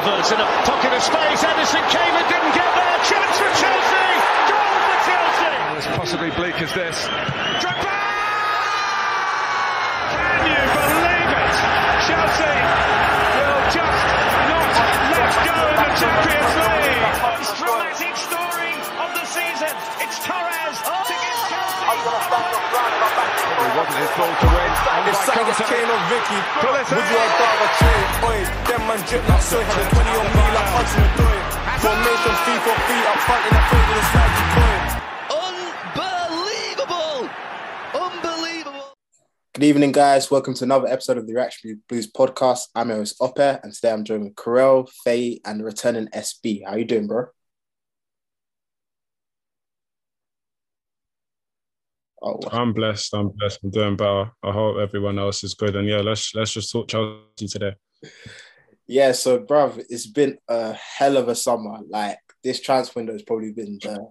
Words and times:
Havertz 0.00 0.32
in 0.32 0.40
a 0.40 0.48
pocket 0.64 0.92
of 0.96 1.02
space. 1.02 1.44
Ederson 1.44 1.84
came 1.92 2.14
and 2.16 2.26
didn't 2.32 2.54
get 2.56 2.64
there. 2.72 2.96
Chance 3.04 3.36
for 3.36 3.52
Chelsea. 3.60 4.08
Goal 4.48 4.80
for 4.88 4.96
Chelsea. 5.04 5.52
As 5.76 5.86
possibly 5.92 6.30
bleak 6.30 6.56
as 6.62 6.72
this. 6.72 7.04
Drogba! 7.60 8.00
Can 10.08 10.40
you 10.48 10.62
believe 10.72 11.30
it? 11.36 11.52
Chelsea 12.08 12.56
will 13.36 13.60
just 13.76 14.04
not 14.48 14.72
let 15.12 15.32
go 15.44 15.68
in 15.68 15.76
the 15.84 15.92
Champions 16.00 16.54
League. 16.64 17.04
Most 17.20 17.52
dramatic 17.60 18.16
story 18.16 18.72
of 19.04 19.10
the 19.20 19.24
season. 19.28 19.74
It's 20.00 20.16
Torres 20.24 20.80
to 20.80 21.12
give 21.12 21.40
Chelsea. 21.52 23.19
It 23.60 23.76
wasn't 23.76 24.00
his 24.00 24.08
ball 24.16 24.32
to 24.40 24.46
win. 24.56 24.72
And 24.72 25.04
If 25.04 25.20
by 25.20 25.36
Sagas 25.36 25.60
contact. 25.60 25.68
Kane 25.68 25.84
or 25.84 26.00
Vicky, 26.08 26.40
Pulisic. 26.64 26.96
would 26.96 27.08
you 27.12 27.20
have 27.20 27.36
rather 27.44 27.70
trade? 27.76 28.08
Oi, 28.24 28.40
them 28.64 28.82
man 28.88 29.00
drip 29.04 29.20
like 29.28 29.44
soy, 29.44 29.60
had 29.60 29.84
a 29.84 29.90
20 30.00 30.16
on 30.16 30.28
me 30.32 30.44
like 30.56 30.70
Hudson 30.72 31.04
Odoi. 31.04 31.38
Formation 31.84 32.34
fee 32.40 32.56
for 32.64 32.76
fee 32.88 33.04
up 33.04 33.20
front 33.28 33.42
in 33.44 33.52
the 33.52 33.62
field 33.68 33.84
with 33.84 34.00
a 34.00 34.06
slidey 34.08 34.44
toy. 34.56 34.80
Unbelievable! 35.44 37.28
Unbelievable! 38.00 38.88
Good 39.52 39.64
evening, 39.64 39.92
guys. 39.92 40.30
Welcome 40.30 40.54
to 40.54 40.64
another 40.64 40.88
episode 40.88 41.18
of 41.18 41.26
the 41.26 41.34
Reaction 41.34 41.82
Blues 41.86 42.10
podcast. 42.10 42.62
I'm 42.74 42.88
your 42.88 42.98
host 42.98 43.16
Ope, 43.20 43.38
and 43.38 43.74
today 43.74 43.92
I'm 43.92 44.04
joined 44.04 44.24
with 44.24 44.36
Karel, 44.36 44.88
Faye, 45.04 45.40
and 45.44 45.60
the 45.60 45.64
returning 45.64 46.08
SB. 46.08 46.62
How 46.66 46.76
you 46.76 46.86
doing, 46.86 47.06
bro? 47.06 47.26
Oh, 52.22 52.38
I'm 52.50 52.72
blessed. 52.72 53.14
I'm 53.14 53.28
blessed. 53.30 53.60
I'm 53.64 53.70
doing 53.70 53.96
better. 53.96 54.30
I 54.42 54.52
hope 54.52 54.76
everyone 54.76 55.18
else 55.18 55.42
is 55.42 55.54
good. 55.54 55.76
And 55.76 55.88
yeah, 55.88 56.00
let's 56.00 56.34
let's 56.34 56.52
just 56.52 56.70
talk 56.70 56.88
Chelsea 56.88 57.48
today. 57.48 57.74
yeah. 58.86 59.12
So, 59.12 59.40
bruv, 59.40 59.82
it's 59.88 60.06
been 60.06 60.38
a 60.48 60.74
hell 60.74 61.16
of 61.16 61.28
a 61.28 61.34
summer. 61.34 61.78
Like 61.88 62.18
this 62.44 62.60
transfer 62.60 63.00
window 63.00 63.12
has 63.12 63.22
probably 63.22 63.52
been 63.52 63.78
the 63.82 64.06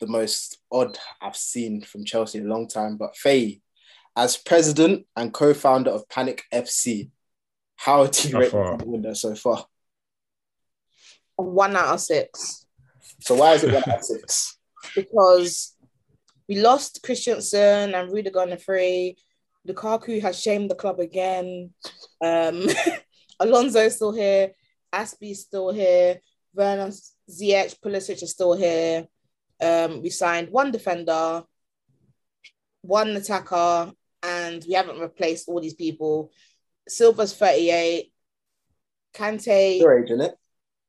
the 0.00 0.06
most 0.06 0.58
odd 0.70 0.98
I've 1.22 1.36
seen 1.36 1.82
from 1.82 2.04
Chelsea 2.04 2.38
in 2.38 2.46
a 2.46 2.54
long 2.54 2.68
time. 2.68 2.96
But 2.98 3.16
Faye, 3.16 3.62
as 4.14 4.36
president 4.36 5.06
and 5.16 5.32
co-founder 5.32 5.90
of 5.90 6.08
Panic 6.08 6.42
FC, 6.52 7.10
how 7.76 8.06
do 8.06 8.28
you 8.28 8.38
rate 8.38 8.50
far? 8.50 8.76
the 8.76 8.86
window 8.86 9.14
so 9.14 9.34
far? 9.34 9.66
one 11.36 11.76
out 11.76 11.88
of 11.88 12.00
six 12.00 12.66
So 13.20 13.34
why 13.34 13.52
is 13.54 13.64
it 13.64 13.72
one 13.72 13.82
out 13.88 13.98
of 13.98 14.04
six? 14.04 14.58
because 14.94 15.75
we 16.48 16.60
lost 16.60 17.00
Christensen 17.02 17.94
and 17.94 18.12
Rudiger 18.12 18.40
on 18.40 18.50
the 18.50 18.56
free. 18.58 19.16
Lukaku 19.66 20.20
has 20.22 20.40
shamed 20.40 20.70
the 20.70 20.74
club 20.74 21.00
again. 21.00 21.70
Um, 22.22 22.66
Alonso's 23.40 23.96
still 23.96 24.12
here. 24.12 24.52
Azpi's 24.92 25.40
still 25.40 25.72
here. 25.72 26.20
Werner 26.54 26.90
Ziyech, 27.30 27.78
Pulisic 27.80 28.22
is 28.22 28.30
still 28.30 28.54
here. 28.54 29.06
Um, 29.60 30.02
we 30.02 30.10
signed 30.10 30.50
one 30.50 30.70
defender, 30.70 31.42
one 32.82 33.08
attacker, 33.16 33.92
and 34.22 34.64
we 34.66 34.74
haven't 34.74 35.00
replaced 35.00 35.48
all 35.48 35.60
these 35.60 35.74
people. 35.74 36.30
Silva's 36.88 37.34
38. 37.34 38.12
Kante, 39.14 39.80
Your 39.80 39.98
age, 39.98 40.10
innit? 40.10 40.34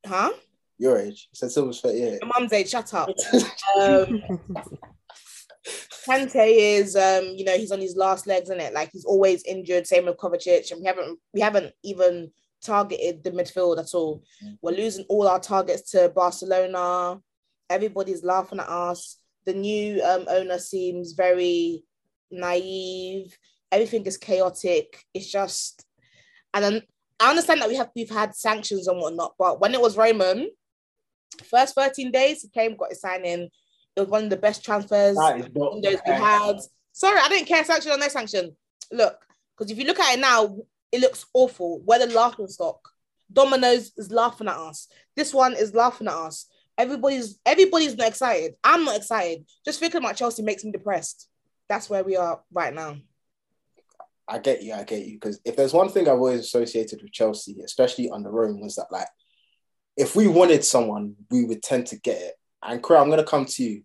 huh? 0.06 0.32
Your 0.78 1.00
age. 1.00 1.28
You 1.32 1.36
said 1.36 1.52
Silva's 1.52 1.82
38. 1.82 2.20
My 2.22 2.40
mum's 2.40 2.54
age, 2.54 2.70
shut 2.70 2.94
up. 2.94 3.10
um, 3.82 4.22
Kante 6.08 6.36
is, 6.36 6.96
um, 6.96 7.34
you 7.36 7.44
know, 7.44 7.58
he's 7.58 7.72
on 7.72 7.82
his 7.82 7.96
last 7.96 8.28
legs, 8.28 8.50
in 8.50 8.60
it. 8.60 8.74
Like 8.74 8.92
he's 8.92 9.06
always 9.06 9.44
injured. 9.44 9.86
Same 9.86 10.06
with 10.06 10.18
Kovacic, 10.18 10.72
and 10.72 10.82
we 10.82 10.88
haven't, 10.88 11.20
we 11.34 11.42
haven't 11.42 11.74
even 11.84 12.32
targeted 12.62 13.24
the 13.24 13.32
midfield 13.32 13.80
at 13.80 13.94
all. 13.94 14.24
We're 14.62 14.72
losing 14.72 15.06
all 15.10 15.28
our 15.28 15.40
targets 15.40 15.92
to 15.92 16.10
Barcelona. 16.10 17.20
Everybody's 17.70 18.24
laughing 18.24 18.60
at 18.60 18.70
us. 18.70 19.18
The 19.46 19.54
new 19.54 20.02
um, 20.04 20.26
owner 20.30 20.60
seems 20.60 21.14
very 21.14 21.84
naive. 22.32 23.38
Everything 23.72 24.06
is 24.06 24.18
chaotic. 24.18 25.04
It's 25.14 25.32
just, 25.32 25.86
and 26.54 26.64
then 26.64 26.82
I 27.20 27.30
understand 27.30 27.62
that 27.62 27.70
we 27.70 27.76
have 27.76 27.90
we've 27.96 28.10
had 28.10 28.36
sanctions 28.36 28.88
and 28.88 29.00
whatnot, 29.00 29.34
but 29.38 29.60
when 29.60 29.74
it 29.74 29.82
was 29.82 29.98
Roman, 29.98 30.50
first 31.44 31.76
13 31.76 32.12
days, 32.12 32.42
he 32.42 32.50
came, 32.50 32.76
got 32.76 32.90
his 32.90 33.02
sign 33.02 33.26
in. 33.26 33.50
It 33.98 34.02
was 34.02 34.10
one 34.10 34.26
of 34.26 34.30
the 34.30 34.38
best 34.38 34.64
transfers 34.64 35.16
That 35.16 35.40
is 35.40 35.48
not 35.56 35.74
windows 35.74 36.00
we 36.06 36.14
had. 36.14 36.60
Sorry, 36.92 37.20
I 37.20 37.30
didn't 37.30 37.48
care 37.48 37.66
sanction 37.66 37.92
or 37.92 37.98
no 37.98 38.08
sanction. 38.10 38.56
Look, 38.92 39.26
because 39.58 39.72
if 39.72 39.80
you 39.80 39.86
look 39.86 40.00
at 40.00 40.16
it 40.16 40.22
now, 40.22 40.56
it 40.92 41.02
looks 41.02 41.26
awful. 41.34 41.82
We're 41.84 42.06
the 42.06 42.14
laughing 42.14 42.48
stock. 42.48 42.80
Domino's 43.34 43.94
is 43.98 44.12
laughing 44.12 44.48
at 44.48 44.56
us. 44.56 44.88
This 45.16 45.34
one 45.34 45.56
is 45.56 45.74
laughing 45.74 46.08
at 46.08 46.14
us. 46.14 46.46
Everybody's 46.78 47.40
everybody's 47.44 47.98
not 47.98 48.10
excited. 48.10 48.54
I'm 48.64 48.86
not 48.86 48.98
excited. 48.98 49.46
Just 49.66 49.80
thinking 49.80 49.98
about 49.98 50.16
Chelsea 50.16 50.44
makes 50.44 50.64
me 50.64 50.72
depressed. 50.72 51.28
That's 51.68 51.90
where 51.90 52.04
we 52.04 52.16
are 52.18 52.42
right 52.54 52.74
now. 52.74 52.98
I 54.28 54.38
get 54.38 54.62
you, 54.62 54.74
I 54.74 54.84
get 54.84 55.08
you. 55.08 55.14
Because 55.14 55.40
if 55.44 55.56
there's 55.56 55.74
one 55.74 55.90
thing 55.90 56.08
I've 56.08 56.20
always 56.20 56.42
associated 56.42 57.02
with 57.02 57.14
Chelsea, 57.14 57.58
especially 57.66 58.12
under 58.12 58.30
Rome, 58.30 58.62
was 58.62 58.76
that 58.76 58.92
like 58.92 59.08
if 59.98 60.16
we 60.16 60.28
wanted 60.28 60.64
someone, 60.64 61.16
we 61.32 61.46
would 61.46 61.64
tend 61.64 61.88
to 61.88 62.00
get 62.00 62.22
it. 62.22 62.36
And 62.64 62.82
Kura, 62.82 63.02
I'm 63.02 63.10
gonna 63.10 63.24
come 63.24 63.46
to 63.46 63.64
you. 63.64 63.84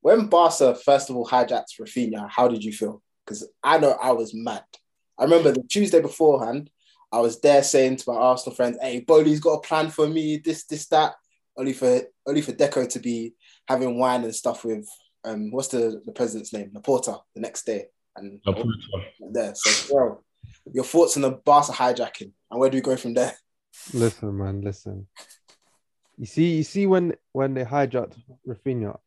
When 0.00 0.26
Barca 0.26 0.74
first 0.74 1.10
of 1.10 1.16
all 1.16 1.26
hijacked 1.26 1.80
Rafinha, 1.80 2.28
how 2.28 2.48
did 2.48 2.62
you 2.62 2.72
feel? 2.72 3.02
Because 3.24 3.48
I 3.62 3.78
know 3.78 3.96
I 4.02 4.12
was 4.12 4.34
mad. 4.34 4.64
I 5.18 5.24
remember 5.24 5.52
the 5.52 5.62
Tuesday 5.62 6.00
beforehand, 6.00 6.70
I 7.14 7.20
was 7.20 7.40
there 7.40 7.62
saying 7.62 7.96
to 7.98 8.04
my 8.08 8.16
Arsenal 8.16 8.56
friends, 8.56 8.76
"Hey, 8.82 8.98
Boehly's 9.00 9.38
got 9.38 9.52
a 9.52 9.60
plan 9.60 9.88
for 9.88 10.08
me. 10.08 10.38
This, 10.38 10.64
this, 10.64 10.88
that." 10.88 11.14
Only 11.56 11.72
for 11.72 12.02
only 12.26 12.42
for 12.42 12.50
Deco 12.50 12.88
to 12.88 12.98
be 12.98 13.34
having 13.68 13.96
wine 13.96 14.24
and 14.24 14.34
stuff 14.34 14.64
with 14.64 14.88
um, 15.24 15.52
what's 15.52 15.68
the 15.68 16.02
the 16.04 16.10
president's 16.10 16.52
name, 16.52 16.72
Laporta, 16.74 17.20
the 17.36 17.40
next 17.40 17.64
day, 17.64 17.86
and 18.16 18.40
there. 19.30 19.54
So, 19.54 19.94
bro, 19.94 20.24
your 20.72 20.82
thoughts 20.82 21.14
on 21.16 21.22
the 21.22 21.30
Barca 21.30 21.70
hijacking, 21.70 22.32
and 22.50 22.60
where 22.60 22.68
do 22.68 22.76
we 22.76 22.82
go 22.82 22.96
from 22.96 23.14
there? 23.14 23.36
Listen, 23.92 24.36
man, 24.36 24.62
listen. 24.62 25.06
You 26.18 26.26
see, 26.26 26.56
you 26.56 26.62
see 26.62 26.86
when 26.86 27.14
when 27.32 27.54
they 27.54 27.64
hijacked 27.64 28.14
Rafinha, 28.46 28.98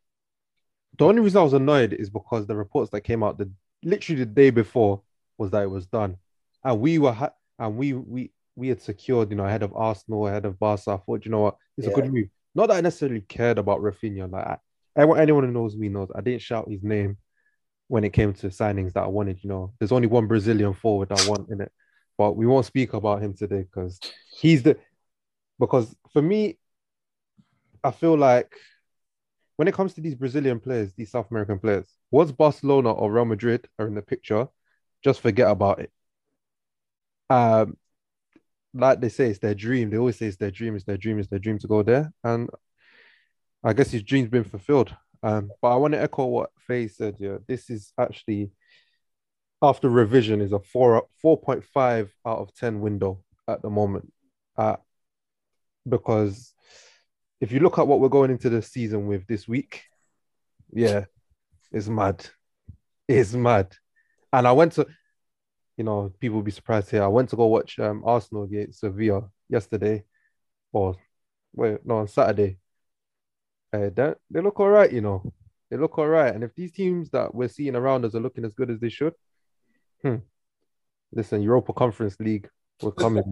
the 0.98 1.04
only 1.04 1.22
reason 1.22 1.40
I 1.40 1.44
was 1.44 1.52
annoyed 1.54 1.92
is 1.92 2.10
because 2.10 2.46
the 2.46 2.56
reports 2.56 2.90
that 2.90 3.02
came 3.02 3.22
out 3.22 3.38
the 3.38 3.50
literally 3.82 4.20
the 4.20 4.26
day 4.26 4.50
before 4.50 5.02
was 5.38 5.50
that 5.52 5.62
it 5.62 5.70
was 5.70 5.86
done, 5.86 6.16
and 6.64 6.80
we 6.80 6.98
were 6.98 7.12
ha- 7.12 7.32
and 7.58 7.76
we 7.76 7.94
we 7.94 8.32
we 8.56 8.68
had 8.68 8.82
secured, 8.82 9.30
you 9.30 9.36
know, 9.36 9.44
ahead 9.44 9.62
of 9.62 9.72
Arsenal, 9.74 10.26
ahead 10.26 10.44
of 10.44 10.58
Barca. 10.58 10.90
I 10.90 10.96
thought, 10.96 11.24
you 11.24 11.30
know 11.30 11.40
what, 11.40 11.56
it's 11.76 11.86
a 11.86 11.90
good 11.90 12.12
move. 12.12 12.26
Not 12.54 12.68
that 12.68 12.76
I 12.76 12.80
necessarily 12.80 13.20
cared 13.20 13.58
about 13.58 13.80
Rafinha. 13.80 14.30
Like 14.30 14.44
I, 14.46 14.56
everyone, 14.96 15.20
anyone 15.20 15.44
who 15.44 15.52
knows 15.52 15.76
me 15.76 15.88
knows 15.88 16.10
I 16.14 16.20
didn't 16.20 16.42
shout 16.42 16.68
his 16.68 16.82
name 16.82 17.16
when 17.86 18.04
it 18.04 18.12
came 18.12 18.34
to 18.34 18.48
signings 18.48 18.92
that 18.94 19.04
I 19.04 19.06
wanted. 19.06 19.42
You 19.42 19.50
know, 19.50 19.72
there's 19.78 19.92
only 19.92 20.08
one 20.08 20.26
Brazilian 20.26 20.74
forward 20.74 21.12
I 21.12 21.28
want 21.28 21.48
in 21.50 21.60
it, 21.60 21.72
but 22.18 22.32
we 22.36 22.46
won't 22.46 22.66
speak 22.66 22.92
about 22.94 23.22
him 23.22 23.34
today 23.34 23.62
because 23.62 24.00
he's 24.30 24.64
the 24.64 24.76
because 25.60 25.94
for 26.12 26.20
me, 26.20 26.58
I 27.82 27.90
feel 27.90 28.16
like 28.16 28.54
when 29.56 29.68
it 29.68 29.74
comes 29.74 29.94
to 29.94 30.00
these 30.00 30.14
Brazilian 30.14 30.60
players, 30.60 30.92
these 30.94 31.10
South 31.10 31.30
American 31.30 31.58
players, 31.58 31.86
once 32.10 32.32
Barcelona 32.32 32.92
or 32.92 33.12
Real 33.12 33.24
Madrid 33.24 33.68
are 33.78 33.86
in 33.86 33.94
the 33.94 34.02
picture, 34.02 34.48
just 35.02 35.20
forget 35.20 35.50
about 35.50 35.80
it. 35.80 35.92
Um, 37.30 37.76
like 38.74 39.00
they 39.00 39.08
say, 39.08 39.30
it's 39.30 39.40
their 39.40 39.54
dream. 39.54 39.90
They 39.90 39.98
always 39.98 40.16
say 40.16 40.26
it's 40.26 40.36
their 40.36 40.50
dream, 40.50 40.76
it's 40.76 40.84
their 40.84 40.96
dream, 40.96 41.18
it's 41.18 41.28
their 41.28 41.38
dream 41.38 41.58
to 41.58 41.66
go 41.66 41.82
there. 41.82 42.12
And 42.22 42.48
I 43.64 43.72
guess 43.72 43.90
his 43.90 44.02
dream's 44.02 44.28
been 44.28 44.44
fulfilled. 44.44 44.94
Um, 45.22 45.50
but 45.60 45.72
I 45.72 45.76
want 45.76 45.94
to 45.94 46.00
echo 46.00 46.26
what 46.26 46.50
Faye 46.66 46.88
said. 46.88 47.16
Yeah, 47.18 47.38
this 47.46 47.70
is 47.70 47.92
actually 47.98 48.52
after 49.60 49.88
revision 49.88 50.40
is 50.40 50.52
a 50.52 50.60
four 50.60 51.08
four 51.20 51.40
point 51.40 51.64
five 51.64 52.12
out 52.24 52.38
of 52.38 52.54
ten 52.54 52.80
window 52.80 53.24
at 53.48 53.60
the 53.62 53.70
moment. 53.70 54.12
Uh, 54.56 54.76
because 55.88 56.54
if 57.40 57.52
you 57.52 57.60
look 57.60 57.78
at 57.78 57.86
what 57.86 58.00
we're 58.00 58.08
going 58.08 58.30
into 58.30 58.50
the 58.50 58.62
season 58.62 59.06
with 59.06 59.26
this 59.26 59.46
week, 59.46 59.82
yeah, 60.72 61.04
it's 61.72 61.88
mad. 61.88 62.26
It's 63.06 63.32
mad. 63.32 63.74
And 64.32 64.46
I 64.46 64.52
went 64.52 64.72
to, 64.72 64.86
you 65.76 65.84
know, 65.84 66.12
people 66.20 66.36
will 66.36 66.42
be 66.42 66.50
surprised 66.50 66.90
here. 66.90 67.02
I 67.02 67.08
went 67.08 67.30
to 67.30 67.36
go 67.36 67.46
watch 67.46 67.78
um, 67.78 68.02
Arsenal 68.04 68.44
against 68.44 68.80
Sevilla 68.80 69.30
yesterday, 69.48 70.04
or 70.72 70.96
wait, 71.54 71.78
no, 71.84 71.98
on 71.98 72.08
Saturday. 72.08 72.58
Uh, 73.72 73.90
they, 73.94 74.14
they 74.30 74.40
look 74.40 74.60
all 74.60 74.68
right, 74.68 74.92
you 74.92 75.00
know. 75.00 75.32
They 75.70 75.76
look 75.76 75.98
all 75.98 76.08
right. 76.08 76.34
And 76.34 76.42
if 76.42 76.54
these 76.54 76.72
teams 76.72 77.10
that 77.10 77.34
we're 77.34 77.48
seeing 77.48 77.76
around 77.76 78.04
us 78.04 78.14
are 78.14 78.20
looking 78.20 78.44
as 78.44 78.54
good 78.54 78.70
as 78.70 78.80
they 78.80 78.88
should, 78.88 79.14
hmm, 80.02 80.16
listen, 81.12 81.42
Europa 81.42 81.72
Conference 81.72 82.16
League, 82.18 82.48
we're 82.82 82.92
coming. 82.92 83.24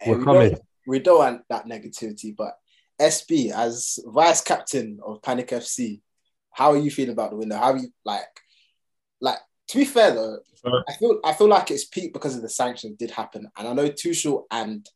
Hey, 0.00 0.12
We're 0.12 0.18
we, 0.18 0.24
coming. 0.24 0.50
don't, 0.50 0.62
we 0.86 0.98
don't 1.00 1.18
want 1.18 1.42
that 1.48 1.66
negativity, 1.66 2.34
but 2.36 2.54
SB 3.02 3.50
as 3.52 3.98
vice 4.06 4.40
captain 4.40 5.00
of 5.04 5.22
Panic 5.22 5.48
FC, 5.48 6.00
how 6.50 6.72
are 6.72 6.78
you 6.78 6.90
feeling 6.90 7.12
about 7.12 7.30
the 7.30 7.36
window? 7.36 7.56
How 7.56 7.72
are 7.72 7.78
you 7.78 7.88
like, 8.04 8.28
like 9.20 9.38
to 9.68 9.78
be 9.78 9.84
fair 9.84 10.12
though, 10.12 10.38
I 10.64 10.92
feel 10.92 11.20
I 11.24 11.32
feel 11.32 11.48
like 11.48 11.70
it's 11.70 11.86
peaked 11.86 12.12
because 12.12 12.36
of 12.36 12.42
the 12.42 12.48
sanctions 12.48 12.96
did 12.98 13.10
happen, 13.10 13.48
and 13.58 13.68
I 13.68 13.72
know 13.72 13.88
Tuchel 13.88 14.44
and 14.50 14.86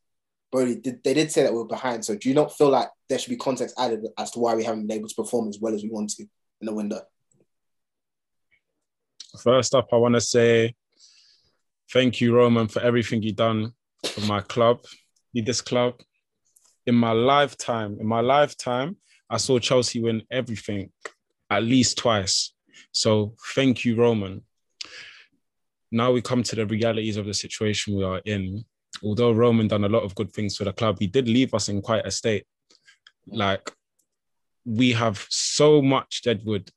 Brody, 0.51 0.75
did, 0.75 1.03
they 1.03 1.13
did 1.13 1.31
say 1.31 1.43
that 1.43 1.51
we 1.51 1.57
we're 1.57 1.65
behind. 1.65 2.05
So 2.05 2.15
do 2.15 2.29
you 2.29 2.35
not 2.35 2.57
feel 2.57 2.69
like 2.69 2.87
there 3.09 3.19
should 3.19 3.31
be 3.31 3.37
context 3.37 3.75
added 3.77 4.05
as 4.17 4.31
to 4.31 4.39
why 4.39 4.55
we 4.55 4.63
haven't 4.63 4.87
been 4.87 4.97
able 4.97 5.09
to 5.09 5.15
perform 5.15 5.49
as 5.49 5.59
well 5.59 5.73
as 5.73 5.83
we 5.83 5.89
want 5.89 6.11
to 6.11 6.23
in 6.61 6.65
the 6.65 6.73
window? 6.73 7.01
First 9.43 9.75
up, 9.75 9.89
I 9.91 9.97
want 9.97 10.15
to 10.15 10.21
say 10.21 10.73
thank 11.91 12.21
you, 12.21 12.33
Roman, 12.33 12.67
for 12.67 12.81
everything 12.81 13.21
you've 13.21 13.35
done 13.35 13.73
for 14.05 14.21
my 14.21 14.39
club, 14.41 14.79
this 15.33 15.61
club. 15.61 15.99
In 16.87 16.95
my 16.95 17.11
lifetime, 17.11 17.97
in 17.99 18.07
my 18.07 18.21
lifetime, 18.21 18.97
I 19.29 19.37
saw 19.37 19.59
Chelsea 19.59 20.01
win 20.01 20.23
everything 20.31 20.89
at 21.49 21.63
least 21.63 21.97
twice. 21.97 22.53
So 22.91 23.35
thank 23.53 23.85
you, 23.85 23.95
Roman. 23.95 24.41
Now 25.91 26.13
we 26.13 26.21
come 26.21 26.43
to 26.43 26.55
the 26.55 26.65
realities 26.65 27.17
of 27.17 27.25
the 27.25 27.33
situation 27.33 27.95
we 27.95 28.03
are 28.03 28.21
in. 28.25 28.65
Although 29.03 29.33
Roman 29.33 29.67
done 29.67 29.83
a 29.83 29.89
lot 29.89 30.03
of 30.03 30.15
good 30.15 30.31
things 30.31 30.55
for 30.57 30.63
the 30.63 30.73
club, 30.73 30.97
he 30.99 31.07
did 31.07 31.27
leave 31.27 31.53
us 31.53 31.69
in 31.69 31.81
quite 31.81 32.05
a 32.05 32.11
state. 32.11 32.45
Like 33.27 33.69
we 34.65 34.93
have 34.93 35.25
so 35.29 35.81
much 35.81 36.23
deadwood 36.23 36.71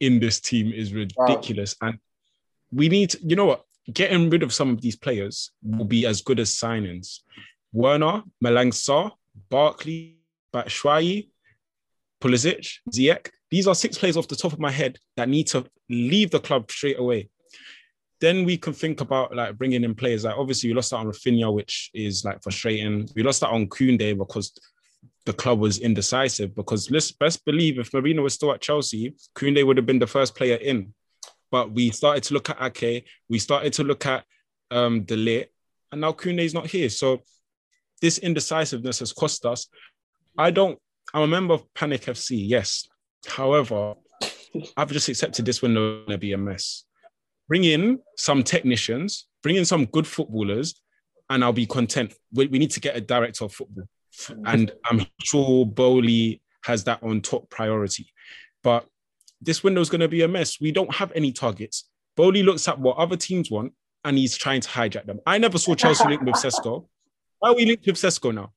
in 0.00 0.20
this 0.20 0.40
team 0.40 0.72
is 0.72 0.94
ridiculous. 0.94 1.76
And 1.82 1.98
we 2.72 2.88
need, 2.88 3.10
to, 3.10 3.18
you 3.22 3.36
know 3.36 3.46
what? 3.46 3.64
Getting 3.92 4.30
rid 4.30 4.42
of 4.42 4.52
some 4.52 4.70
of 4.70 4.80
these 4.80 4.96
players 4.96 5.50
will 5.62 5.84
be 5.84 6.06
as 6.06 6.22
good 6.22 6.40
as 6.40 6.54
signings. 6.54 7.20
Werner, 7.72 8.22
Malang 8.42 8.72
Sarr, 8.72 9.12
Barkley, 9.48 10.18
Batshuayi, 10.54 11.28
Pulisic, 12.20 12.78
Ziyech. 12.92 13.30
These 13.50 13.66
are 13.66 13.74
six 13.74 13.98
players 13.98 14.16
off 14.16 14.28
the 14.28 14.36
top 14.36 14.52
of 14.52 14.58
my 14.58 14.70
head 14.70 14.98
that 15.16 15.28
need 15.28 15.46
to 15.48 15.66
leave 15.88 16.30
the 16.30 16.40
club 16.40 16.70
straight 16.70 16.98
away. 16.98 17.28
Then 18.20 18.44
we 18.44 18.56
can 18.56 18.72
think 18.72 19.00
about 19.00 19.36
like 19.36 19.58
bringing 19.58 19.84
in 19.84 19.94
players. 19.94 20.24
Like 20.24 20.36
obviously 20.36 20.70
we 20.70 20.74
lost 20.74 20.92
out 20.92 21.00
on 21.00 21.06
Rafinha, 21.06 21.52
which 21.52 21.90
is 21.94 22.24
like 22.24 22.42
frustrating. 22.42 23.08
We 23.14 23.22
lost 23.22 23.44
out 23.44 23.52
on 23.52 23.68
Koundé 23.68 24.16
because 24.16 24.58
the 25.26 25.32
club 25.32 25.58
was 25.58 25.78
indecisive. 25.78 26.54
Because 26.54 26.90
let's 26.90 27.12
best 27.12 27.44
believe 27.44 27.78
if 27.78 27.92
Marina 27.92 28.22
was 28.22 28.34
still 28.34 28.52
at 28.52 28.62
Chelsea, 28.62 29.14
Koundé 29.34 29.66
would 29.66 29.76
have 29.76 29.86
been 29.86 29.98
the 29.98 30.06
first 30.06 30.34
player 30.34 30.56
in. 30.56 30.94
But 31.50 31.72
we 31.72 31.90
started 31.90 32.22
to 32.24 32.34
look 32.34 32.50
at 32.50 32.60
Ake, 32.60 33.06
we 33.28 33.38
started 33.38 33.72
to 33.74 33.84
look 33.84 34.06
at 34.06 34.24
um 34.70 35.04
De 35.04 35.14
Ligt, 35.14 35.46
and 35.92 36.00
now 36.00 36.12
Koundé's 36.12 36.54
not 36.54 36.66
here. 36.66 36.88
So 36.88 37.22
this 38.00 38.18
indecisiveness 38.18 39.00
has 39.00 39.12
cost 39.12 39.46
us. 39.46 39.68
I 40.38 40.50
don't, 40.50 40.78
I'm 41.14 41.22
a 41.22 41.26
member 41.26 41.54
of 41.54 41.72
Panic 41.74 42.02
FC, 42.02 42.36
yes. 42.46 42.86
However, 43.26 43.94
I've 44.76 44.90
just 44.90 45.08
accepted 45.08 45.44
this 45.44 45.62
window 45.62 45.98
going 46.00 46.10
to 46.10 46.18
be 46.18 46.32
a 46.32 46.38
mess. 46.38 46.84
Bring 47.48 47.64
in 47.64 48.00
some 48.16 48.42
technicians, 48.42 49.26
bring 49.42 49.56
in 49.56 49.64
some 49.64 49.84
good 49.86 50.06
footballers, 50.06 50.80
and 51.30 51.44
I'll 51.44 51.52
be 51.52 51.66
content. 51.66 52.14
We, 52.32 52.46
we 52.46 52.58
need 52.58 52.70
to 52.72 52.80
get 52.80 52.96
a 52.96 53.00
director 53.00 53.44
of 53.44 53.52
football. 53.52 53.84
And 54.46 54.72
I'm 54.84 55.06
sure 55.22 55.66
Boehly 55.66 56.40
has 56.64 56.84
that 56.84 57.02
on 57.02 57.20
top 57.20 57.50
priority. 57.50 58.12
But 58.62 58.86
this 59.40 59.62
window 59.62 59.80
is 59.80 59.90
going 59.90 60.00
to 60.00 60.08
be 60.08 60.22
a 60.22 60.28
mess. 60.28 60.60
We 60.60 60.72
don't 60.72 60.92
have 60.94 61.12
any 61.14 61.32
targets. 61.32 61.88
Boehly 62.16 62.42
looks 62.42 62.66
at 62.68 62.78
what 62.78 62.96
other 62.96 63.16
teams 63.16 63.50
want 63.50 63.72
and 64.04 64.16
he's 64.16 64.36
trying 64.36 64.60
to 64.60 64.68
hijack 64.68 65.06
them. 65.06 65.20
I 65.26 65.38
never 65.38 65.58
saw 65.58 65.74
Chelsea 65.74 66.08
link 66.08 66.22
with 66.22 66.36
Sesko. 66.36 66.86
Why 67.38 67.50
are 67.50 67.54
we 67.54 67.66
linked 67.66 67.86
with 67.86 67.96
Sesko 67.96 68.34
now? 68.34 68.52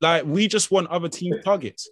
Like 0.00 0.24
we 0.24 0.48
just 0.48 0.70
want 0.70 0.88
other 0.88 1.08
team 1.08 1.34
targets. 1.44 1.88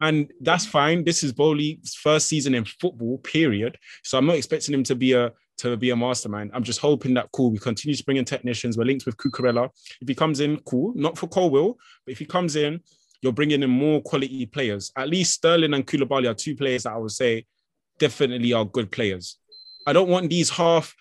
And 0.00 0.30
that's 0.40 0.66
fine. 0.66 1.04
This 1.04 1.22
is 1.22 1.32
Boehly's 1.32 1.94
first 1.94 2.28
season 2.28 2.54
in 2.54 2.64
football, 2.64 3.18
period. 3.18 3.78
So 4.02 4.18
I'm 4.18 4.26
not 4.26 4.36
expecting 4.36 4.74
him 4.74 4.82
to 4.84 4.94
be 4.94 5.12
a 5.12 5.32
to 5.58 5.76
be 5.76 5.90
a 5.90 5.96
mastermind. 5.96 6.50
I'm 6.52 6.64
just 6.64 6.80
hoping 6.80 7.14
that 7.14 7.30
cool. 7.32 7.50
We 7.52 7.58
continue 7.58 7.94
to 7.94 8.04
bring 8.04 8.16
in 8.16 8.24
technicians. 8.24 8.76
We're 8.76 8.84
linked 8.84 9.06
with 9.06 9.16
Cucurella. 9.16 9.70
If 10.00 10.08
he 10.08 10.14
comes 10.14 10.40
in, 10.40 10.58
cool. 10.66 10.92
Not 10.96 11.16
for 11.16 11.28
Colwill, 11.28 11.78
but 12.04 12.12
if 12.12 12.18
he 12.18 12.24
comes 12.24 12.56
in, 12.56 12.80
you're 13.22 13.32
bringing 13.32 13.62
in 13.62 13.70
more 13.70 14.02
quality 14.02 14.46
players. 14.46 14.92
At 14.96 15.08
least 15.08 15.34
Sterling 15.34 15.74
and 15.74 15.86
Koulibaly 15.86 16.28
are 16.28 16.34
two 16.34 16.56
players 16.56 16.82
that 16.82 16.92
I 16.92 16.98
would 16.98 17.12
say 17.12 17.46
definitely 17.98 18.52
are 18.52 18.64
good 18.64 18.90
players. 18.90 19.38
I 19.86 19.92
don't 19.92 20.08
want 20.08 20.28
these 20.28 20.50
half 20.50 20.94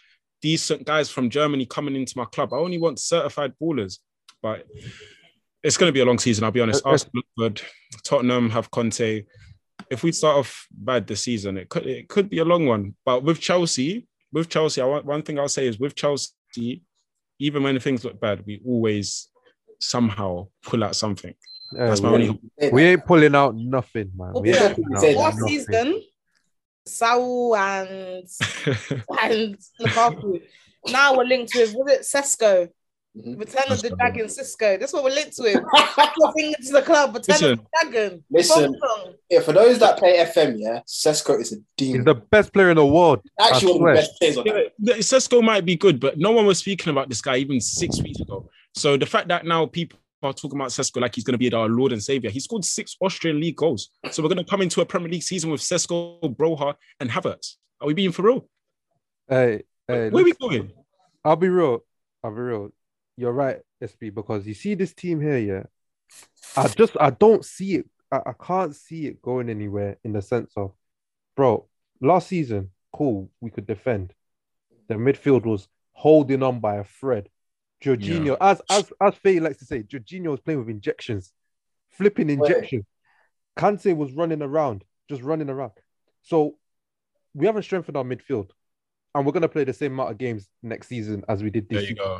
decent 0.43 0.85
guys 0.85 1.09
from 1.09 1.31
Germany 1.31 1.65
coming 1.65 1.95
into 1.95 2.17
my 2.17 2.25
club. 2.25 2.53
I 2.53 2.57
only 2.57 2.77
want 2.77 2.99
certified 2.99 3.53
ballers. 3.59 3.97
But 4.43 4.67
it's 5.63 5.77
going 5.77 5.87
to 5.87 5.93
be 5.93 6.01
a 6.01 6.05
long 6.05 6.19
season. 6.19 6.43
I'll 6.43 6.51
be 6.51 6.59
honest. 6.59 6.85
Arsenal 6.85 7.13
look 7.15 7.25
good. 7.37 7.61
Tottenham 8.03 8.49
have 8.51 8.69
Conte. 8.69 9.23
If 9.89 10.03
we 10.03 10.11
start 10.11 10.37
off 10.37 10.67
bad 10.69 11.07
this 11.07 11.23
season, 11.23 11.57
it 11.57 11.69
could 11.69 11.87
it 11.87 12.09
could 12.09 12.29
be 12.29 12.39
a 12.39 12.45
long 12.45 12.67
one. 12.67 12.95
But 13.05 13.23
with 13.23 13.39
Chelsea, 13.39 14.05
with 14.33 14.49
Chelsea, 14.49 14.81
I 14.81 14.85
want, 14.85 15.05
one 15.05 15.21
thing 15.23 15.39
I'll 15.39 15.47
say 15.47 15.65
is 15.65 15.79
with 15.79 15.95
Chelsea, 15.95 16.83
even 17.39 17.63
when 17.63 17.79
things 17.79 18.03
look 18.03 18.19
bad, 18.19 18.45
we 18.45 18.61
always 18.65 19.29
somehow 19.79 20.47
pull 20.63 20.83
out 20.83 20.95
something. 20.95 21.33
Yeah, 21.71 21.87
That's 21.87 22.01
my 22.01 22.09
we, 22.09 22.15
only. 22.15 22.41
ain't, 22.59 22.73
we 22.73 22.83
ain't 22.83 23.05
pulling 23.05 23.35
out 23.35 23.55
nothing, 23.55 24.11
man. 24.15 24.33
We 24.35 24.53
ain't 24.53 24.75
pulling 24.75 24.95
out 24.95 25.15
Last 25.15 25.39
nothing. 25.39 25.47
season, 25.47 26.01
Saul 26.85 27.55
and 27.55 28.27
and 29.21 29.57
Lukaku. 29.81 30.41
Now 30.87 31.15
we're 31.17 31.25
linked 31.25 31.53
with 31.55 31.73
was 31.75 31.91
it 31.91 32.01
Sesko? 32.01 32.69
Mhm. 33.15 33.39
Return 33.39 33.63
of 33.71 33.79
the 33.81 33.89
Sesko. 33.89 33.97
Dragon, 33.97 34.29
Cisco. 34.29 34.77
That's 34.77 34.91
what 34.91 35.03
we're 35.03 35.11
linked 35.11 35.35
with. 35.37 35.61
Nothing 36.19 36.53
into 36.57 36.71
the 36.71 36.81
club. 36.81 37.13
Return 37.15 37.33
Listen. 37.33 37.51
of 37.51 37.59
the 37.59 37.65
Dragon. 37.91 38.23
Listen. 38.31 38.75
Yeah, 39.29 39.41
for 39.41 39.53
those 39.53 39.77
that 39.79 39.99
play 39.99 40.17
FM, 40.17 40.55
yeah, 40.57 40.79
Sesko 40.87 41.39
is 41.39 41.53
a 41.53 41.57
demon. 41.57 41.65
He's 41.77 41.87
demon. 41.91 42.05
the 42.05 42.15
best 42.15 42.51
player 42.51 42.71
in 42.71 42.77
the 42.77 42.85
world. 42.85 43.21
Actually, 43.39 43.79
one 43.79 43.91
of 43.91 43.95
the 43.97 44.01
best 44.01 44.19
players 44.19 44.37
on. 44.37 44.45
Yeah, 44.47 44.95
Sesko 44.95 45.43
might 45.43 45.63
be 45.63 45.75
good, 45.75 45.99
but 45.99 46.17
no 46.17 46.31
one 46.31 46.45
was 46.47 46.57
speaking 46.57 46.89
about 46.89 47.07
this 47.07 47.21
guy 47.21 47.37
even 47.37 47.61
six 47.61 48.01
weeks 48.01 48.19
ago. 48.19 48.49
So 48.73 48.97
the 48.97 49.05
fact 49.05 49.27
that 49.27 49.45
now 49.45 49.67
people 49.67 49.99
are 50.23 50.33
talking 50.33 50.59
about 50.59 50.69
Sesko 50.69 51.01
like 51.01 51.15
he's 51.15 51.23
going 51.23 51.33
to 51.33 51.37
be 51.37 51.53
our 51.53 51.67
Lord 51.67 51.91
and 51.91 52.01
Savior, 52.01 52.29
he 52.29 52.39
scored 52.39 52.65
six 52.65 52.95
Austrian 53.01 53.39
league 53.39 53.55
goals. 53.55 53.89
So 54.11 54.23
we're 54.23 54.29
going 54.29 54.43
to 54.43 54.49
come 54.49 54.61
into 54.61 54.81
a 54.81 54.85
Premier 54.85 55.09
League 55.09 55.23
season 55.23 55.51
with 55.51 55.61
Sesko, 55.61 56.21
Broja, 56.35 56.75
and 56.99 57.09
Havertz. 57.09 57.55
Are 57.81 57.87
we 57.87 57.93
being 57.93 58.11
for 58.11 58.23
real? 58.23 58.47
Hey, 59.27 59.63
hey, 59.87 60.09
Where 60.09 60.21
are 60.21 60.25
we 60.25 60.33
going? 60.33 60.71
I'll 61.23 61.35
be 61.35 61.49
real. 61.49 61.83
I'll 62.23 62.31
be 62.31 62.41
real. 62.41 62.69
You're 63.17 63.31
right, 63.31 63.59
SB, 63.81 64.13
because 64.13 64.47
you 64.47 64.53
see 64.53 64.75
this 64.75 64.93
team 64.93 65.21
here, 65.21 65.37
yeah. 65.37 65.63
I 66.55 66.67
just 66.67 66.95
I 66.99 67.09
don't 67.09 67.43
see 67.43 67.75
it. 67.75 67.89
I, 68.11 68.17
I 68.27 68.33
can't 68.41 68.75
see 68.75 69.07
it 69.07 69.21
going 69.21 69.49
anywhere 69.49 69.97
in 70.03 70.13
the 70.13 70.21
sense 70.21 70.53
of, 70.55 70.73
bro, 71.35 71.67
last 72.01 72.27
season, 72.27 72.71
cool, 72.91 73.31
we 73.41 73.49
could 73.49 73.65
defend. 73.65 74.13
The 74.87 74.95
midfield 74.95 75.45
was 75.45 75.67
holding 75.93 76.43
on 76.43 76.59
by 76.59 76.77
a 76.77 76.83
thread. 76.83 77.29
Jorginho, 77.83 78.37
as 78.39 78.61
as 78.69 78.91
as 79.01 79.15
Faye 79.15 79.39
likes 79.39 79.57
to 79.57 79.65
say, 79.65 79.83
Jorginho 79.83 80.31
was 80.31 80.39
playing 80.39 80.59
with 80.59 80.69
injections, 80.69 81.33
flipping 81.89 82.29
injections. 82.29 82.85
Kante 83.57 83.95
was 83.95 84.11
running 84.13 84.41
around, 84.41 84.83
just 85.09 85.21
running 85.21 85.49
around. 85.49 85.71
So 86.23 86.55
we 87.33 87.45
haven't 87.45 87.63
strengthened 87.63 87.97
our 87.97 88.03
midfield. 88.03 88.49
And 89.15 89.25
we're 89.25 89.31
gonna 89.31 89.47
play 89.49 89.63
the 89.63 89.73
same 89.73 89.93
amount 89.93 90.11
of 90.11 90.17
games 90.17 90.47
next 90.63 90.87
season 90.87 91.23
as 91.27 91.43
we 91.43 91.51
did 91.51 91.69
There 91.69 91.79
this 91.81 91.89
you 91.89 91.95
season. 91.95 92.05
go. 92.05 92.15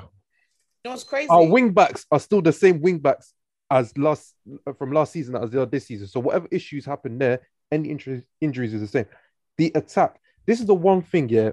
You 0.84 0.90
know 0.90 0.92
what's 0.92 1.04
crazy? 1.04 1.30
Our 1.30 1.46
wing 1.48 1.72
backs 1.72 2.06
are 2.12 2.20
still 2.20 2.42
the 2.42 2.52
same 2.54 2.82
wing 2.82 3.00
backs 3.00 3.34
as 3.72 3.98
last 3.98 4.36
from 4.78 4.92
last 4.92 5.12
season 5.14 5.36
as 5.36 5.50
they 5.50 5.58
are 5.58 5.66
this 5.66 5.88
season. 5.88 6.08
So 6.08 6.20
whatever 6.20 6.48
issues 6.52 6.86
happen 6.86 7.18
there, 7.18 7.48
any 7.72 7.90
injuries 7.90 8.22
injuries 8.42 8.74
is 8.74 8.82
the 8.82 8.88
same. 8.88 9.06
The 9.58 9.72
attack. 9.74 10.20
This 10.46 10.60
is 10.60 10.66
the 10.68 10.76
one 10.76 11.02
thing, 11.02 11.30
yeah. 11.30 11.52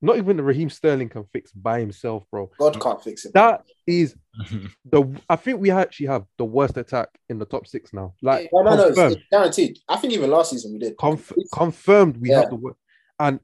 Not 0.00 0.16
even 0.16 0.36
the 0.36 0.42
Raheem 0.42 0.70
Sterling 0.70 1.08
can 1.08 1.24
fix 1.32 1.50
by 1.52 1.80
himself, 1.80 2.24
bro. 2.30 2.50
God 2.58 2.80
can't 2.80 3.02
fix 3.02 3.24
it. 3.24 3.34
That 3.34 3.62
is 3.86 4.14
the. 4.84 5.20
I 5.28 5.36
think 5.36 5.60
we 5.60 5.70
actually 5.70 6.06
have 6.06 6.24
the 6.36 6.44
worst 6.44 6.76
attack 6.76 7.08
in 7.28 7.38
the 7.38 7.44
top 7.44 7.66
six 7.66 7.92
now. 7.92 8.14
Like 8.22 8.48
no, 8.52 8.62
no, 8.62 8.76
no, 8.76 8.82
it's, 8.82 8.86
confirmed, 8.94 9.16
it's 9.16 9.24
guaranteed. 9.30 9.78
I 9.88 9.96
think 9.96 10.12
even 10.12 10.30
last 10.30 10.50
season 10.50 10.72
we 10.72 10.78
did. 10.78 10.96
conf- 10.96 11.32
confirmed 11.52 12.16
we 12.18 12.30
Yeah. 12.30 12.40
have 12.40 12.50
the 12.50 12.56
worst. 12.56 12.78
And 13.18 13.40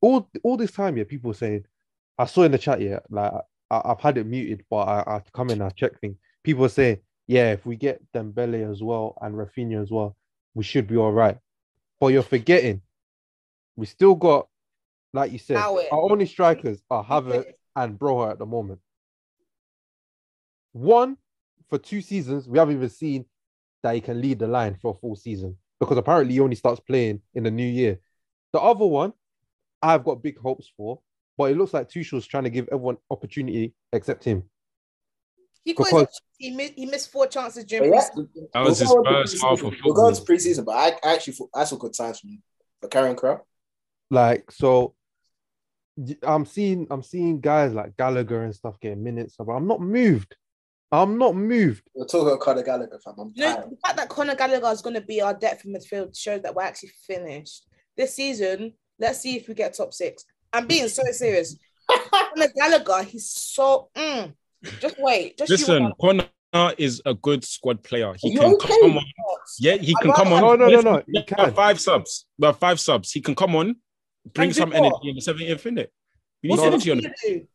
all 0.00 0.28
all 0.42 0.56
this 0.56 0.72
time, 0.72 0.96
yeah, 0.96 1.04
people 1.04 1.28
were 1.28 1.34
saying. 1.34 1.64
I 2.16 2.26
saw 2.26 2.42
in 2.44 2.52
the 2.52 2.58
chat, 2.58 2.80
yeah, 2.80 3.00
like 3.10 3.32
I, 3.70 3.82
I've 3.84 4.00
had 4.00 4.18
it 4.18 4.26
muted, 4.26 4.64
but 4.70 4.86
I, 4.88 5.16
I 5.16 5.22
come 5.32 5.50
in, 5.50 5.60
I 5.60 5.70
check 5.70 5.98
things. 6.00 6.16
People 6.44 6.62
were 6.62 6.68
saying, 6.68 6.98
yeah, 7.26 7.50
if 7.52 7.66
we 7.66 7.74
get 7.74 8.00
Dembele 8.12 8.70
as 8.70 8.82
well 8.82 9.18
and 9.20 9.34
Rafinha 9.34 9.82
as 9.82 9.90
well, 9.90 10.16
we 10.54 10.62
should 10.62 10.86
be 10.86 10.96
all 10.96 11.10
right. 11.10 11.38
But 11.98 12.08
you're 12.08 12.22
forgetting, 12.22 12.82
we 13.74 13.86
still 13.86 14.14
got, 14.14 14.46
like 15.14 15.32
you 15.32 15.38
said, 15.38 15.56
Howard. 15.56 15.86
our 15.92 16.10
only 16.10 16.26
strikers 16.26 16.82
are 16.90 17.04
Havertz 17.04 17.52
and 17.76 17.98
Broja 17.98 18.32
at 18.32 18.38
the 18.38 18.46
moment. 18.46 18.80
One 20.72 21.16
for 21.70 21.78
two 21.78 22.00
seasons, 22.00 22.48
we 22.48 22.58
haven't 22.58 22.76
even 22.76 22.88
seen 22.90 23.24
that 23.82 23.94
he 23.94 24.00
can 24.00 24.20
lead 24.20 24.38
the 24.40 24.46
line 24.48 24.76
for 24.80 24.92
a 24.94 24.98
full 24.98 25.14
season 25.16 25.56
because 25.80 25.96
apparently 25.96 26.34
he 26.34 26.40
only 26.40 26.56
starts 26.56 26.80
playing 26.80 27.20
in 27.34 27.44
the 27.44 27.50
new 27.50 27.66
year. 27.66 28.00
The 28.52 28.60
other 28.60 28.84
one, 28.86 29.12
I've 29.82 30.04
got 30.04 30.22
big 30.22 30.38
hopes 30.38 30.70
for, 30.76 31.00
but 31.38 31.50
it 31.50 31.56
looks 31.56 31.72
like 31.74 31.88
Tuchel's 31.88 32.26
trying 32.26 32.44
to 32.44 32.50
give 32.50 32.68
everyone 32.72 32.96
opportunity 33.10 33.74
except 33.92 34.24
him. 34.24 34.44
He, 35.64 35.72
because- 35.72 36.20
he, 36.38 36.50
missed, 36.50 36.72
he 36.74 36.86
missed 36.86 37.10
four 37.12 37.26
chances 37.26 37.64
But 37.64 37.68
during 37.70 37.92
yeah. 37.94 38.00
That 38.52 38.60
was 38.64 38.78
his 38.80 38.88
we'll 38.88 39.02
go 39.02 39.10
to 39.12 39.16
first 39.22 39.42
half 39.42 39.60
preseason. 39.60 39.66
of 39.68 39.74
We'll 39.84 39.94
go 39.94 40.06
on 40.06 40.14
to 40.14 40.22
preseason, 40.22 40.64
but 40.64 40.72
I, 40.76 40.98
I 41.08 41.14
actually 41.14 41.34
thought- 41.34 41.50
I 41.54 41.64
saw 41.64 41.76
good 41.76 41.94
signs 41.94 42.20
from 42.20 42.30
him. 42.30 42.42
But 42.82 42.90
Karen 42.90 43.16
Crow, 43.16 43.40
Like 44.10 44.50
so, 44.50 44.80
y- 44.80 44.92
I'm 46.22 46.44
seeing 46.46 46.86
I'm 46.90 47.02
seeing 47.02 47.40
guys 47.40 47.72
like 47.72 47.96
Gallagher 47.96 48.42
and 48.42 48.54
stuff 48.54 48.78
getting 48.80 49.04
minutes, 49.04 49.36
but 49.38 49.52
I'm 49.52 49.66
not 49.66 49.80
moved. 49.80 50.36
I'm 50.90 51.18
not 51.18 51.34
moved. 51.34 51.82
We're 51.94 52.06
talking 52.06 52.28
about 52.28 52.40
Conor 52.40 52.62
Gallagher, 52.62 53.00
fam. 53.04 53.14
I'm 53.18 53.32
You 53.34 53.44
know, 53.44 53.54
tired. 53.54 53.70
the 53.70 53.76
fact 53.84 53.96
that 53.96 54.08
Conor 54.08 54.34
Gallagher 54.36 54.68
is 54.72 54.82
going 54.82 54.94
to 54.94 55.00
be 55.00 55.20
our 55.20 55.34
depth 55.34 55.64
in 55.64 55.72
midfield 55.74 56.16
shows 56.16 56.42
that 56.42 56.54
we're 56.54 56.62
actually 56.62 56.92
finished. 57.06 57.66
This 57.96 58.14
season, 58.14 58.74
let's 58.98 59.20
see 59.20 59.36
if 59.36 59.48
we 59.48 59.54
get 59.54 59.74
top 59.74 59.92
six. 59.92 60.24
I'm 60.52 60.66
being 60.66 60.88
so 60.88 61.02
serious. 61.10 61.56
Conor 62.10 62.48
Gallagher, 62.56 63.02
he's 63.04 63.28
so. 63.28 63.88
mm. 63.96 64.32
Just 64.80 64.96
wait. 64.98 65.36
Just 65.36 65.50
Listen, 65.50 65.84
wait. 65.84 65.92
Connor 66.52 66.74
is 66.78 67.02
a 67.06 67.14
good 67.14 67.44
squad 67.44 67.82
player. 67.82 68.14
He 68.20 68.30
You 68.32 68.40
can 68.40 68.54
okay? 68.54 68.68
come 68.80 68.98
on. 68.98 69.04
Yeah, 69.58 69.76
he 69.76 69.94
can 70.00 70.12
come 70.12 70.32
on. 70.32 70.40
No, 70.42 70.54
no, 70.54 70.68
no, 70.68 70.80
no. 70.80 71.02
We 71.08 71.14
He 71.14 71.18
have 71.18 71.26
can. 71.26 71.54
five 71.54 71.80
subs. 71.80 72.26
We 72.38 72.46
have 72.46 72.58
five 72.58 72.78
subs. 72.80 73.10
He 73.10 73.20
can 73.20 73.34
come 73.34 73.56
on, 73.56 73.76
bring 74.32 74.52
some 74.52 74.70
what? 74.70 74.76
energy 74.76 75.08
in 75.10 75.14
the 75.16 75.20
70th 75.20 75.64
minute. 75.64 75.92
We 76.42 76.50
need 76.50 76.60
energy 76.60 76.90
on 76.90 77.00
it. 77.04 77.48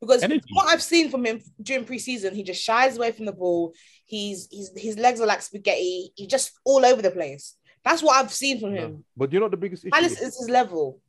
Because 0.00 0.22
Energy. 0.22 0.44
what 0.52 0.68
I've 0.68 0.82
seen 0.82 1.10
from 1.10 1.24
him 1.24 1.40
during 1.62 1.86
preseason, 1.86 2.32
he 2.32 2.42
just 2.42 2.62
shies 2.62 2.98
away 2.98 3.12
from 3.12 3.24
the 3.24 3.32
ball. 3.32 3.72
He's 4.04 4.46
he's 4.50 4.70
his 4.76 4.98
legs 4.98 5.20
are 5.20 5.26
like 5.26 5.40
spaghetti. 5.40 6.12
He's 6.14 6.28
just 6.28 6.52
all 6.64 6.84
over 6.84 7.00
the 7.00 7.10
place. 7.10 7.56
That's 7.82 8.02
what 8.02 8.16
I've 8.16 8.32
seen 8.32 8.60
from 8.60 8.74
him. 8.74 9.04
But 9.16 9.32
you 9.32 9.38
know 9.38 9.46
what 9.46 9.52
the 9.52 9.56
biggest 9.56 9.84
issue? 9.84 9.94
And 9.94 10.04
is? 10.04 10.12
it's, 10.12 10.20
it's 10.20 10.38
his 10.40 10.50
level. 10.50 11.00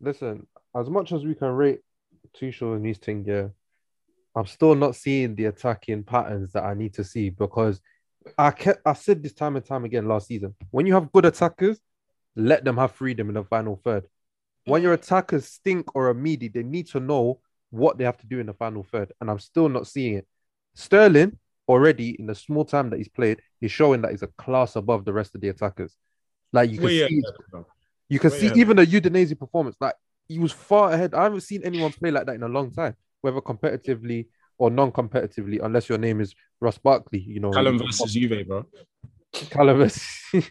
listen, 0.00 0.46
as 0.76 0.90
much 0.90 1.12
as 1.12 1.24
we 1.24 1.34
can 1.34 1.48
rate 1.48 1.80
Tuchel 2.38 2.76
and 2.76 2.84
his 2.84 2.98
thing, 2.98 3.24
yeah, 3.26 3.48
I'm 4.34 4.46
still 4.46 4.74
not 4.74 4.96
seeing 4.96 5.34
the 5.34 5.46
attacking 5.46 6.04
patterns 6.04 6.52
that 6.52 6.64
I 6.64 6.74
need 6.74 6.92
to 6.94 7.04
see 7.04 7.30
because 7.30 7.80
I 8.36 8.50
kept, 8.50 8.80
I 8.84 8.92
said 8.92 9.22
this 9.22 9.32
time 9.32 9.56
and 9.56 9.64
time 9.64 9.84
again 9.84 10.06
last 10.06 10.26
season. 10.26 10.54
When 10.70 10.84
you 10.84 10.92
have 10.94 11.10
good 11.10 11.24
attackers, 11.24 11.80
let 12.34 12.64
them 12.64 12.76
have 12.76 12.92
freedom 12.92 13.28
in 13.28 13.34
the 13.34 13.44
final 13.44 13.80
third. 13.82 14.06
When 14.66 14.82
your 14.82 14.92
attackers 14.94 15.46
stink 15.46 15.94
or 15.94 16.08
are 16.08 16.14
meaty, 16.14 16.48
they 16.48 16.62
need 16.62 16.88
to 16.88 17.00
know 17.00 17.40
what 17.70 17.98
they 17.98 18.04
have 18.04 18.18
to 18.18 18.26
do 18.26 18.38
in 18.40 18.46
the 18.46 18.52
final 18.52 18.82
third, 18.82 19.12
and 19.20 19.30
I'm 19.30 19.38
still 19.38 19.68
not 19.68 19.86
seeing 19.86 20.14
it. 20.18 20.26
Sterling 20.74 21.38
already 21.68 22.10
in 22.18 22.26
the 22.26 22.34
small 22.34 22.64
time 22.64 22.90
that 22.90 22.96
he's 22.98 23.08
played, 23.08 23.40
he's 23.60 23.70
showing 23.72 24.02
that 24.02 24.10
he's 24.10 24.22
a 24.22 24.28
class 24.38 24.76
above 24.76 25.04
the 25.04 25.12
rest 25.12 25.34
of 25.34 25.40
the 25.40 25.48
attackers. 25.48 25.96
Like 26.52 26.70
you 26.70 26.76
can 26.78 26.86
Way 26.86 26.98
see, 26.98 27.02
ahead, 27.02 27.64
you 28.08 28.18
can 28.18 28.30
Way 28.30 28.38
see 28.38 28.46
ahead. 28.46 28.58
even 28.58 28.76
the 28.76 28.86
Udinese 28.86 29.38
performance, 29.38 29.76
like 29.80 29.94
he 30.28 30.38
was 30.38 30.52
far 30.52 30.92
ahead. 30.92 31.14
I 31.14 31.22
haven't 31.24 31.40
seen 31.42 31.62
anyone 31.64 31.92
play 31.92 32.10
like 32.10 32.26
that 32.26 32.34
in 32.34 32.42
a 32.42 32.48
long 32.48 32.70
time, 32.72 32.94
whether 33.20 33.40
competitively 33.40 34.26
or 34.58 34.70
non-competitively, 34.70 35.62
unless 35.62 35.88
your 35.88 35.98
name 35.98 36.20
is 36.20 36.34
Ross 36.60 36.78
Barkley. 36.78 37.20
You 37.20 37.40
know, 37.40 37.50
Callum 37.52 37.78
versus 37.78 38.12
Juve, 38.12 38.46
bro. 38.46 38.64
Callum 39.32 39.78
versus- 39.78 40.02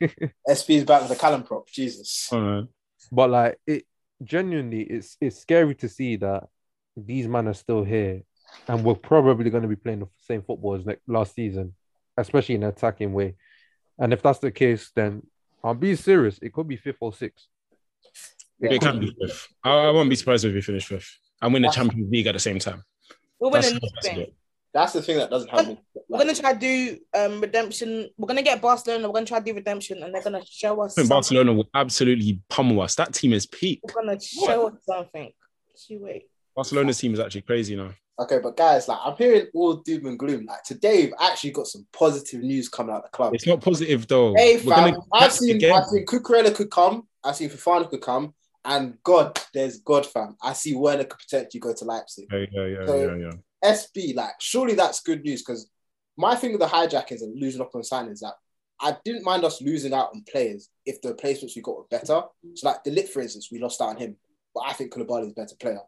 SP's 0.54 0.84
back 0.84 1.02
with 1.02 1.10
the 1.10 1.18
Callum 1.20 1.44
prop. 1.44 1.68
Jesus. 1.70 2.28
Come 2.30 2.40
on, 2.40 2.56
man. 2.56 2.68
but 3.12 3.30
like 3.30 3.58
it 3.66 3.86
genuinely, 4.24 4.82
it's 4.82 5.18
it's 5.22 5.40
scary 5.40 5.76
to 5.76 5.90
see 5.90 6.16
that 6.18 6.48
these 6.96 7.28
men 7.28 7.48
are 7.48 7.54
still 7.54 7.84
here, 7.84 8.24
and 8.68 8.84
we're 8.84 8.96
probably 8.96 9.50
going 9.50 9.64
to 9.64 9.70
be 9.70 9.76
playing 9.76 10.00
the 10.00 10.08
same 10.18 10.42
football 10.42 10.76
as 10.76 10.86
next, 10.86 11.02
last 11.08 11.36
season, 11.36 11.74
especially 12.18 12.56
in 12.56 12.64
an 12.64 12.70
attacking 12.70 13.14
way. 13.14 13.36
And 13.98 14.14
if 14.14 14.22
that's 14.22 14.40
the 14.40 14.52
case, 14.52 14.92
then 14.96 15.26
I'll 15.64 15.74
be 15.74 15.96
serious. 15.96 16.40
It 16.42 16.54
could 16.54 16.68
be 16.68 16.78
fifth 16.78 16.98
or 17.00 17.14
sixth. 17.14 17.48
It 18.60 18.82
can 18.82 19.00
be 19.00 19.14
fifth. 19.20 19.48
I, 19.64 19.70
I 19.70 19.92
won't 19.92 20.10
be 20.10 20.16
surprised 20.16 20.46
if 20.46 20.54
we 20.54 20.62
finish 20.62 20.86
fifth 20.86 21.18
and 21.42 21.54
win 21.54 21.64
the 21.64 21.70
Champions 21.70 22.10
League 22.12 22.28
at 22.28 22.34
the 22.34 22.40
same 22.40 22.60
time. 22.60 22.84
We're 23.40 23.52
That's 23.52 23.68
winning 23.68 23.82
how 23.82 24.26
this 24.76 24.96
I 24.96 25.00
see 25.00 25.02
thing. 25.02 25.02
it. 25.02 25.02
That's 25.02 25.02
the 25.02 25.02
thing 25.02 25.18
that 25.18 25.30
doesn't 25.30 25.50
happen. 25.50 25.78
We're 26.10 26.20
gonna 26.20 26.36
try 26.36 26.54
to 26.54 26.60
do 26.60 26.98
um 27.14 27.42
redemption. 27.42 28.10
We're 28.18 28.28
gonna 28.28 28.42
get 28.42 28.62
Barcelona. 28.62 29.08
We're 29.08 29.14
gonna 29.14 29.26
try 29.26 29.40
to 29.40 29.46
do 29.46 29.54
redemption, 29.54 30.04
and 30.04 30.14
they're 30.14 30.22
gonna 30.24 30.44
show 30.46 30.82
us. 30.82 30.94
I 30.94 31.02
think 31.02 31.08
something. 31.08 31.10
Barcelona 31.10 31.54
will 31.54 31.70
absolutely 31.74 32.42
pummel 32.50 32.82
us. 32.82 32.96
That 32.96 33.14
team 33.14 33.34
is 33.34 33.46
peak. 33.46 33.82
We're 33.84 33.94
gonna 34.02 34.20
show 34.20 34.68
us 34.68 34.74
something. 34.86 35.32
Just 35.72 35.90
you 35.90 36.02
wait. 36.02 36.24
Barcelona's 36.56 37.00
team 37.00 37.14
is 37.14 37.20
actually 37.20 37.42
crazy 37.42 37.76
now. 37.76 37.92
Okay, 38.18 38.40
but 38.40 38.56
guys, 38.56 38.88
like 38.88 39.00
I'm 39.04 39.16
hearing 39.18 39.48
all 39.54 39.76
doom 39.76 40.06
and 40.06 40.18
gloom. 40.18 40.46
Like 40.46 40.64
today, 40.64 41.06
we've 41.06 41.14
actually 41.20 41.52
got 41.52 41.68
some 41.68 41.86
positive 41.92 42.42
news 42.42 42.70
coming 42.70 42.94
out 42.96 43.04
of 43.04 43.12
the 43.12 43.16
club. 43.18 43.34
It's 43.34 43.46
not 43.46 43.62
positive 43.62 44.08
though. 44.08 44.34
Hey, 44.36 44.58
fam, 44.58 44.96
I've 45.12 45.34
seen, 45.34 45.58
again. 45.58 45.74
I've 45.76 45.86
seen 45.88 46.06
Cucurella 46.06 46.56
could 46.56 46.72
come. 46.72 47.08
I've 47.24 47.36
seen 47.36 47.50
Fofana 47.50 47.90
could 47.90 48.02
come. 48.02 48.34
And 48.64 48.98
God, 49.04 49.38
there's 49.54 49.80
God, 49.80 50.06
fam. 50.06 50.38
I 50.42 50.54
see 50.54 50.74
Werner 50.76 51.04
could 51.04 51.20
potentially 51.20 51.60
go 51.60 51.74
to 51.74 51.86
Leipzig. 51.86 52.28
Yeah, 52.32 52.46
yeah, 52.52 52.66
yeah, 52.66 52.86
So- 52.86 52.96
yeah, 52.96 53.16
yeah. 53.16 53.32
SB, 53.66 54.16
like, 54.16 54.34
surely 54.40 54.76
that's 54.76 55.02
good 55.02 55.24
news 55.24 55.42
because 55.42 55.70
my 56.18 56.36
thing 56.36 56.52
with 56.52 56.62
the 56.62 56.68
hijackers 56.68 57.22
and 57.22 57.40
losing 57.40 57.62
up 57.62 57.76
on 57.76 57.82
signings 57.82 58.20
that 58.20 58.34
I 58.80 58.98
didn't 59.06 59.24
mind 59.24 59.44
us 59.46 59.62
losing 59.62 59.94
out 59.94 60.12
on 60.14 60.24
players 60.30 60.70
if 60.86 61.02
the 61.02 61.10
replacements 61.10 61.56
we 61.56 61.62
got 61.62 61.78
were 61.78 61.84
better. 61.90 62.06
So, 62.06 62.68
like, 62.68 62.84
De 62.84 62.92
Ligt, 62.92 63.10
for 63.10 63.22
instance, 63.22 63.50
we 63.52 63.60
lost 63.60 63.82
out 63.82 63.90
on 63.90 63.98
him, 63.98 64.18
but 64.54 64.64
I 64.66 64.74
think 64.74 64.94
Koulibaly 64.94 65.26
is 65.26 65.32
a 65.32 65.34
better 65.34 65.56
player. 65.60 65.80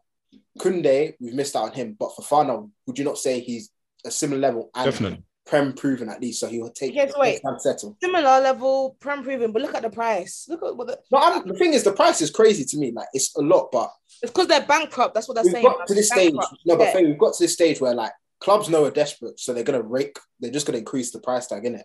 Koundé, 0.58 1.14
we've 1.20 1.34
missed 1.34 1.56
out 1.56 1.70
on 1.70 1.72
him, 1.72 1.96
but 1.98 2.14
for 2.14 2.22
Fofana, 2.22 2.68
would 2.86 2.98
you 2.98 3.04
not 3.04 3.18
say 3.18 3.40
he's 3.40 3.70
a 4.04 4.10
similar 4.10 4.40
level 4.40 4.70
and 4.74 4.90
Definitely. 4.90 5.24
Prem 5.48 5.72
proven 5.72 6.08
at 6.08 6.20
least? 6.20 6.40
So 6.40 6.46
he 6.46 6.60
will 6.60 6.70
take 6.70 6.92
Okay, 6.96 7.10
so 7.10 7.18
wait. 7.18 7.40
time 7.42 7.58
settle. 7.58 7.96
Similar 8.02 8.40
level, 8.40 8.96
prem 9.00 9.22
proven, 9.24 9.50
but 9.52 9.62
look 9.62 9.74
at 9.74 9.82
the 9.82 9.90
price. 9.90 10.46
Look 10.48 10.62
at 10.62 10.76
what 10.76 10.86
the, 10.86 10.98
No, 11.10 11.18
I'm, 11.18 11.46
the 11.48 11.54
thing 11.54 11.72
is, 11.74 11.82
the 11.84 11.92
price 11.92 12.20
is 12.20 12.30
crazy 12.30 12.64
to 12.64 12.76
me. 12.78 12.92
Like, 12.92 13.08
it's 13.12 13.34
a 13.36 13.40
lot, 13.40 13.70
but 13.72 13.90
it's 14.22 14.30
because 14.32 14.46
they're 14.46 14.66
bankrupt. 14.66 15.14
That's 15.14 15.26
what 15.26 15.34
they're 15.34 15.44
we've 15.44 15.52
saying. 15.54 15.64
got 15.64 15.86
to 15.86 15.94
this 15.94 16.08
stage. 16.08 16.34
No, 16.66 16.76
but 16.76 16.84
Yeah. 16.84 16.92
Faye, 16.92 17.06
we've 17.06 17.18
got 17.18 17.34
to 17.34 17.42
this 17.44 17.54
stage 17.54 17.80
where 17.80 17.94
like 17.94 18.12
clubs 18.40 18.68
know 18.68 18.82
we're 18.82 18.90
desperate, 18.90 19.40
so 19.40 19.52
they're 19.52 19.64
gonna 19.64 19.82
rake. 19.82 20.18
They're 20.40 20.50
just 20.50 20.66
gonna 20.66 20.78
increase 20.78 21.10
the 21.10 21.20
price 21.20 21.46
tag, 21.46 21.64
innit? 21.64 21.84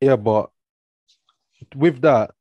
Yeah, 0.00 0.16
but 0.16 0.50
with 1.76 2.00
that, 2.02 2.32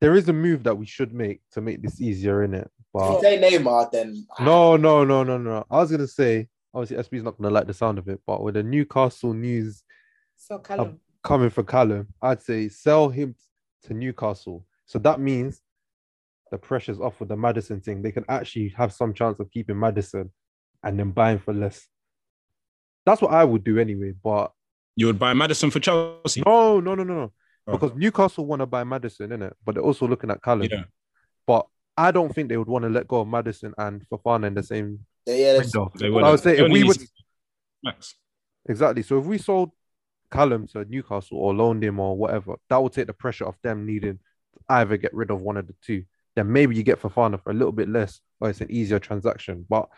there 0.00 0.14
is 0.14 0.28
a 0.28 0.32
move 0.32 0.64
that 0.64 0.76
we 0.76 0.86
should 0.86 1.12
make 1.12 1.40
to 1.52 1.60
make 1.60 1.82
this 1.82 2.00
easier, 2.00 2.42
in 2.44 2.54
it. 2.54 2.64
If 2.68 2.84
But 2.92 3.12
you 3.14 3.20
say 3.20 3.40
Neymar, 3.58 3.90
then 3.90 4.26
no, 4.40 4.76
no, 4.76 5.04
no, 5.04 5.22
no, 5.24 5.38
no. 5.38 5.64
I 5.70 5.78
was 5.78 5.90
gonna 5.90 6.06
say, 6.06 6.48
obviously, 6.74 6.96
SB's 6.98 7.22
not 7.24 7.38
gonna 7.38 7.52
like 7.54 7.66
the 7.66 7.74
sound 7.74 7.98
of 7.98 8.08
it, 8.08 8.20
but 8.26 8.42
with 8.42 8.54
the 8.54 8.62
Newcastle 8.62 9.32
news 9.34 9.82
So 10.40 10.58
Callum. 10.58 10.98
coming 11.22 11.50
for 11.50 11.62
Callum, 11.62 12.08
I'd 12.22 12.40
say 12.40 12.68
sell 12.70 13.10
him 13.10 13.34
to 13.82 13.92
Newcastle. 13.94 14.64
So 14.86 14.98
that 15.00 15.20
means 15.20 15.60
the 16.50 16.56
pressure's 16.56 16.98
off 16.98 17.20
with 17.20 17.28
the 17.28 17.36
Maddison 17.36 17.80
thing. 17.80 18.00
They 18.00 18.10
can 18.10 18.24
actually 18.26 18.70
have 18.70 18.92
some 18.92 19.12
chance 19.12 19.38
of 19.38 19.50
keeping 19.50 19.78
Maddison 19.78 20.30
and 20.82 20.98
then 20.98 21.10
buying 21.10 21.38
for 21.38 21.52
less. 21.52 21.86
That's 23.04 23.20
what 23.20 23.32
I 23.32 23.44
would 23.44 23.64
do 23.64 23.78
anyway. 23.78 24.14
But 24.24 24.52
You 24.96 25.06
would 25.06 25.18
buy 25.18 25.34
Maddison 25.34 25.70
for 25.70 25.78
Chelsea. 25.78 26.42
no, 26.44 26.80
no, 26.80 26.94
no, 26.94 27.04
no, 27.04 27.14
no. 27.14 27.32
Oh. 27.66 27.72
Because 27.72 27.94
Newcastle 27.94 28.46
want 28.46 28.60
to 28.60 28.66
buy 28.66 28.82
Maddison, 28.82 29.28
innit? 29.28 29.52
But 29.64 29.74
they're 29.74 29.84
also 29.84 30.08
looking 30.08 30.30
at 30.30 30.42
Callum. 30.42 30.68
Yeah. 30.70 30.84
But 31.46 31.66
I 31.98 32.12
don't 32.12 32.34
think 32.34 32.48
they 32.48 32.56
would 32.56 32.66
want 32.66 32.84
to 32.84 32.88
let 32.88 33.06
go 33.06 33.20
of 33.20 33.28
Maddison 33.28 33.74
and 33.76 34.02
Fofana 34.08 34.46
in 34.46 34.54
the 34.54 34.62
same 34.62 35.00
yeah, 35.26 35.34
yeah, 35.34 35.58
window. 35.58 35.92
They 35.96 36.08
would. 36.08 36.24
I 36.24 36.30
would 36.30 36.40
say 36.40 36.56
if 36.56 36.72
we 36.72 36.82
would 36.82 36.96
Max. 37.82 38.14
exactly. 38.66 39.02
So 39.02 39.18
if 39.18 39.26
we 39.26 39.36
sold 39.36 39.72
Callum 40.30 40.66
to 40.68 40.84
Newcastle 40.84 41.38
or 41.38 41.54
loaned 41.54 41.82
him 41.82 41.98
or 42.00 42.16
whatever, 42.16 42.56
that 42.68 42.76
will 42.76 42.90
take 42.90 43.06
the 43.06 43.12
pressure 43.12 43.46
off 43.46 43.60
them 43.62 43.86
needing 43.86 44.18
to 44.18 44.60
either 44.68 44.96
get 44.96 45.14
rid 45.14 45.30
of 45.30 45.42
one 45.42 45.56
of 45.56 45.66
the 45.66 45.74
two. 45.84 46.04
Then 46.36 46.52
maybe 46.52 46.76
you 46.76 46.82
get 46.82 47.00
Fofana 47.00 47.42
for 47.42 47.50
a 47.50 47.54
little 47.54 47.72
bit 47.72 47.88
less, 47.88 48.20
or 48.38 48.50
it's 48.50 48.60
an 48.60 48.70
easier 48.70 48.98
transaction. 49.00 49.66
But 49.68 49.88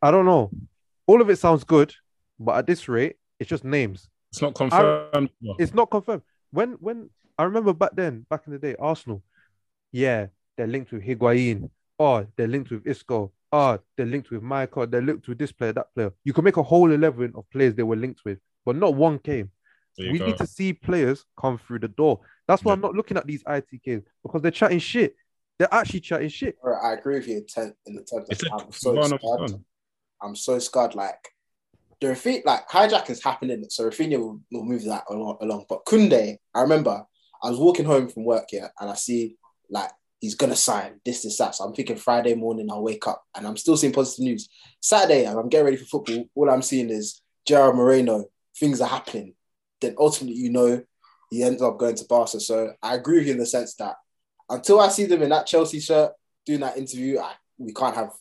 I 0.00 0.10
don't 0.10 0.24
know. 0.24 0.50
All 1.06 1.20
of 1.20 1.28
it 1.28 1.36
sounds 1.36 1.64
good, 1.64 1.94
but 2.40 2.56
at 2.56 2.66
this 2.66 2.88
rate, 2.88 3.16
it's 3.38 3.50
just 3.50 3.64
names. 3.64 4.08
It's 4.32 4.40
not 4.40 4.54
confirmed. 4.54 5.30
It's 5.58 5.74
not 5.74 5.90
confirmed. 5.90 6.22
When 6.50 6.72
when 6.80 7.10
I 7.38 7.44
remember 7.44 7.74
back 7.74 7.90
then, 7.94 8.24
back 8.30 8.42
in 8.46 8.52
the 8.52 8.58
day, 8.58 8.74
Arsenal, 8.78 9.22
yeah, 9.92 10.28
they're 10.56 10.66
linked 10.66 10.92
with 10.92 11.02
Higuain. 11.02 11.68
Oh, 11.98 12.26
they're 12.36 12.48
linked 12.48 12.70
with 12.70 12.86
Isco. 12.86 13.32
Oh, 13.52 13.78
they're 13.96 14.06
linked 14.06 14.30
with 14.30 14.42
Michael. 14.42 14.86
They're 14.86 15.02
linked 15.02 15.28
with 15.28 15.38
this 15.38 15.52
player, 15.52 15.72
that 15.74 15.94
player. 15.94 16.12
You 16.24 16.32
can 16.32 16.44
make 16.44 16.56
a 16.56 16.62
whole 16.62 16.90
eleven 16.90 17.32
of 17.34 17.48
players 17.50 17.74
they 17.74 17.82
were 17.82 17.94
linked 17.94 18.24
with, 18.24 18.38
but 18.64 18.76
not 18.76 18.94
one 18.94 19.18
came. 19.18 19.50
We 19.98 20.18
go. 20.18 20.26
need 20.26 20.36
to 20.38 20.46
see 20.46 20.72
players 20.72 21.24
come 21.38 21.58
through 21.58 21.80
the 21.80 21.88
door. 21.88 22.20
That's 22.48 22.64
why 22.64 22.70
Yeah. 22.70 22.74
I'm 22.74 22.80
not 22.80 22.94
looking 22.94 23.16
at 23.16 23.26
these 23.26 23.44
ITKs 23.44 24.02
because 24.22 24.42
they're 24.42 24.50
chatting 24.50 24.80
shit. 24.80 25.14
They're 25.58 25.72
actually 25.72 26.00
chatting 26.00 26.28
shit. 26.28 26.56
Alright, 26.64 26.82
I 26.84 26.98
agree 26.98 27.16
with 27.16 27.28
you 27.28 27.36
in, 27.38 27.46
ten, 27.46 27.74
in 27.86 27.94
the 27.94 28.02
terms 28.02 28.28
It's 28.30 28.42
of 28.42 28.48
a 28.48 28.54
I'm 28.64 28.72
so 28.72 28.92
one 28.94 29.12
of 29.12 29.20
scared. 29.20 29.40
one. 29.40 29.64
I'm 30.20 30.36
so 30.36 30.58
scared. 30.58 30.94
Like 30.96 31.28
the 32.00 32.08
Rafi- 32.08 32.44
like 32.44 32.68
hijack 32.68 33.08
is 33.08 33.22
happening, 33.22 33.64
so 33.68 33.88
Rafinha 33.88 34.18
will, 34.18 34.40
will 34.50 34.64
move 34.64 34.84
that 34.84 35.04
along, 35.08 35.38
along. 35.40 35.66
But 35.68 35.84
Koundé, 35.86 36.38
I 36.54 36.60
remember 36.62 37.04
I 37.42 37.50
was 37.50 37.58
walking 37.58 37.84
home 37.84 38.08
from 38.08 38.24
work 38.24 38.46
here, 38.48 38.70
and 38.80 38.90
I 38.90 38.94
see 38.94 39.36
like 39.70 39.90
he's 40.20 40.34
gonna 40.34 40.56
sign 40.56 41.00
this, 41.04 41.22
this, 41.22 41.38
that. 41.38 41.54
So 41.54 41.64
I'm 41.64 41.74
thinking 41.74 41.96
Friday 41.96 42.34
morning 42.34 42.68
I'll 42.70 42.82
wake 42.82 43.06
up, 43.06 43.22
and 43.36 43.46
I'm 43.46 43.56
still 43.56 43.76
seeing 43.76 43.92
positive 43.92 44.24
news. 44.24 44.48
Saturday, 44.80 45.24
and 45.24 45.38
I'm 45.38 45.48
getting 45.48 45.66
ready 45.66 45.76
for 45.76 45.84
football. 45.84 46.24
All 46.34 46.50
I'm 46.50 46.62
seeing 46.62 46.90
is 46.90 47.22
Gerard 47.46 47.76
Moreno. 47.76 48.24
Things 48.58 48.80
are 48.80 48.88
happening. 48.88 49.34
Then 49.80 49.94
ultimately, 49.98 50.38
you 50.38 50.50
know, 50.50 50.82
he 51.30 51.42
ends 51.42 51.62
up 51.62 51.78
going 51.78 51.96
to 51.96 52.04
Barca. 52.04 52.40
So 52.40 52.72
I 52.82 52.94
agree 52.94 53.18
with 53.18 53.26
you 53.26 53.32
in 53.32 53.38
the 53.38 53.46
sense 53.46 53.74
that 53.76 53.96
until 54.48 54.80
I 54.80 54.88
see 54.88 55.06
them 55.06 55.22
in 55.22 55.30
that 55.30 55.46
Chelsea 55.46 55.80
shirt 55.80 56.12
doing 56.46 56.60
that 56.60 56.76
interview, 56.76 57.18
I, 57.18 57.32
we 57.58 57.72
can't 57.72 57.94
have 57.94 58.12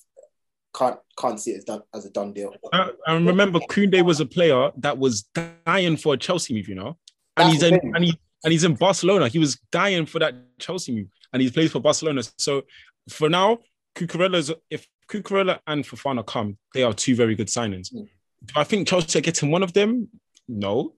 can't 0.76 0.98
can't 1.18 1.40
see 1.40 1.52
it 1.52 1.58
as 1.58 1.64
done 1.66 1.82
as 1.94 2.06
a 2.06 2.10
done 2.10 2.34
deal. 2.34 2.54
I, 2.74 2.90
I 3.08 3.14
remember 3.14 3.60
Koundé 3.70 4.04
was 4.04 4.20
a 4.20 4.26
player 4.26 4.72
that 4.78 4.98
was 4.98 5.24
dying 5.66 5.98
for 5.98 6.16
a 6.16 6.18
Chelsea 6.18 6.54
move, 6.54 6.68
you 6.68 6.76
know, 6.76 6.98
and 7.38 7.50
That's 7.50 7.54
he's 7.54 7.64
in 7.64 7.80
and, 7.96 8.04
he, 8.04 8.20
and 8.44 8.52
he's 8.52 8.64
in 8.64 8.74
Barcelona. 8.76 9.28
He 9.28 9.40
was 9.40 9.60
dying 9.72 10.06
for 10.06 10.20
that 10.20 10.34
Chelsea 10.60 10.96
move, 10.96 11.08
and 11.32 11.42
he 11.42 11.50
plays 11.52 11.72
for 11.72 11.80
Barcelona. 11.80 12.24
So 12.38 12.64
for 13.10 13.30
now, 13.30 13.60
Cucurella's 13.96 14.52
if 14.70 14.88
Cucurella 15.08 15.60
and 15.68 15.84
Fofana 15.84 16.26
come, 16.26 16.58
they 16.74 16.84
are 16.84 16.94
two 16.94 17.16
very 17.16 17.36
good 17.36 17.48
signings. 17.48 17.94
Mm. 17.94 18.08
do 18.46 18.54
I 18.56 18.64
think 18.64 18.88
Chelsea 18.88 19.20
are 19.20 19.22
getting 19.22 19.52
one 19.52 19.64
of 19.64 19.74
them? 19.74 20.10
No. 20.48 20.96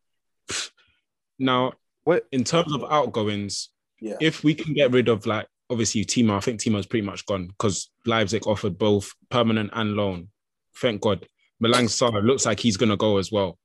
Now, 1.38 1.74
Wait. 2.06 2.24
in 2.32 2.44
terms 2.44 2.74
of 2.74 2.84
outgoings, 2.90 3.70
Yeah. 4.00 4.18
if 4.22 4.44
we 4.44 4.54
can 4.56 4.74
get 4.74 4.92
rid 4.92 5.08
of 5.08 5.26
like 5.26 5.48
obviously 5.70 6.06
Timo, 6.06 6.32
I 6.38 6.40
think 6.40 6.60
Timo's 6.60 6.86
pretty 6.86 7.06
much 7.06 7.26
gone 7.26 7.48
because 7.48 7.90
Leipzig 8.06 8.46
offered 8.48 8.78
both 8.78 9.12
permanent 9.30 9.72
and 9.74 9.94
loan. 9.96 10.30
Thank 10.78 11.02
God. 11.02 11.28
Malang 11.64 11.86
Sarr 11.86 12.24
looks 12.24 12.46
like 12.46 12.60
he's 12.60 12.78
gonna 12.78 12.98
go 12.98 13.18
as 13.18 13.32
well. 13.32 13.58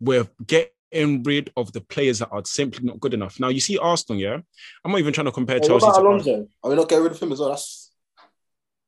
We're 0.00 0.28
getting 0.46 1.22
rid 1.22 1.50
of 1.56 1.72
the 1.72 1.80
players 1.80 2.18
that 2.20 2.28
are 2.30 2.44
simply 2.44 2.84
not 2.84 3.00
good 3.00 3.14
enough. 3.14 3.40
Now 3.40 3.48
you 3.48 3.60
see 3.60 3.78
Arsenal, 3.78 4.20
yeah. 4.20 4.38
I'm 4.84 4.90
not 4.92 4.98
even 5.00 5.12
trying 5.12 5.26
to 5.26 5.32
compare 5.32 5.56
Hey, 5.56 5.60
what 5.60 5.80
Chelsea 5.80 5.86
about 5.86 6.02
to 6.02 6.08
Arsenal. 6.08 6.48
Are 6.62 6.70
we 6.70 6.76
not 6.76 6.88
getting 6.88 7.04
rid 7.04 7.12
of 7.12 7.20
him 7.22 7.32
as 7.32 7.40
well? 7.40 7.48
That's 7.50 7.90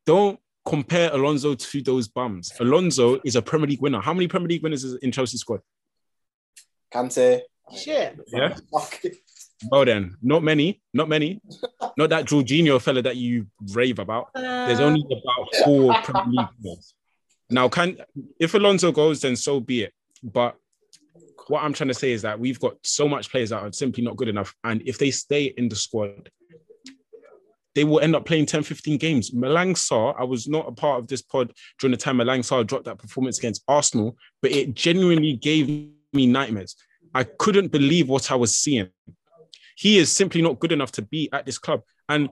Don't 0.06 0.38
compare 0.66 1.12
Alonso 1.12 1.54
to 1.54 1.82
those 1.82 2.08
bums. 2.08 2.52
Alonso 2.60 3.20
is 3.24 3.36
a 3.36 3.42
Premier 3.42 3.68
League 3.68 3.80
winner. 3.82 4.00
How 4.00 4.12
many 4.14 4.28
Premier 4.28 4.48
League 4.48 4.62
winners 4.62 4.84
is 4.84 4.94
in 4.96 5.10
Chelsea 5.12 5.38
squad? 5.38 5.60
Kante. 6.94 7.40
Oh 7.70 7.76
Shit. 7.76 8.18
Yeah. 8.28 8.56
Fuck. 8.72 9.02
Well 9.70 9.84
then, 9.86 10.16
not 10.20 10.42
many, 10.42 10.82
not 10.92 11.08
many, 11.08 11.40
not 11.96 12.10
that 12.10 12.26
Jorginho 12.26 12.82
fella 12.82 13.00
that 13.00 13.16
you 13.16 13.46
rave 13.72 13.98
about. 13.98 14.28
There's 14.34 14.80
only 14.80 15.02
uh, 15.10 15.16
about 15.16 15.64
four 15.64 15.94
Premier 16.02 16.40
League 16.40 16.48
players. 16.60 16.94
Now, 17.48 17.70
can 17.70 17.96
if 18.38 18.52
Alonso 18.52 18.92
goes, 18.92 19.22
then 19.22 19.36
so 19.36 19.60
be 19.60 19.84
it. 19.84 19.94
But 20.22 20.56
what 21.48 21.62
I'm 21.62 21.72
trying 21.72 21.88
to 21.88 21.94
say 21.94 22.12
is 22.12 22.22
that 22.22 22.38
we've 22.38 22.60
got 22.60 22.76
so 22.82 23.08
much 23.08 23.30
players 23.30 23.50
that 23.50 23.62
are 23.62 23.72
simply 23.72 24.02
not 24.02 24.16
good 24.16 24.28
enough, 24.28 24.54
and 24.64 24.82
if 24.84 24.98
they 24.98 25.10
stay 25.10 25.54
in 25.56 25.70
the 25.70 25.76
squad, 25.76 26.28
they 27.74 27.84
will 27.84 28.00
end 28.00 28.14
up 28.14 28.24
playing 28.24 28.46
10, 28.46 28.62
15 28.62 28.98
games. 28.98 29.30
Malang 29.32 29.74
Sarr, 29.74 30.14
I 30.18 30.24
was 30.24 30.48
not 30.48 30.68
a 30.68 30.72
part 30.72 31.00
of 31.00 31.08
this 31.08 31.22
pod 31.22 31.52
during 31.78 31.92
the 31.92 31.96
time 31.96 32.18
Malang 32.18 32.40
Sarr 32.40 32.66
dropped 32.66 32.84
that 32.84 32.98
performance 32.98 33.38
against 33.38 33.64
Arsenal, 33.66 34.16
but 34.42 34.52
it 34.52 34.74
genuinely 34.74 35.34
gave 35.34 35.90
me 36.14 36.26
nightmares. 36.26 36.76
I 37.14 37.24
couldn't 37.24 37.68
believe 37.68 38.08
what 38.08 38.30
I 38.30 38.34
was 38.36 38.56
seeing. 38.56 38.88
He 39.76 39.98
is 39.98 40.10
simply 40.10 40.42
not 40.42 40.60
good 40.60 40.72
enough 40.72 40.92
to 40.92 41.02
be 41.02 41.28
at 41.32 41.46
this 41.46 41.58
club, 41.58 41.82
and 42.08 42.28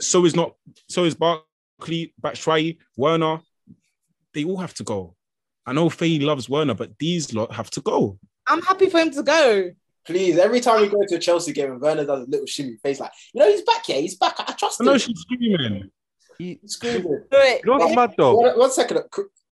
so 0.00 0.24
is 0.24 0.34
not. 0.34 0.54
So 0.88 1.04
is 1.04 1.14
Barkley, 1.14 2.14
Batshuayi, 2.20 2.78
Werner. 2.96 3.40
They 4.32 4.44
all 4.44 4.56
have 4.58 4.74
to 4.74 4.84
go. 4.84 5.14
I 5.66 5.72
know 5.72 5.88
Faye 5.88 6.18
loves 6.18 6.48
Werner, 6.48 6.74
but 6.74 6.98
these 6.98 7.32
lot 7.32 7.52
have 7.54 7.70
to 7.70 7.80
go. 7.80 8.18
I'm 8.46 8.60
happy 8.62 8.90
for 8.90 8.98
him 8.98 9.10
to 9.12 9.22
go. 9.22 9.70
Please, 10.06 10.36
every 10.36 10.60
time 10.60 10.82
we 10.82 10.88
go 10.88 10.98
to 11.08 11.14
a 11.14 11.18
Chelsea 11.18 11.52
game 11.52 11.72
and 11.72 11.80
Werner 11.80 12.04
does 12.04 12.26
a 12.26 12.30
little 12.30 12.44
shimmy 12.46 12.76
face, 12.82 13.00
like, 13.00 13.12
you 13.32 13.40
know, 13.40 13.48
he's 13.48 13.62
back 13.62 13.86
here, 13.86 14.00
he's 14.02 14.16
back. 14.16 14.34
I 14.38 14.52
trust 14.52 14.82
I 14.82 14.84
know 14.84 14.92
him. 14.92 14.98
she's 14.98 15.18
screaming. 15.20 15.90
He, 16.36 16.58
He's 16.60 16.72
screaming. 16.72 17.04
Do 17.30 17.38
it. 17.38 17.62
you 17.64 17.70
know 17.70 17.78
what's 17.78 17.94
mad 17.96 18.14
though? 18.18 18.34
One, 18.36 18.58
one 18.58 18.70
second, 18.70 19.00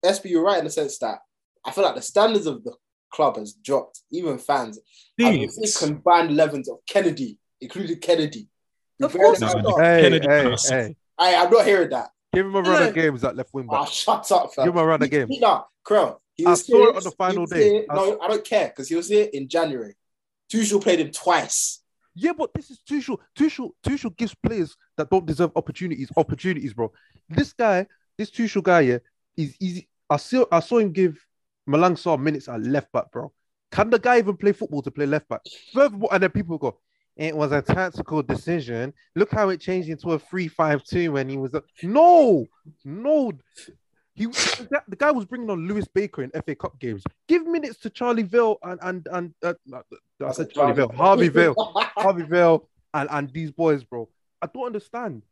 SB, 0.03 0.29
you're 0.31 0.43
right 0.43 0.57
in 0.57 0.63
the 0.63 0.71
sense 0.71 0.97
that 0.99 1.19
I 1.63 1.71
feel 1.71 1.83
like 1.83 1.95
the 1.95 2.01
standards 2.01 2.47
of 2.47 2.63
the 2.63 2.73
club 3.11 3.37
has 3.37 3.53
dropped. 3.53 4.01
Even 4.11 4.37
fans, 4.37 4.79
I 5.19 5.31
mean, 5.31 5.49
combined 5.77 6.35
levels 6.35 6.67
of 6.67 6.77
Kenedy, 6.89 7.37
including 7.61 7.97
Kenedy. 7.97 8.47
Of 9.01 9.13
course 9.13 9.39
No, 9.39 9.53
no. 9.53 9.61
not. 9.61 9.79
Hey, 9.79 10.03
Kenedy 10.09 10.69
hey, 10.69 10.75
hey. 10.75 10.95
I, 11.17 11.35
I'm 11.35 11.49
not 11.51 11.65
hearing 11.65 11.89
that. 11.89 12.09
Give 12.33 12.45
him 12.45 12.55
a 12.55 12.61
run 12.61 12.81
no. 12.81 12.87
of 12.89 12.93
games 12.95 13.23
at 13.23 13.35
left 13.35 13.53
wing 13.53 13.67
Oh, 13.69 13.75
ah, 13.75 13.85
shut 13.85 14.31
up, 14.31 14.53
fam. 14.53 14.65
Give 14.65 14.73
him 14.73 14.79
a 14.79 14.85
run 14.85 15.01
of 15.01 15.09
games. 15.09 15.29
he- 15.31 15.39
Nah, 15.39 15.63
Krell. 15.85 16.17
He 16.35 16.45
I 16.45 16.51
was 16.51 16.65
saw 16.65 16.75
it 16.75 16.79
here- 16.79 16.95
on 16.97 17.03
the 17.03 17.11
final 17.11 17.45
day. 17.45 17.69
here- 17.69 17.85
I 17.89 17.95
No, 17.95 18.19
I 18.21 18.27
don't 18.27 18.43
care 18.45 18.67
because 18.67 18.87
he 18.87 18.95
was 18.95 19.07
here 19.09 19.27
in 19.33 19.47
January. 19.49 19.95
Tuchel 20.51 20.81
played 20.81 20.99
him 20.99 21.11
twice. 21.11 21.81
Yeah, 22.15 22.33
but 22.37 22.53
this 22.53 22.69
is 22.71 22.79
Tuchel. 22.89 23.17
Tuchel, 23.37 23.71
Tuchel 23.83 24.15
gives 24.17 24.35
players 24.35 24.75
that 24.97 25.09
don't 25.09 25.25
deserve 25.25 25.51
opportunities 25.55 26.09
opportunities, 26.17 26.73
bro. 26.73 26.91
This 27.29 27.53
guy, 27.53 27.87
this 28.17 28.29
Tuchel 28.31 28.63
guy, 28.63 28.81
yeah, 28.81 28.97
is 29.37 29.55
easy. 29.59 29.87
I 30.09 30.17
saw, 30.17 30.45
I 30.51 30.59
saw 30.59 30.77
him 30.79 30.91
give 30.91 31.17
Malang 31.69 31.95
Sarr 31.95 32.19
minutes 32.19 32.49
at 32.49 32.61
left 32.61 32.91
back, 32.91 33.11
bro. 33.11 33.31
Can 33.71 33.89
the 33.91 33.99
guy 33.99 34.17
even 34.17 34.35
play 34.35 34.51
football 34.51 34.81
to 34.81 34.91
play 34.91 35.05
left 35.05 35.29
back? 35.29 35.41
Furthermore, 35.73 36.09
and 36.11 36.23
then 36.23 36.31
people 36.31 36.57
go, 36.57 36.79
it 37.15 37.35
was 37.35 37.51
a 37.51 37.61
tactical 37.61 38.23
decision. 38.23 38.93
Look 39.15 39.31
how 39.31 39.49
it 39.49 39.59
changed 39.61 39.89
into 39.89 40.13
a 40.13 40.19
3-5-2 40.19 41.11
when 41.11 41.29
he 41.29 41.37
was 41.37 41.53
a... 41.53 41.61
no, 41.83 42.47
no. 42.83 43.33
He 44.15 44.25
the 44.25 44.83
the 44.89 44.97
guy 44.97 45.11
was 45.11 45.25
bringing 45.25 45.49
on 45.49 45.65
Lewis 45.65 45.87
Baker 45.87 46.23
in 46.23 46.31
FA 46.31 46.53
Cup 46.53 46.77
games. 46.77 47.03
Give 47.29 47.47
minutes 47.47 47.79
to 47.79 47.89
Charlie 47.89 48.23
Vale 48.23 48.57
and 48.63 48.77
and 48.83 49.07
and 49.13 49.33
uh, 49.41 49.53
I 50.21 50.31
said 50.33 50.51
Charlie 50.51 50.73
Vale, 50.73 50.89
Harvey 50.89 51.29
Vale. 51.29 51.55
Harvey 51.95 52.23
Vale 52.23 52.67
and, 52.93 53.07
and 53.11 53.31
these 53.31 53.51
boys, 53.51 53.85
bro. 53.85 54.09
I 54.41 54.47
don't 54.53 54.65
understand. 54.65 55.23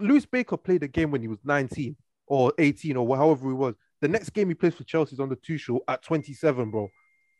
Lewis 0.00 0.24
Baker 0.24 0.56
played 0.56 0.84
a 0.84 0.88
game 0.88 1.10
when 1.10 1.20
he 1.20 1.28
was 1.28 1.38
19 1.44 1.96
or 2.26 2.52
18 2.58 2.96
or 2.96 3.14
however 3.14 3.48
he 3.48 3.54
was. 3.54 3.74
The 4.06 4.12
next 4.12 4.30
game 4.30 4.46
he 4.48 4.54
plays 4.54 4.72
for 4.72 4.84
Chelsea 4.84 5.14
is 5.14 5.18
on 5.18 5.28
the 5.30 5.34
two 5.34 5.58
show 5.58 5.82
at 5.88 6.00
27, 6.00 6.70
bro. 6.70 6.88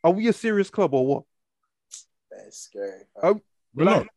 Are 0.03 0.11
we 0.11 0.27
a 0.27 0.33
serious 0.33 0.69
club 0.69 0.93
or 0.93 1.07
what? 1.07 1.23
That's 2.29 2.57
scary. 2.63 3.03
Oh, 3.23 3.39
We're 3.73 3.85
Like, 3.85 3.95
not. 3.99 4.07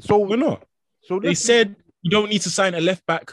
So, 0.00 0.18
We're 0.18 0.36
not. 0.36 0.66
so 1.04 1.20
They 1.20 1.34
said 1.34 1.76
you 2.00 2.10
don't 2.10 2.28
need 2.28 2.40
to 2.40 2.50
sign 2.50 2.74
a 2.74 2.80
left 2.80 3.06
back. 3.06 3.30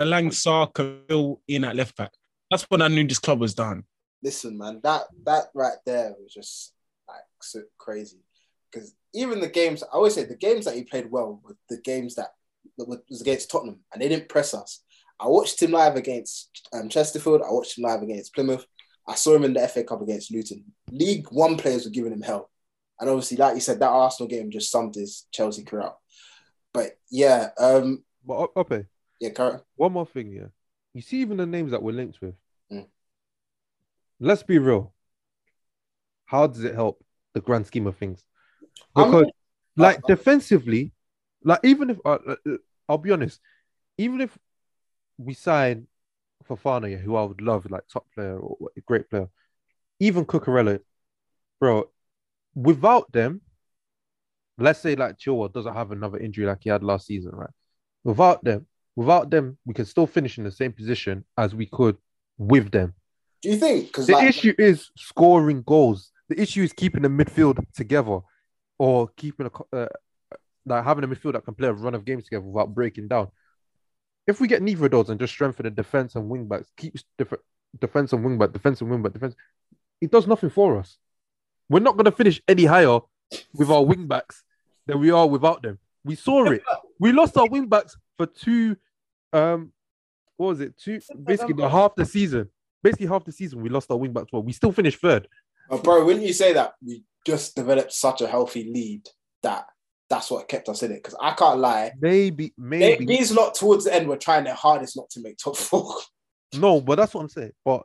Malang 0.00 0.28
Sarr 0.28 0.72
can 0.72 1.00
fill 1.08 1.40
in 1.48 1.64
at 1.64 1.74
left 1.74 1.96
back. 1.96 2.12
That's 2.52 2.62
when 2.70 2.82
I 2.82 2.86
knew 2.86 3.04
this 3.04 3.18
club 3.18 3.40
was 3.40 3.52
done. 3.52 3.82
Listen, 4.22 4.56
man, 4.58 4.78
that 4.84 5.06
that 5.26 5.46
right 5.52 5.78
there 5.84 6.14
was 6.22 6.32
just 6.32 6.72
like 7.08 7.18
so 7.42 7.62
crazy. 7.78 8.18
Because 8.70 8.94
even 9.12 9.40
the 9.40 9.48
games, 9.48 9.82
I 9.82 9.86
always 9.96 10.14
say 10.14 10.22
the 10.22 10.36
games 10.36 10.66
that 10.66 10.76
he 10.76 10.84
played 10.84 11.10
well 11.10 11.40
were 11.42 11.56
the 11.68 11.78
games 11.80 12.14
that, 12.14 12.34
that 12.78 12.86
was 12.86 13.20
against 13.20 13.50
Tottenham, 13.50 13.80
and 13.92 14.00
they 14.00 14.08
didn't 14.08 14.28
press 14.28 14.54
us. 14.54 14.83
I 15.20 15.28
watched 15.28 15.62
him 15.62 15.70
live 15.70 15.96
against 15.96 16.68
um, 16.72 16.88
Chesterfield. 16.88 17.42
I 17.42 17.50
watched 17.52 17.78
him 17.78 17.84
live 17.84 18.02
against 18.02 18.34
Plymouth. 18.34 18.66
I 19.06 19.14
saw 19.14 19.34
him 19.34 19.44
in 19.44 19.52
the 19.52 19.66
FA 19.68 19.84
Cup 19.84 20.02
against 20.02 20.32
Luton. 20.32 20.64
League 20.90 21.26
One 21.30 21.56
players 21.56 21.84
were 21.84 21.90
giving 21.90 22.12
him 22.12 22.22
hell, 22.22 22.50
and 22.98 23.08
obviously, 23.08 23.36
like 23.36 23.54
you 23.54 23.60
said, 23.60 23.80
that 23.80 23.88
Arsenal 23.90 24.28
game 24.28 24.50
just 24.50 24.70
summed 24.70 24.94
his 24.94 25.26
Chelsea 25.30 25.62
career 25.62 25.82
up. 25.84 26.00
But 26.72 26.98
yeah, 27.10 27.50
um, 27.58 28.02
but 28.26 28.50
okay. 28.56 28.86
yeah, 29.20 29.30
Karen. 29.30 29.60
One 29.76 29.92
more 29.92 30.06
thing, 30.06 30.32
yeah. 30.32 30.46
You 30.94 31.02
see, 31.02 31.18
even 31.18 31.36
the 31.36 31.46
names 31.46 31.72
that 31.72 31.82
we're 31.82 31.92
linked 31.92 32.20
with. 32.20 32.34
Mm. 32.72 32.86
Let's 34.20 34.42
be 34.42 34.58
real. 34.58 34.94
How 36.26 36.46
does 36.46 36.64
it 36.64 36.74
help 36.74 37.04
the 37.34 37.40
grand 37.40 37.66
scheme 37.66 37.86
of 37.86 37.96
things? 37.96 38.24
I'm- 38.96 39.10
Because, 39.10 39.30
like, 39.76 39.98
uh, 39.98 40.06
defensively, 40.06 40.92
like, 41.42 41.60
even 41.62 41.90
if 41.90 41.98
uh, 42.04 42.18
uh, 42.26 42.56
I'll 42.88 42.98
be 42.98 43.10
honest, 43.10 43.40
even 43.98 44.20
if 44.20 44.36
we 45.18 45.34
sign 45.34 45.86
Fofana, 46.48 46.90
yeah, 46.90 46.98
who 46.98 47.16
I 47.16 47.22
would 47.24 47.40
love, 47.40 47.70
like 47.70 47.86
top 47.88 48.06
player 48.14 48.38
or 48.38 48.70
great 48.86 49.08
player, 49.08 49.28
even 50.00 50.24
Cucurella, 50.24 50.80
bro, 51.60 51.84
without 52.54 53.10
them, 53.12 53.40
let's 54.58 54.80
say 54.80 54.94
like 54.94 55.18
Chilwell 55.18 55.52
doesn't 55.52 55.74
have 55.74 55.90
another 55.90 56.18
injury 56.18 56.46
like 56.46 56.58
he 56.62 56.70
had 56.70 56.82
last 56.82 57.06
season, 57.06 57.32
right? 57.32 57.50
Without 58.04 58.44
them, 58.44 58.66
without 58.96 59.30
them, 59.30 59.58
we 59.64 59.74
can 59.74 59.84
still 59.84 60.06
finish 60.06 60.38
in 60.38 60.44
the 60.44 60.50
same 60.50 60.72
position 60.72 61.24
as 61.38 61.54
we 61.54 61.66
could 61.66 61.96
with 62.38 62.70
them. 62.70 62.94
Do 63.42 63.50
you 63.50 63.56
think? 63.56 63.86
Because 63.86 64.06
The 64.06 64.14
like, 64.14 64.28
issue 64.28 64.54
is 64.58 64.90
scoring 64.96 65.62
goals. 65.62 66.10
The 66.28 66.40
issue 66.40 66.62
is 66.62 66.72
keeping 66.72 67.02
the 67.02 67.08
midfield 67.08 67.64
together, 67.74 68.20
or 68.78 69.08
keeping 69.16 69.46
a 69.72 69.76
uh, 69.76 69.88
like 70.66 70.84
having 70.84 71.04
a 71.04 71.08
midfield 71.08 71.34
that 71.34 71.44
can 71.44 71.54
play 71.54 71.68
a 71.68 71.72
run 71.72 71.94
of 71.94 72.04
games 72.04 72.24
together 72.24 72.44
without 72.44 72.74
breaking 72.74 73.08
down. 73.08 73.28
If 74.26 74.40
we 74.40 74.48
get 74.48 74.62
neither 74.62 74.86
of 74.86 74.90
those 74.90 75.10
and 75.10 75.20
just 75.20 75.32
strengthen 75.32 75.64
the 75.64 75.70
defense 75.70 76.14
and 76.14 76.28
wing 76.28 76.46
backs, 76.46 76.70
keeps 76.76 77.04
defense 77.80 78.12
and 78.12 78.24
wing 78.24 78.38
back, 78.38 78.52
defense 78.52 78.80
and 78.80 78.90
wing 78.90 79.02
back, 79.02 79.12
defense, 79.12 79.34
it 80.00 80.10
does 80.10 80.26
nothing 80.26 80.50
for 80.50 80.78
us. 80.78 80.98
We're 81.68 81.80
not 81.80 81.96
going 81.96 82.06
to 82.06 82.12
finish 82.12 82.40
any 82.48 82.64
higher 82.64 83.00
with 83.54 83.70
our 83.70 83.84
wing 83.84 84.06
backs 84.06 84.42
than 84.86 85.00
we 85.00 85.10
are 85.10 85.26
without 85.26 85.62
them. 85.62 85.78
We 86.04 86.14
saw 86.14 86.50
it. 86.50 86.62
we 86.98 87.12
lost 87.12 87.36
our 87.36 87.48
wing 87.48 87.66
backs 87.66 87.96
for 88.16 88.26
two. 88.26 88.76
Um, 89.32 89.72
what 90.36 90.48
was 90.48 90.60
it? 90.60 90.76
Two 90.78 91.00
basically 91.22 91.54
the 91.54 91.68
half 91.68 91.94
the 91.94 92.04
season. 92.04 92.50
Basically 92.82 93.06
half 93.06 93.24
the 93.24 93.32
season 93.32 93.62
we 93.62 93.70
lost 93.70 93.90
our 93.90 93.96
wing 93.96 94.12
backs. 94.12 94.32
Well, 94.32 94.42
we 94.42 94.52
still 94.52 94.72
finished 94.72 95.00
third. 95.00 95.26
But 95.70 95.82
bro, 95.82 96.04
wouldn't 96.04 96.24
you 96.24 96.34
say 96.34 96.52
that 96.52 96.74
we 96.84 97.04
just 97.26 97.56
developed 97.56 97.92
such 97.92 98.20
a 98.20 98.26
healthy 98.26 98.70
lead 98.70 99.08
that 99.42 99.66
that's 100.14 100.30
what 100.30 100.48
kept 100.48 100.68
us 100.68 100.82
in 100.82 100.92
it? 100.92 101.02
Because 101.02 101.16
I 101.20 101.32
can't 101.32 101.58
lie, 101.58 101.92
Maybe, 102.00 102.54
they, 102.56 102.78
maybe 102.78 103.04
these 103.06 103.32
lot 103.32 103.54
towards 103.54 103.84
the 103.84 103.94
end 103.94 104.08
were 104.08 104.16
trying 104.16 104.44
their 104.44 104.54
hardest 104.54 104.96
not 104.96 105.10
to 105.10 105.20
make 105.20 105.38
top 105.38 105.56
four. 105.56 105.96
no, 106.54 106.80
but 106.80 106.96
that's 106.96 107.14
what 107.14 107.22
I'm 107.22 107.28
saying. 107.28 107.52
But 107.64 107.82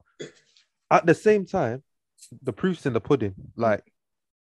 at 0.92 1.06
the 1.06 1.16
same 1.16 1.46
time, 1.46 1.84
the 2.44 2.54
proof's 2.54 2.86
in 2.86 2.94
the 2.94 3.02
pudding. 3.02 3.34
Like, 3.56 3.84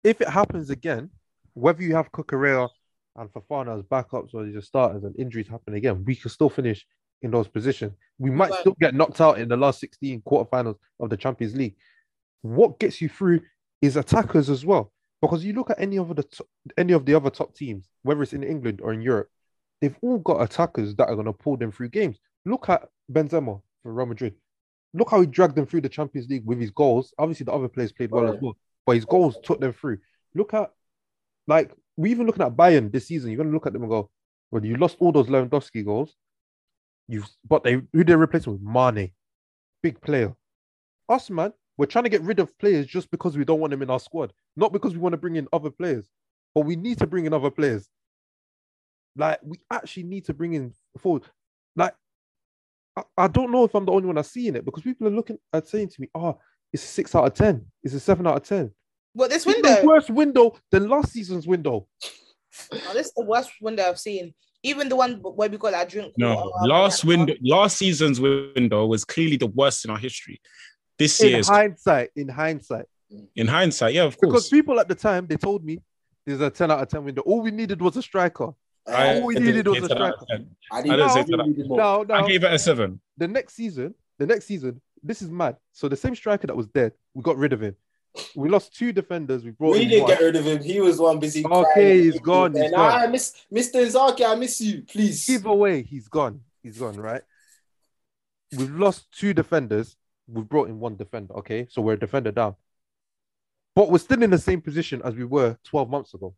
if 0.05 0.21
it 0.21 0.29
happens 0.29 0.69
again, 0.71 1.11
whether 1.55 1.83
you 1.83 1.95
have 1.97 2.13
Cucurella 2.13 2.69
and 3.17 3.31
Fofana 3.31 3.79
as 3.79 3.83
backups 3.85 4.35
or 4.35 4.47
you 4.47 4.53
just 4.53 4.69
starters 4.69 5.05
and 5.05 5.19
injuries 5.19 5.49
happen 5.49 5.75
again, 5.75 6.05
we 6.05 6.15
can 6.15 6.31
still 6.31 6.51
finish 6.51 6.87
in 7.23 7.31
those 7.31 7.49
positions. 7.49 7.93
We 8.19 8.31
might 8.31 8.51
Right. 8.51 8.61
still 8.61 8.77
get 8.79 8.95
knocked 8.95 9.21
out 9.21 9.39
in 9.39 9.49
the 9.49 9.57
last 9.57 9.81
16 9.81 10.23
quarterfinals 10.23 10.77
of 11.01 11.09
the 11.11 11.17
Champions 11.17 11.57
League. 11.57 11.77
What 12.43 12.79
gets 12.79 13.01
you 13.01 13.09
through 13.09 13.41
is 13.81 13.97
attackers 13.97 14.51
as 14.51 14.65
well. 14.65 14.93
Because 15.21 15.45
you 15.45 15.53
look 15.53 15.71
at 15.71 15.81
any 15.81 15.99
of 15.99 16.15
the 16.15 16.23
top, 16.23 16.47
any 16.77 16.93
of 16.93 17.05
the 17.05 17.15
other 17.15 17.31
top 17.31 17.55
teams, 17.55 17.89
whether 18.03 18.23
it's 18.23 18.33
in 18.33 18.45
England 18.45 18.81
or 18.83 18.93
in 18.93 19.01
Europe, 19.03 19.29
they've 19.81 19.97
all 20.03 20.19
got 20.19 20.43
attackers 20.43 20.95
that 20.97 21.09
are 21.09 21.15
going 21.15 21.27
to 21.27 21.33
pull 21.33 21.57
them 21.57 21.73
through 21.73 21.89
games. 21.89 22.19
Look 22.45 22.69
at 22.69 22.89
Benzema 23.13 23.61
for 23.83 23.93
Real 23.93 24.07
Madrid. 24.07 24.35
look 24.95 25.11
how 25.11 25.21
he 25.21 25.27
dragged 25.27 25.55
them 25.57 25.67
through 25.67 25.83
the 25.83 25.89
Champions 25.89 26.29
League 26.29 26.47
with 26.47 26.59
his 26.61 26.71
goals. 26.71 27.13
Obviously, 27.19 27.45
the 27.45 27.53
other 27.53 27.69
players 27.69 27.93
played 27.93 28.11
well 28.11 28.33
as 28.33 28.41
well, 28.41 28.57
but 28.87 28.95
his 28.97 29.05
goals 29.05 29.37
took 29.43 29.61
them 29.61 29.73
through. 29.73 29.99
Look 30.35 30.55
at, 30.55 30.73
like, 31.47 31.73
we 31.97 32.11
even 32.11 32.27
looking 32.27 32.43
at 32.45 32.57
Bayern 32.57 32.91
this 32.93 33.07
season. 33.09 33.31
You're 33.31 33.39
gonna 33.39 33.51
look 33.53 33.67
at 33.67 33.73
them 33.73 33.83
and 33.83 33.91
go, 33.91 34.11
"Well, 34.51 34.65
you 34.65 34.77
lost 34.77 34.97
all 35.01 35.13
those 35.13 35.27
Lewandowski 35.29 35.85
goals. 35.85 36.15
You've, 37.09 37.29
but 37.47 37.65
they 37.65 37.83
who 37.93 38.05
they 38.05 38.15
replaced 38.15 38.47
with 38.47 38.61
Mane, 38.61 39.13
big 39.83 40.01
player. 40.01 40.35
Us, 41.09 41.29
man, 41.31 41.53
we're 41.79 41.87
trying 41.87 42.05
to 42.05 42.11
get 42.11 42.23
rid 42.23 42.41
of 42.41 42.57
players 42.59 42.87
just 42.87 43.11
because 43.11 43.39
we 43.39 43.45
don't 43.45 43.61
want 43.61 43.71
them 43.71 43.83
in 43.83 43.91
our 43.91 44.01
squad, 44.01 44.33
not 44.57 44.73
because 44.73 44.93
we 44.93 44.99
want 44.99 45.13
to 45.15 45.19
bring 45.19 45.37
in 45.37 45.49
other 45.53 45.71
players. 45.71 46.11
But 46.55 46.67
we 46.67 46.77
need 46.77 46.99
to 46.99 47.07
bring 47.07 47.25
in 47.25 47.33
other 47.33 47.51
players. 47.51 47.89
Like, 49.17 49.39
we 49.43 49.59
actually 49.71 50.03
need 50.03 50.25
to 50.27 50.35
bring 50.35 50.55
in 50.55 50.73
forward. 50.99 51.23
Like, 51.77 51.95
I, 52.97 53.03
I 53.17 53.29
don't 53.29 53.53
know 53.53 53.65
if 53.65 53.75
I'm 53.75 53.85
the 53.85 53.93
only 53.93 54.07
one 54.07 54.17
that's 54.17 54.31
seeing 54.31 54.57
it 54.57 54.65
because 54.65 54.83
people 54.83 55.07
are 55.07 55.11
looking 55.11 55.39
at 55.53 55.69
saying 55.69 55.89
to 55.91 56.01
me, 56.01 56.09
"Oh, 56.15 56.39
it's 56.73 56.85
a 56.85 56.87
six 56.87 57.15
out 57.15 57.27
of 57.27 57.35
ten. 57.35 57.65
It's 57.83 57.95
a 57.95 58.01
seven 58.01 58.27
out 58.27 58.37
of 58.37 58.43
ten. 58.43 58.73
Well, 59.15 59.29
this 59.29 59.47
It's 59.47 59.55
window? 59.55 59.81
the 59.81 59.87
worst 59.87 60.11
window 60.11 60.57
than 60.71 60.89
last 60.89 61.13
season's 61.13 61.47
window. 61.47 61.87
Oh, 62.73 62.93
this 62.93 63.07
is 63.09 63.13
the 63.17 63.25
worst 63.25 63.51
window 63.61 63.85
I've 63.89 63.99
seen. 63.99 64.35
Even 64.63 64.89
the 64.89 64.97
one 64.97 65.15
where 65.23 65.49
we 65.49 65.57
got 65.57 65.73
that 65.73 65.89
drink. 65.89 66.13
No, 66.19 66.35
water, 66.35 66.51
last 66.69 67.05
uh, 67.05 67.09
window, 67.09 67.35
last 67.43 67.79
season's 67.79 68.21
window 68.21 68.87
was 68.87 69.05
clearly 69.05 69.37
the 69.37 69.47
worst 69.47 69.85
in 69.85 69.91
our 69.91 69.99
history. 69.99 70.41
This 70.99 71.21
In 71.23 71.29
year's, 71.31 71.49
hindsight, 71.49 72.11
in 72.17 72.29
hindsight, 72.29 72.87
in 73.37 73.47
hindsight, 73.47 73.95
yeah, 73.95 74.03
of 74.05 74.13
because 74.13 74.21
course. 74.33 74.33
Because 74.33 74.49
people 74.49 74.81
at 74.81 74.89
the 74.89 74.95
time 74.95 75.27
they 75.27 75.37
told 75.37 75.65
me 75.65 75.81
there's 76.27 76.41
a 76.41 76.51
ten 76.51 76.71
out 76.71 76.81
of 76.83 76.89
ten 76.89 77.05
window. 77.05 77.23
All 77.23 77.41
we 77.41 77.51
needed 77.51 77.81
was 77.81 77.97
a 77.97 78.03
striker. 78.03 78.51
I, 78.87 79.17
all 79.21 79.27
we 79.27 79.37
I 79.37 79.41
needed 79.41 79.67
was 79.69 79.85
a 79.85 79.89
10 79.89 79.97
out 80.03 80.15
of 80.15 80.21
striker. 80.23 80.27
10. 80.43 80.57
I 80.73 80.79
I 80.79 80.83
didn't 80.83 80.97
didn't 80.99 81.11
say 81.11 81.21
know. 81.21 81.37
10 81.37 81.41
out 81.41 81.49
of 81.49 81.57
No, 81.69 82.03
no. 82.05 82.15
I 82.25 82.27
gave 82.27 82.43
it 82.43 82.53
a 82.53 82.59
seven. 82.59 83.01
the 83.19 83.29
next 83.29 83.55
season, 83.55 83.95
the 84.19 84.27
next 84.27 84.47
season, 84.47 84.81
this 85.03 85.21
is 85.23 85.31
mad. 85.31 85.57
So 85.73 85.89
the 85.89 85.97
same 85.97 86.17
striker 86.17 86.47
that 86.47 86.57
was 86.57 86.67
dead, 86.69 86.93
we 87.15 87.23
got 87.23 87.37
rid 87.37 87.53
of 87.53 87.63
him. 87.63 87.77
We 88.35 88.49
lost 88.49 88.75
two 88.75 88.93
defenders. 88.93 89.45
We 89.45 89.51
brought 89.51 89.73
We 89.75 89.85
didn't 89.87 90.05
one. 90.05 90.11
get 90.13 90.21
rid 90.23 90.37
of 90.37 90.45
him. 90.47 90.63
He 90.63 90.81
was 90.81 90.99
one 90.99 91.19
busy. 91.21 91.45
Okay, 91.45 91.73
crying. 91.75 92.03
he's 92.03 92.19
gone, 92.21 92.55
he's 92.55 92.63
And 92.65 92.75
gone. 92.75 93.01
I 93.03 93.07
miss 93.09 93.35
Mr. 93.53 93.85
Inzaghi. 93.87 94.27
I 94.27 94.35
miss 94.37 94.59
you, 94.61 94.83
please. 94.83 95.29
Either 95.29 95.53
way, 95.53 95.83
he's 95.83 96.09
gone. 96.09 96.41
He's 96.63 96.79
gone, 96.79 96.97
right? 96.97 97.23
We've 98.57 98.75
lost 98.75 99.13
two 99.13 99.35
defenders. 99.35 99.97
We've 100.31 100.49
brought 100.49 100.69
in 100.69 100.79
one 100.79 100.97
defender. 100.97 101.35
Okay, 101.39 101.67
so 101.71 101.81
we're 101.83 101.95
a 101.95 101.99
defender 101.99 102.31
down. 102.31 102.55
But 103.75 103.91
we're 103.91 103.99
still 103.99 104.23
in 104.23 104.31
the 104.31 104.39
same 104.39 104.61
position 104.61 105.01
as 105.05 105.15
we 105.15 105.25
were 105.25 105.57
12 105.65 105.89
months 105.89 106.13
ago 106.15 106.35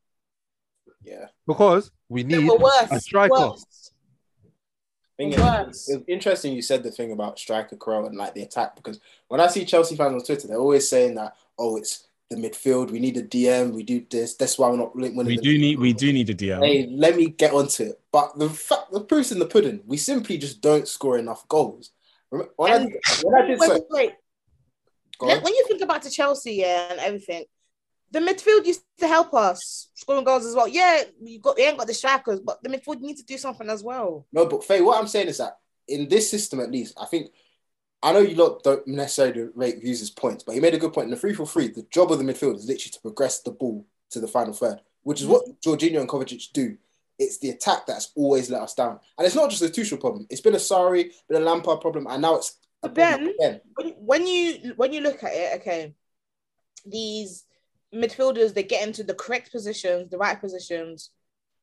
Yeah. 1.02 1.26
because 1.46 1.90
we 2.08 2.22
need 2.22 2.46
were 2.46 2.56
worse. 2.58 2.90
a 2.90 3.00
striker. 3.00 3.32
worse. 3.34 3.92
Thing 5.16 5.32
is, 5.34 5.88
it's 5.88 6.04
interesting 6.08 6.54
you 6.54 6.62
said 6.62 6.82
the 6.82 6.90
thing 6.90 7.12
about 7.12 7.38
striker 7.38 7.76
Crow 7.76 8.06
and 8.06 8.16
like 8.16 8.34
the 8.34 8.42
attack 8.42 8.74
because 8.76 9.00
when 9.28 9.40
I 9.40 9.48
see 9.48 9.64
Chelsea 9.66 9.94
fans 9.96 10.14
on 10.14 10.24
Twitter, 10.24 10.48
they're 10.48 10.58
always 10.58 10.88
saying 10.88 11.14
that 11.16 11.34
oh, 11.58 11.76
it's 11.76 12.06
the 12.30 12.36
midfield. 12.36 12.90
We 12.90 13.00
need 13.00 13.18
a 13.18 13.22
DM. 13.22 13.72
We 13.74 13.82
do 13.82 14.02
this. 14.08 14.34
That's 14.36 14.58
why 14.58 14.70
we're 14.70 14.76
not 14.78 14.94
winning. 14.96 15.16
We 15.16 15.36
the- 15.36 15.42
do 15.42 15.58
need, 15.58 15.78
we 15.78 15.92
do 15.92 16.10
need 16.12 16.30
a 16.30 16.34
DM. 16.34 16.64
Hey, 16.64 16.86
let 16.90 17.16
me 17.16 17.28
get 17.28 17.52
onto 17.52 17.82
it. 17.82 18.00
But 18.12 18.38
the 18.38 18.48
fact, 18.48 18.92
the 18.92 19.00
proof's 19.02 19.30
in 19.32 19.38
the 19.40 19.46
pudding. 19.46 19.80
We 19.86 19.98
simply 19.98 20.38
just 20.38 20.60
don't 20.62 20.88
score 20.88 21.18
enough 21.18 21.46
goals. 21.48 21.90
When, 22.30 22.42
I, 22.58 22.76
And- 22.76 22.96
when 23.22 23.42
I 23.42 23.46
did 23.46 23.58
Wait, 23.58 23.66
so, 23.66 23.74
wait, 23.74 23.84
wait. 23.90 24.12
Let- 25.20 25.42
When 25.42 25.54
you 25.54 25.64
think 25.68 25.82
about 25.82 26.02
the 26.02 26.10
Chelsea 26.10 26.54
yeah, 26.54 26.92
and 26.92 27.00
everything, 27.00 27.44
the 28.10 28.20
midfield 28.20 28.64
used 28.66 28.82
to 28.98 29.06
help 29.06 29.34
us 29.34 29.90
scoring 29.94 30.24
goals 30.24 30.46
as 30.46 30.54
well. 30.54 30.66
Yeah, 30.66 31.02
you 31.22 31.38
got 31.38 31.58
you 31.58 31.64
ain't 31.64 31.78
got 31.78 31.86
the 31.86 31.94
strikers, 31.94 32.40
but 32.40 32.62
the 32.62 32.68
midfield 32.68 33.00
need 33.00 33.16
to 33.18 33.24
do 33.24 33.38
something 33.38 33.68
as 33.68 33.82
well. 33.82 34.26
No, 34.32 34.46
but 34.46 34.64
Faye, 34.64 34.80
what 34.80 34.98
I'm 34.98 35.06
saying 35.06 35.28
is 35.28 35.38
that 35.38 35.58
in 35.86 36.08
this 36.08 36.30
system, 36.30 36.60
at 36.60 36.70
least, 36.70 36.96
I 37.00 37.06
think 37.06 37.30
I 38.02 38.12
know 38.12 38.20
you 38.20 38.34
lot 38.34 38.62
don't 38.62 38.86
necessarily 38.86 39.50
rate 39.54 39.80
views 39.80 40.00
as 40.00 40.10
points, 40.10 40.42
but 40.42 40.54
he 40.54 40.60
made 40.60 40.74
a 40.74 40.78
good 40.78 40.92
point. 40.92 41.06
In 41.06 41.10
the 41.10 41.16
three 41.16 41.34
for 41.34 41.46
three, 41.46 41.68
the 41.68 41.86
job 41.90 42.10
of 42.10 42.18
the 42.18 42.24
midfield 42.24 42.56
is 42.56 42.66
literally 42.66 42.90
to 42.92 43.00
progress 43.00 43.40
the 43.40 43.50
ball 43.50 43.86
to 44.10 44.20
the 44.20 44.28
final 44.28 44.54
third, 44.54 44.80
which 45.02 45.20
is 45.20 45.26
what 45.26 45.44
mm. 45.46 45.56
Jorginho 45.60 46.00
and 46.00 46.08
Kovacic 46.08 46.52
do. 46.52 46.76
It's 47.20 47.38
the 47.38 47.50
attack 47.50 47.86
that's 47.86 48.10
always 48.16 48.50
let 48.50 48.62
us 48.62 48.74
down, 48.74 48.98
and 49.16 49.26
it's 49.26 49.36
not 49.36 49.50
just 49.50 49.62
a 49.62 49.66
Tuchel 49.68 50.00
problem. 50.00 50.26
It's 50.30 50.40
been 50.40 50.54
a 50.54 50.58
Sarri, 50.58 51.10
been 51.28 51.42
a 51.42 51.44
Lampard 51.44 51.80
problem, 51.80 52.06
and 52.08 52.22
now 52.22 52.36
it's 52.36 52.56
a 52.82 52.88
But 52.88 52.94
then- 52.94 53.34
again. 53.38 53.60
When, 53.98 54.26
you 54.26 54.72
when 54.76 54.92
you 54.94 55.00
look 55.02 55.22
at 55.22 55.32
it, 55.32 55.60
okay, 55.60 55.94
these 56.86 57.44
midfielders 57.94 58.54
they 58.54 58.62
get 58.62 58.86
into 58.86 59.04
the 59.04 59.14
correct 59.14 59.52
positions, 59.52 60.10
the 60.10 60.18
right 60.18 60.40
positions. 60.40 61.10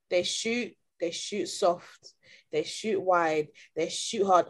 They 0.09 0.23
shoot, 0.23 0.73
they 1.01 1.11
shoot 1.11 1.47
soft, 1.47 2.13
they 2.51 2.63
shoot 2.63 3.01
wide, 3.01 3.47
they 3.75 3.89
shoot 3.89 4.25
hard. 4.25 4.45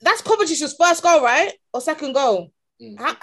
That's 0.00 0.22
Kovacic's 0.22 0.74
first 0.80 1.02
goal, 1.02 1.22
right? 1.22 1.52
Or 1.74 1.80
second 1.80 2.14
goal. 2.14 2.52
Mm. 2.82 2.98
Ha- 2.98 3.18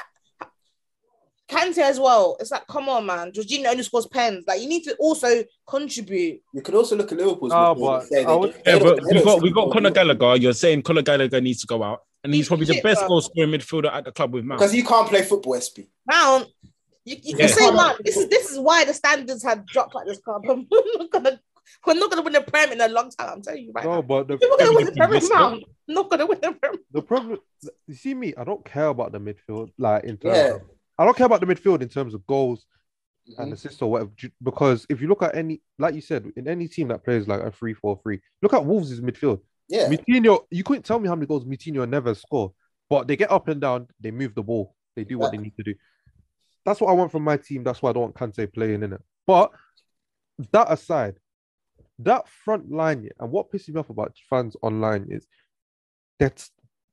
Kante 1.49 1.77
as 1.79 1.99
well. 1.99 2.37
It's 2.39 2.49
like, 2.51 2.65
come 2.67 2.89
on, 2.89 3.05
man. 3.05 3.31
Jorginho 3.31 3.67
only 3.67 3.83
scores 3.83 4.07
pens. 4.07 4.43
Like, 4.47 4.61
you 4.61 4.67
need 4.67 4.83
to 4.85 4.95
also 4.95 5.43
contribute. 5.67 6.41
You 6.53 6.61
could 6.61 6.73
also 6.75 6.95
look 6.95 7.11
at 7.11 7.17
Liverpool's. 7.17 7.51
Ah, 7.51 7.73
no, 7.73 7.79
midfield 7.79 7.85
but 7.85 8.03
say 8.07 8.23
they 8.23 8.25
I 8.31 8.35
would- 8.35 8.55
Yeah, 8.65 8.79
but 8.79 9.01
we 9.03 9.13
don't 9.13 9.25
got 9.25 9.41
we 9.41 9.51
got 9.51 9.71
Conor. 9.71 9.91
Gallagher. 9.91 10.35
You're 10.37 10.53
saying 10.53 10.81
Conor 10.81 11.03
Gallagher 11.03 11.41
needs 11.41 11.61
to 11.61 11.67
go 11.67 11.83
out, 11.83 12.01
and 12.23 12.33
he's 12.33 12.47
probably 12.47 12.65
the 12.65 12.81
best 12.81 13.01
bro. 13.01 13.07
goal 13.09 13.21
scoring 13.21 13.51
midfielder 13.51 13.93
at 13.93 14.05
the 14.05 14.11
club 14.11 14.33
with 14.33 14.43
Mount. 14.43 14.59
because 14.59 14.71
he 14.73 14.81
can't 14.81 15.07
play 15.07 15.21
football. 15.21 15.59
SP. 15.61 15.85
Mount, 16.09 16.47
you, 17.03 17.17
you 17.21 17.35
Yeah. 17.37 17.47
can 17.47 17.55
say 17.55 17.71
Mount. 17.71 18.03
This 18.03 18.17
is 18.17 18.27
this 18.29 18.49
is 18.51 18.59
why 18.59 18.83
the 18.85 18.93
standards 18.93 19.43
have 19.43 19.65
dropped 19.67 19.93
like 19.93 20.07
this 20.07 20.19
club. 20.19 20.41
we're 20.47 20.63
not 20.97 21.11
gonna 21.11 21.39
we're 21.85 21.93
not 21.93 22.09
gonna 22.09 22.23
win 22.23 22.33
the 22.33 22.41
Prem 22.41 22.71
in 22.71 22.81
a 22.81 22.87
long 22.87 23.11
time. 23.11 23.29
I'm 23.33 23.41
telling 23.43 23.65
you 23.65 23.71
right 23.75 23.85
No, 23.85 23.95
now. 23.95 24.01
but 24.01 24.27
the, 24.27 24.37
We're 24.41 24.49
not 24.49 24.59
gonna 24.59 24.73
win 24.73 24.85
the 24.85 24.91
Prem 24.93 25.13
is 25.13 25.29
Mount. 25.29 25.63
Not 25.87 26.09
gonna 26.09 26.25
win 26.25 26.39
the 26.41 26.51
Prem. 26.53 26.75
the 26.91 27.01
problem, 27.03 27.37
you 27.87 27.93
see 27.93 28.15
me, 28.15 28.33
I 28.35 28.43
don't 28.43 28.65
care 28.65 28.87
about 28.87 29.11
the 29.11 29.19
midfield, 29.19 29.69
like 29.77 30.03
in 30.05 30.17
terms 30.17 30.35
Yeah. 30.37 30.55
of, 30.55 30.61
I 30.97 31.05
don't 31.05 31.17
care 31.17 31.25
about 31.25 31.41
the 31.41 31.45
midfield 31.47 31.81
in 31.81 31.89
terms 31.89 32.13
of 32.13 32.25
goals 32.25 32.65
and 33.37 33.49
Mhm. 33.49 33.53
assists 33.53 33.81
or 33.81 33.91
whatever. 33.91 34.11
Because 34.41 34.85
if 34.89 35.01
you 35.01 35.07
look 35.07 35.23
at 35.23 35.35
any, 35.35 35.61
like 35.77 35.95
you 35.95 36.01
said, 36.01 36.31
in 36.35 36.47
any 36.47 36.67
team 36.67 36.87
that 36.89 37.03
plays 37.03 37.27
like 37.27 37.41
a 37.41 37.51
3 37.51 37.73
4 37.73 37.99
3, 38.01 38.21
look 38.41 38.53
at 38.53 38.65
Wolves' 38.65 39.01
midfield. 39.01 39.41
Yeah, 39.67 39.89
Moutinho, 39.89 40.45
you 40.51 40.63
couldn't 40.63 40.83
tell 40.83 40.99
me 40.99 41.07
how 41.07 41.15
many 41.15 41.25
goals 41.25 41.43
Moutinho 41.43 41.89
never 41.89 42.13
score, 42.13 42.53
but 42.87 43.07
they 43.07 43.15
get 43.15 43.31
up 43.31 43.47
and 43.47 43.59
down, 43.59 43.87
they 43.99 44.11
move 44.11 44.35
the 44.35 44.43
ball, 44.43 44.75
they 44.95 45.03
do 45.03 45.17
what 45.17 45.31
they 45.31 45.37
need 45.37 45.55
to 45.57 45.63
do. 45.63 45.73
That's 46.63 46.79
what 46.79 46.89
I 46.89 46.93
want 46.93 47.11
from 47.11 47.23
my 47.23 47.37
team. 47.37 47.63
That's 47.63 47.81
why 47.81 47.89
I 47.89 47.93
don't 47.93 48.15
want 48.15 48.15
Kante 48.15 48.51
playing 48.53 48.83
in 48.83 48.93
it. 48.93 49.01
But 49.25 49.51
that 50.51 50.71
aside, 50.71 51.19
that 51.99 52.27
front 52.27 52.71
line, 52.71 53.09
and 53.19 53.31
what 53.31 53.51
pisses 53.51 53.69
me 53.69 53.79
off 53.79 53.89
about 53.89 54.15
fans 54.29 54.55
online 54.61 55.07
is 55.09 55.27
that 56.19 56.47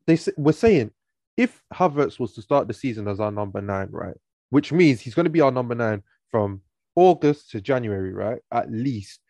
they 0.06 0.16
say, 0.16 0.32
we're 0.36 0.52
saying 0.52 0.92
if 1.36 1.62
Havertz 1.72 2.18
was 2.18 2.32
to 2.34 2.42
start 2.42 2.68
the 2.68 2.74
season 2.74 3.08
as 3.08 3.20
our 3.20 3.30
number 3.30 3.60
nine, 3.60 3.88
right, 3.90 4.16
which 4.50 4.72
means 4.72 5.00
he's 5.00 5.14
going 5.14 5.24
to 5.24 5.30
be 5.30 5.40
our 5.40 5.50
number 5.50 5.74
nine 5.74 6.02
from 6.30 6.60
August 6.94 7.50
to 7.50 7.60
January, 7.60 8.12
right, 8.12 8.40
at 8.52 8.70
least. 8.70 9.20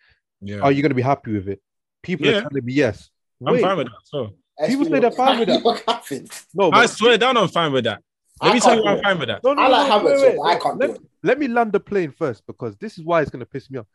yeah, 0.41 0.59
Are 0.61 0.73
you 0.73 0.83
going 0.83 0.91
to 0.91 0.97
be 0.97 1.03
happy 1.03 1.33
with 1.33 1.49
it? 1.49 1.61
People 2.03 2.27
Yeah. 2.27 2.39
are 2.39 2.43
telling 2.43 2.65
me 2.65 2.73
yes. 2.73 3.11
I'm 3.47 3.55
Wait, 3.55 3.63
fine 3.63 3.77
with 3.77 3.87
that. 3.89 3.97
So 4.05 4.31
People 4.67 4.85
say 4.85 5.01
they're 5.01 5.11
fine 5.11 5.39
with 5.39 5.49
that. 5.49 5.63
What 5.65 5.83
happened? 5.87 6.31
No, 6.55 6.71
I 6.73 6.87
swear 6.87 7.19
down, 7.19 7.37
I'm 7.37 7.49
fine 7.49 7.73
with 7.73 7.85
that. 7.85 8.03
Let 8.43 8.51
I 8.51 8.55
me 8.55 8.61
tell 8.61 8.77
you, 8.77 8.85
I'm 8.85 9.01
fine 9.03 9.19
with 9.19 9.29
that. 9.29 9.41
no, 9.45 9.55
no, 9.55 9.63
I 9.63 9.69
like 9.69 9.89
no, 9.89 10.01
Havertz, 10.01 10.23
wait, 10.23 10.37
but 10.37 10.43
I 10.43 10.57
can't 10.59 10.79
let, 10.79 10.87
do 10.89 10.93
it. 10.95 11.03
let 11.23 11.39
me 11.39 11.49
land 11.49 11.73
the 11.73 11.81
plane 11.81 12.11
first 12.11 12.45
because 12.47 12.77
this 12.77 12.99
is 12.99 13.05
why 13.05 13.21
it's 13.23 13.31
going 13.31 13.41
to 13.41 13.47
piss 13.47 13.71
me 13.71 13.79
off. 13.79 13.87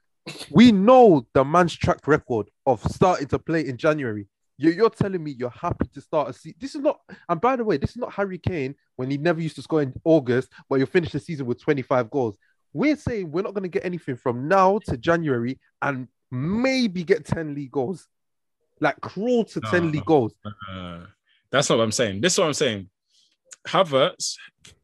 We 0.52 0.72
know 0.72 1.26
the 1.34 1.44
man's 1.46 1.74
track 1.76 2.06
record 2.08 2.50
of 2.66 2.82
starting 2.84 3.28
to 3.28 3.40
play 3.40 3.68
in 3.68 3.78
January. 3.78 4.28
You- 4.58 4.72
You're 4.72 4.90
telling 4.90 5.24
me 5.24 5.32
you're 5.32 5.50
happy 5.50 5.88
to 5.94 6.02
start 6.02 6.30
a 6.30 6.34
season. 6.34 6.58
This 6.60 6.74
is 6.76 6.82
not, 6.82 7.00
and 7.30 7.40
by 7.40 7.56
the 7.56 7.64
way, 7.64 7.78
this 7.78 7.92
is 7.92 7.98
not 7.98 8.14
Harry 8.14 8.38
Kane 8.40 8.76
when 8.96 9.10
he 9.12 9.18
never 9.18 9.40
used 9.40 9.56
to 9.58 9.62
score 9.62 9.82
in 9.82 9.94
August, 10.04 10.50
but 10.70 10.80
you 10.80 10.86
finish 10.86 11.12
the 11.12 11.20
season 11.20 11.46
with 11.46 11.62
25 11.62 12.10
goals. 12.10 12.38
We're 12.74 12.96
saying 12.98 13.32
we're 13.32 13.44
not 13.44 13.54
going 13.54 13.64
to 13.64 13.70
get 13.70 13.86
anything 13.86 14.18
from 14.18 14.48
now 14.48 14.80
to 14.86 14.98
January 14.98 15.60
and 15.82 16.08
maybe 16.32 17.04
get 17.04 17.26
10 17.26 17.54
league 17.56 17.72
goals. 17.72 18.08
Like 18.80 19.00
crawl 19.02 19.44
to 19.46 19.62
10 19.62 19.86
No. 19.86 19.90
league 19.92 20.06
goals. 20.06 20.34
Uh, 20.46 21.06
that's 21.52 21.70
not 21.70 21.78
what 21.78 21.84
I'm 21.86 21.92
saying. 21.92 22.22
This 22.22 22.34
is 22.34 22.40
what 22.40 22.48
I'm 22.48 22.54
saying. 22.54 22.90
Havertz, 23.68 24.36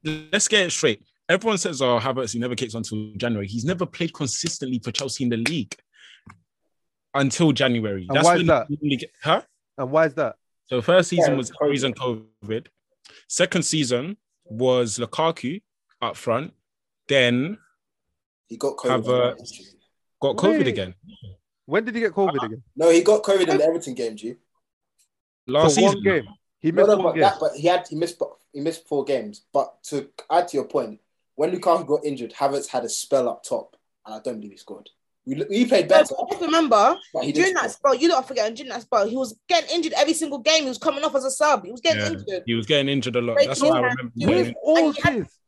let's 0.04 0.48
get 0.48 0.68
it 0.68 0.72
straight. 0.72 1.04
Everyone 1.30 1.58
says, 1.58 1.82
"Oh, 1.82 2.00
Havertz, 2.00 2.34
he 2.34 2.40
never 2.40 2.56
kicks 2.56 2.74
until 2.74 3.14
January." 3.16 3.48
He's 3.48 3.64
never 3.66 3.86
played 3.86 4.14
consistently 4.14 4.80
for 4.84 4.92
Chelsea 4.92 5.24
in 5.24 5.30
the 5.30 5.38
league 5.38 5.76
until 7.14 7.52
January. 7.52 8.06
And 8.10 8.24
why 8.24 8.34
is 8.34 8.40
when 8.40 8.48
that? 8.48 8.68
get- 9.00 9.12
huh? 9.22 9.42
And 9.78 9.92
why 9.92 10.06
is 10.06 10.14
that? 10.16 10.36
So 10.68 10.82
first 10.82 11.10
season 11.10 11.34
Yeah, 11.34 11.38
was 11.38 11.52
COVID. 11.52 11.70
reason 11.70 11.94
COVID. 11.94 12.68
Second 13.28 13.64
season 13.64 14.18
was 14.46 14.98
Lukaku 15.00 15.62
up 16.02 16.16
front. 16.16 16.54
Then 17.08 17.58
He 18.48 18.58
got 18.58 18.76
Have, 18.86 19.04
COVID. 19.04 19.32
uh, 19.32 19.36
got 20.22 20.36
COVID 20.38 20.60
Wait. 20.60 20.68
again 20.68 20.96
When 21.66 21.84
did 21.86 21.96
he 21.96 22.02
get 22.02 22.14
COVID 22.14 22.44
again? 22.44 22.64
no, 22.76 22.90
he 22.90 23.02
got 23.04 23.24
COVID 23.24 23.48
in 23.50 23.58
the 23.58 23.64
Everton 23.66 23.94
game, 23.94 24.16
G. 24.16 24.36
last 25.48 25.64
For 25.64 25.70
season. 25.82 25.96
one 25.96 26.04
game. 26.04 26.28
He 26.60 26.72
No, 26.72 26.76
missed 26.86 26.88
no, 26.90 26.96
one 26.98 27.06
but 27.06 27.14
game. 27.14 27.22
that, 27.22 27.38
but 27.40 27.52
he 27.56 27.68
had 27.68 27.88
he 27.88 27.96
missed 27.96 28.22
he 28.54 28.60
missed 28.62 28.88
four 28.88 29.04
games. 29.04 29.42
But 29.52 29.84
to 29.86 30.10
add 30.30 30.48
to 30.50 30.58
your 30.58 30.66
point, 30.66 31.00
when 31.36 31.52
Lukaku 31.52 31.86
got 31.88 32.06
injured, 32.06 32.32
Havertz 32.34 32.68
had 32.68 32.86
a 32.86 32.90
spell 32.90 33.28
up 33.28 33.44
top, 33.44 33.76
and 34.06 34.16
I 34.16 34.20
don't 34.20 34.36
believe 34.38 34.52
he 34.52 34.58
scored. 34.58 34.90
We, 35.26 35.42
we 35.50 35.66
played 35.66 35.90
No, 35.90 35.98
better, 36.00 36.16
but 36.18 36.30
just 36.32 36.42
remember, 36.42 36.98
but 37.14 37.24
during 37.34 37.54
that 37.54 37.72
spell, 37.72 37.96
you 37.96 38.10
don't 38.10 38.28
forget, 38.28 38.54
during 38.56 38.70
that 38.72 38.82
spell, 38.82 39.08
he 39.08 39.16
was 39.16 39.38
getting 39.48 39.74
injured 39.74 39.94
every 39.94 40.14
single 40.14 40.40
game. 40.40 40.64
He 40.64 40.70
was 40.70 40.78
coming 40.78 41.04
off 41.04 41.16
as 41.16 41.24
a 41.24 41.32
sub. 41.32 41.64
He 41.64 41.72
was 41.72 41.80
getting 41.82 42.02
Yeah. 42.02 42.08
injured. 42.20 42.44
He 42.46 42.54
was 42.56 42.66
getting 42.66 42.90
injured 42.90 43.16
a 43.16 43.22
lot. 43.22 43.36
Break 43.36 43.48
That's 43.48 43.62
what 43.62 43.78
I 43.78 43.80
remember. 43.88 44.12
With 44.18 44.54
all 44.62 44.92
had- 45.02 45.24
this, 45.26 45.40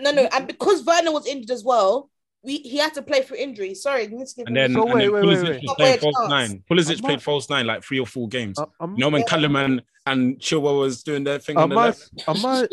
No, 0.00 0.12
no, 0.12 0.28
and 0.32 0.46
because 0.46 0.84
Werner 0.84 1.10
was 1.12 1.26
injured 1.26 1.50
as 1.50 1.64
well, 1.64 2.10
we 2.44 2.58
he 2.58 2.76
had 2.76 2.92
to 2.94 3.02
play 3.02 3.22
through 3.22 3.38
injury. 3.38 3.74
Sorry, 3.74 4.02
you 4.04 4.18
need 4.18 4.26
to 4.26 4.34
give 4.36 4.46
And 4.46 4.56
then, 4.56 4.72
So 4.74 4.82
and 4.84 4.92
wait, 4.94 5.02
then 5.04 5.12
wait, 5.12 5.24
Pulisic 5.24 5.42
wait, 5.44 5.62
wait. 5.62 5.62
was 5.62 5.78
Not 5.78 6.00
false 6.00 6.16
chance. 6.16 6.28
nine. 6.30 6.62
Pulisic 6.70 6.92
Am 6.92 6.98
played 6.98 7.18
I- 7.18 7.22
false 7.22 7.50
nine 7.50 7.66
like 7.66 7.82
three 7.82 7.98
or 8.00 8.06
four 8.06 8.28
games. 8.28 8.58
uh, 8.58 8.66
am, 8.80 8.92
You 8.92 8.98
know 8.98 9.08
when 9.08 9.22
Callum 9.24 9.56
and, 9.56 9.82
and 10.06 10.38
Chilwell 10.38 10.78
was 10.78 11.02
doing 11.02 11.24
their 11.24 11.38
thing 11.38 11.56
on 11.56 11.70
the 11.70 11.76
I, 11.76 11.86
left, 11.86 12.10
am 12.28 12.44
I, 12.46 12.68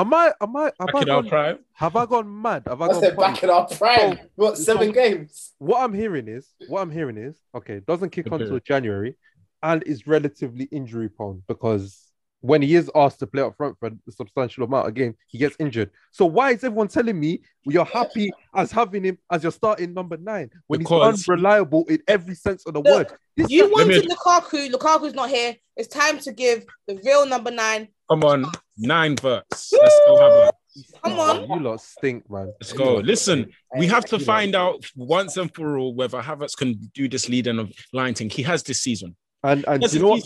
am 0.00 0.14
I, 0.14 0.32
am 0.40 0.56
I, 0.56 0.64
have 0.64 0.74
back 0.78 0.94
I 0.94 1.00
in 1.02 1.10
our 1.10 1.22
gone, 1.22 1.28
prime. 1.28 1.58
have 1.74 1.96
I 1.96 2.06
gone 2.06 2.42
mad? 2.42 2.62
Have 2.66 2.82
I 2.82 2.86
I 2.86 2.88
gone 2.92 3.00
said 3.00 3.16
back 3.16 3.42
in 3.42 3.50
our 3.50 3.66
prime. 3.66 4.16
So- 4.16 4.22
what 4.36 4.58
seven 4.58 4.88
so- 4.88 4.92
games? 4.92 5.52
what 5.58 5.82
I'm 5.82 5.94
hearing 5.94 6.28
is, 6.28 6.48
what 6.68 6.80
I'm 6.82 6.90
hearing 6.90 7.16
is, 7.18 7.36
okay, 7.54 7.80
doesn't 7.86 8.10
kick 8.10 8.26
on 8.26 8.34
Okay. 8.34 8.44
until 8.44 8.60
January, 8.60 9.16
and 9.62 9.82
is 9.84 10.06
relatively 10.06 10.64
injury 10.70 11.08
prone 11.08 11.42
because 11.48 12.04
when 12.40 12.62
he 12.62 12.76
is 12.76 12.88
asked 12.94 13.18
to 13.18 13.26
play 13.26 13.42
up 13.42 13.56
front 13.56 13.76
for 13.80 13.88
a 13.88 14.12
substantial 14.12 14.62
amount 14.62 14.86
of 14.86 14.94
games, 14.94 15.16
he 15.26 15.36
gets 15.38 15.56
injured. 15.58 15.90
So 16.12 16.24
why 16.24 16.52
is 16.52 16.62
everyone 16.62 16.86
telling 16.86 17.18
me 17.18 17.40
you're 17.64 17.84
happy 17.84 18.30
as 18.54 18.70
having 18.70 19.02
him 19.02 19.18
as 19.28 19.42
your 19.42 19.50
starting 19.50 19.92
number 19.92 20.16
nine 20.16 20.48
when 20.68 20.78
Because- 20.78 21.16
he's 21.16 21.28
unreliable 21.28 21.84
in 21.88 22.00
every 22.06 22.36
sense 22.36 22.64
of 22.66 22.74
the 22.74 22.80
Look, 22.80 23.10
word? 23.10 23.18
This 23.36 23.50
You 23.50 23.64
guy- 23.64 23.70
wanted 23.72 24.04
Lukaku. 24.08 24.70
Lukaku's 24.70 25.14
not 25.14 25.30
here. 25.30 25.56
It's 25.76 25.88
time 25.88 26.20
to 26.20 26.32
give 26.32 26.64
the 26.86 27.00
real 27.04 27.26
number 27.26 27.50
nine. 27.50 27.88
Come 28.08 28.22
on, 28.22 28.44
nine 28.78 29.16
verts. 29.16 29.72
Let's 29.72 30.00
go 30.06 30.16
have 30.20 30.32
a 30.32 30.52
Come 31.02 31.18
on. 31.18 31.48
you 31.50 31.60
lot 31.60 31.80
stink, 31.80 32.30
man. 32.30 32.52
let's 32.60 32.72
go. 32.72 32.96
Listen, 32.96 33.50
we 33.76 33.86
have 33.88 34.04
to 34.06 34.18
find 34.18 34.54
out 34.54 34.84
once 34.96 35.36
and 35.36 35.52
for 35.54 35.76
all 35.78 35.94
whether 35.94 36.20
Havertz 36.22 36.56
can 36.56 36.74
do 36.94 37.08
this 37.08 37.28
leading 37.28 37.58
of 37.58 37.72
line 37.92 38.14
thing. 38.14 38.30
He 38.30 38.42
has 38.44 38.62
this 38.62 38.80
season. 38.82 39.16
And 39.42 39.64
and 39.68 39.82
Yes, 39.82 39.94
you 39.94 40.00
know 40.00 40.08
what? 40.08 40.22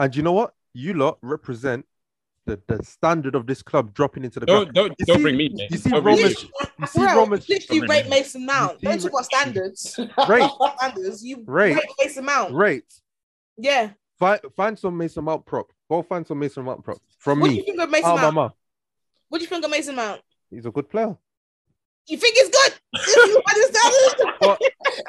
And 0.00 0.14
you 0.16 0.22
know 0.22 0.32
what? 0.32 0.52
You 0.74 0.94
lot 0.94 1.18
represent 1.22 1.86
the, 2.46 2.60
the 2.66 2.82
standard 2.84 3.34
of 3.34 3.46
this 3.46 3.62
club 3.62 3.94
dropping 3.94 4.24
into 4.24 4.40
the 4.40 4.44
Don't 4.46 4.64
ground. 4.72 4.74
don't 4.74 4.94
You 4.98 5.06
don't 5.06 5.16
see- 5.18 5.22
bring 5.22 5.36
me. 5.38 5.50
there. 5.56 5.68
You 5.70 5.78
see 5.78 5.88
Don't 5.90 6.02
bring 6.02 6.16
Roman, 6.16 6.30
me. 6.32 6.50
you 6.80 6.86
see 6.86 6.98
Bro, 7.00 7.14
Roman, 7.16 7.40
literally 7.48 7.80
Come 7.80 7.88
rate 7.90 8.04
in. 8.04 8.10
Mason 8.10 8.44
Mount. 8.46 8.82
You 8.82 8.88
Don't 8.90 8.98
see- 9.00 9.08
talk 9.08 9.12
about 9.20 9.24
standards. 9.24 10.00
Rate. 10.28 10.50
standards. 10.76 11.24
You 11.24 11.42
Rate. 11.46 11.76
rate 11.76 11.84
Mason 11.98 12.24
Mount. 12.26 12.52
rate. 12.52 12.92
Yeah. 13.56 13.90
Find 14.18 14.40
find 14.54 14.78
some 14.78 14.96
Mason 14.98 15.24
Mount 15.24 15.46
prop. 15.46 15.72
Go 15.90 16.02
find 16.02 16.26
some 16.26 16.38
Mason 16.38 16.64
Mount 16.64 16.82
prop 16.84 16.98
from 17.18 17.40
What 17.40 17.48
do 17.48 17.54
you 17.54 17.60
me. 17.60 17.66
think 17.66 17.80
of 17.80 17.90
Mason 17.90 18.10
Oh, 18.10 18.16
Mount? 18.16 18.34
mama, 18.34 18.54
What 19.28 19.38
do 19.38 19.44
you 19.44 19.48
think 19.48 19.64
of 19.64 19.70
Mason 19.70 19.94
Mount? 19.96 20.20
he's 20.50 20.66
a 20.66 20.70
good 20.70 20.88
player. 20.88 21.16
You 22.06 22.16
think 22.18 22.36
it's 22.38 22.50
good? 22.50 22.74
You 23.26 23.42
understand? 23.48 24.34
But 24.40 24.58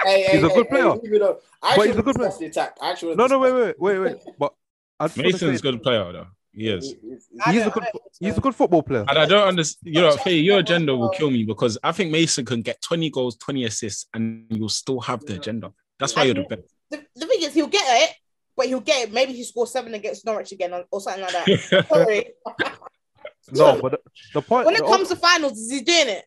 Hey, 0.03 0.23
hey, 0.23 0.31
He's 0.33 0.43
a 0.43 0.47
good 0.47 0.65
hey, 0.67 0.69
player. 0.69 0.89
leave 0.95 1.13
it 1.13 1.21
up. 1.21 1.41
I 1.61 1.75
But 1.75 1.87
he's 1.87 1.97
a 1.97 2.01
good 2.03 2.17
wanna 2.17 2.31
The 2.39 2.45
attack. 2.45 2.77
I 2.81 2.95
no, 3.03 3.27
no, 3.27 3.39
wait, 3.39 3.53
wait, 3.53 3.75
wait, 3.79 3.99
wait. 3.99 4.17
But 4.39 4.53
I 4.99 5.09
Mason's 5.17 5.59
a 5.59 5.61
good 5.63 5.81
player 5.83 6.11
though. 6.11 6.27
He 6.53 6.69
is. 6.69 6.95
He's- 7.01 7.67
a 7.67 7.69
good. 7.69 7.83
He's 8.19 8.37
a 8.37 8.41
good 8.41 8.55
football 8.55 8.81
player. 8.81 9.03
And 9.09 9.17
I 9.19 9.25
don't 9.25 9.45
understand. 9.45 9.93
You 9.93 10.01
know, 10.01 10.15
Faye, 10.15 10.37
your 10.39 10.59
agenda 10.59 10.95
will 10.95 11.09
kill 11.09 11.29
me 11.29 11.43
because 11.43 11.77
I 11.83 11.91
think 11.91 12.11
Mason 12.11 12.45
can 12.45 12.61
get 12.61 12.81
20 12.81 13.09
goals, 13.09 13.35
20 13.37 13.65
assists, 13.65 14.07
and 14.13 14.45
you'll 14.49 14.69
still 14.69 15.01
have 15.01 15.25
the 15.25 15.35
agenda. 15.35 15.73
That's 15.99 16.15
why 16.15 16.23
you're 16.23 16.35
the 16.35 16.43
best. 16.43 16.61
The, 16.91 17.03
the 17.17 17.25
thing 17.25 17.41
is, 17.41 17.53
he'll 17.53 17.67
get 17.67 17.83
it, 17.85 18.15
but 18.55 18.67
he'll 18.67 18.79
get 18.79 19.07
it. 19.07 19.13
Maybe 19.13 19.33
he 19.33 19.43
scores 19.43 19.71
seven 19.71 19.93
against 19.93 20.25
Norwich 20.25 20.51
again 20.51 20.73
or, 20.73 20.85
or 20.91 21.01
something 21.01 21.23
like 21.23 21.31
that. 21.31 21.85
Sorry. 21.89 22.33
No, 23.51 23.79
but 23.81 23.91
the, 23.91 23.99
the 24.35 24.41
point. 24.41 24.65
When 24.65 24.75
it 24.75 24.79
the- 24.81 24.87
comes 24.87 25.09
to 25.09 25.15
finals, 25.15 25.53
is 25.57 25.71
he 25.71 25.81
doing 25.81 26.07
it? 26.09 26.25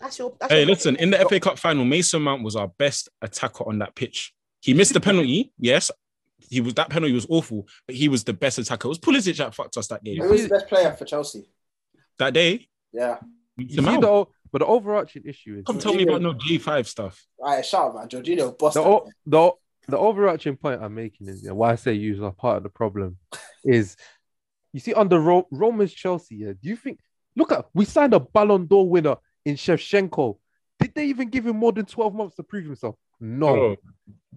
That's 0.00 0.18
your. 0.18 0.34
That's 0.40 0.52
Hey, 0.52 0.60
your 0.60 0.68
listen, 0.68 0.96
in 0.96 1.10
the 1.10 1.18
FA 1.28 1.40
Cup 1.40 1.58
final, 1.58 1.84
Mason 1.84 2.22
Mount 2.22 2.42
was 2.42 2.56
our 2.56 2.68
best 2.68 3.08
attacker 3.22 3.66
on 3.68 3.78
that 3.78 3.94
pitch. 3.94 4.32
He 4.60 4.74
missed 4.74 4.92
the 4.94 5.00
penalty, 5.00 5.52
yes. 5.58 5.90
He 6.48 6.60
was 6.60 6.74
that 6.74 6.90
penalty 6.90 7.12
was 7.12 7.26
awful, 7.28 7.66
but 7.86 7.96
he 7.96 8.08
was 8.08 8.24
the 8.24 8.32
best 8.32 8.58
attacker. 8.58 8.86
It 8.86 8.90
was 8.90 8.98
Pulisic 8.98 9.36
that 9.38 9.54
fucked 9.54 9.76
us 9.76 9.88
that 9.88 10.04
game. 10.04 10.20
Who 10.22 10.28
was 10.28 10.42
the 10.44 10.48
best 10.48 10.68
player 10.68 10.92
for 10.92 11.04
Chelsea? 11.04 11.48
That 12.18 12.34
day, 12.34 12.68
Yeah. 12.92 13.18
you 13.56 13.68
see 13.68 13.80
Mount. 13.80 14.00
the 14.02 14.08
o- 14.08 14.28
but 14.52 14.58
the 14.60 14.66
overarching 14.66 15.24
issue 15.26 15.56
is 15.58 15.64
Come 15.64 15.78
tell 15.78 15.92
me 15.94 16.04
about 16.04 16.22
no 16.22 16.34
G5 16.34 16.86
stuff. 16.86 17.24
All 17.38 17.52
right, 17.52 17.64
shout 17.66 17.88
out, 17.88 17.94
man. 17.96 18.08
Jorginho 18.08 18.56
bossed 18.56 18.74
the, 18.74 18.82
o- 18.82 19.08
the 19.26 19.50
the 19.88 19.98
overarching 19.98 20.56
point 20.56 20.82
I'm 20.82 20.94
making 20.94 21.28
is 21.28 21.44
yeah, 21.44 21.52
why 21.52 21.72
I 21.72 21.74
say 21.76 21.92
you 21.92 22.24
are 22.24 22.32
part 22.32 22.58
of 22.58 22.62
the 22.62 22.68
problem 22.68 23.18
is 23.64 23.96
you 24.72 24.80
see 24.80 24.94
under 24.94 25.18
Ro- 25.18 25.46
Roman's 25.50 25.92
Chelsea. 25.92 26.36
Yeah, 26.36 26.52
do 26.60 26.68
you 26.68 26.76
think? 26.76 27.00
Look 27.34 27.52
at 27.52 27.66
we 27.74 27.84
signed 27.84 28.14
a 28.14 28.20
Ballon 28.20 28.66
d'Or 28.66 28.88
winner 28.88 29.16
in 29.44 29.56
Shevchenko. 29.56 30.38
Did 30.78 30.94
they 30.94 31.06
even 31.06 31.28
give 31.28 31.46
him 31.46 31.56
more 31.56 31.72
than 31.72 31.86
12 31.86 32.14
months 32.14 32.36
to 32.36 32.42
prove 32.42 32.66
himself? 32.66 32.96
No. 33.18 33.52
Bro, 33.54 33.76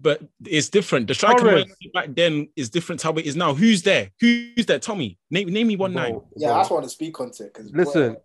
But 0.00 0.22
it's 0.46 0.70
different. 0.70 1.08
The 1.08 1.14
striker 1.14 1.64
back 1.92 2.14
then 2.14 2.48
is 2.56 2.70
different 2.70 3.00
to 3.02 3.08
how 3.08 3.12
it 3.14 3.26
is 3.26 3.36
now. 3.36 3.52
Who's 3.52 3.82
there? 3.82 4.10
Who's 4.20 4.64
there? 4.66 4.78
Tell 4.78 4.96
me. 4.96 5.18
Name, 5.30 5.48
name 5.48 5.66
me 5.66 5.76
one 5.76 5.92
Bro, 5.92 6.02
nine. 6.02 6.20
Yeah, 6.36 6.48
bro. 6.48 6.56
that's 6.56 6.70
what 6.70 6.76
I 6.76 6.80
want 6.80 6.84
to 6.84 6.90
speak 6.90 7.20
on 7.20 7.28
it 7.28 7.38
Because 7.38 7.72
Listen, 7.72 8.16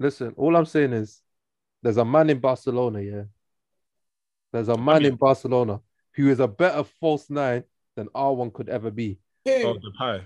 listen. 0.00 0.34
All 0.36 0.56
I'm 0.56 0.66
saying 0.66 0.92
is, 0.92 1.20
there's 1.82 1.98
a 1.98 2.04
man 2.04 2.30
in 2.30 2.40
Barcelona. 2.40 3.00
Yeah, 3.00 3.22
there's 4.52 4.68
a 4.68 4.76
man 4.76 5.04
in 5.04 5.14
Barcelona 5.14 5.80
who 6.14 6.28
is 6.28 6.40
a 6.40 6.48
better 6.48 6.84
false 7.00 7.28
nine 7.30 7.64
than 7.96 8.08
R1 8.08 8.52
could 8.52 8.68
ever 8.68 8.90
be. 8.90 9.18
Who? 9.44 9.52
Oh, 9.52 9.76
Depay. 9.76 10.24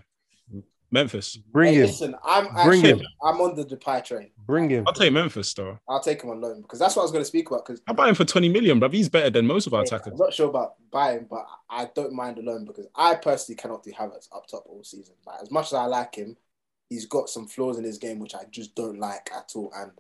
Memphis. 0.91 1.37
Bring 1.37 1.75
hey, 1.75 1.81
him, 1.81 1.87
listen, 1.87 2.17
I'm 2.25 2.45
Bring 2.65 2.81
actually 2.81 3.03
him. 3.03 3.07
I'm 3.23 3.41
on 3.41 3.55
the 3.55 3.65
Depay 3.65 4.05
train. 4.05 4.31
bring 4.47 4.71
him. 4.71 4.85
I'll 4.87 4.95
take 4.95 5.13
Memphis 5.13 5.53
though. 5.53 5.79
I'll 5.89 6.01
take 6.01 6.23
him 6.23 6.31
on 6.31 6.41
loan 6.41 6.63
because 6.63 6.79
that's 6.79 6.97
what 6.97 7.03
I 7.03 7.05
was 7.05 7.13
going 7.13 7.23
to 7.23 7.29
speak 7.29 7.51
about. 7.51 7.67
Because 7.67 7.83
I 7.87 7.93
buy 7.93 8.09
him 8.09 8.15
for 8.15 8.25
20 8.25 8.49
million, 8.49 8.79
bro. 8.79 8.89
He's 8.89 9.09
better 9.09 9.31
than 9.31 9.47
most 9.47 9.67
of 9.67 9.75
our 9.75 9.83
attackers. 9.83 10.13
I'm 10.13 10.19
not 10.19 10.33
sure 10.33 10.49
about 10.49 10.75
buying, 10.91 11.27
but 11.29 11.47
I 11.69 11.91
don't 11.95 12.15
mind 12.15 12.39
the 12.39 12.43
loan 12.43 12.65
because 12.65 12.87
I 12.95 13.17
personally 13.17 13.57
cannot 13.57 13.83
do 13.83 13.93
Havertz 13.93 14.29
up 14.35 14.47
top 14.47 14.65
all 14.67 14.83
season. 14.83 15.15
Like 15.27 15.43
as 15.43 15.51
much 15.51 15.67
as 15.67 15.75
I 15.75 15.85
like 15.85 16.15
him, 16.15 16.37
he's 16.89 17.05
got 17.05 17.29
some 17.29 17.47
flaws 17.47 17.77
in 17.77 17.85
his 17.85 17.99
game 17.99 18.19
which 18.19 18.35
I 18.35 18.45
just 18.51 18.75
don't 18.75 18.99
like 18.99 19.31
at 19.37 19.53
all. 19.55 19.71
And 19.77 19.93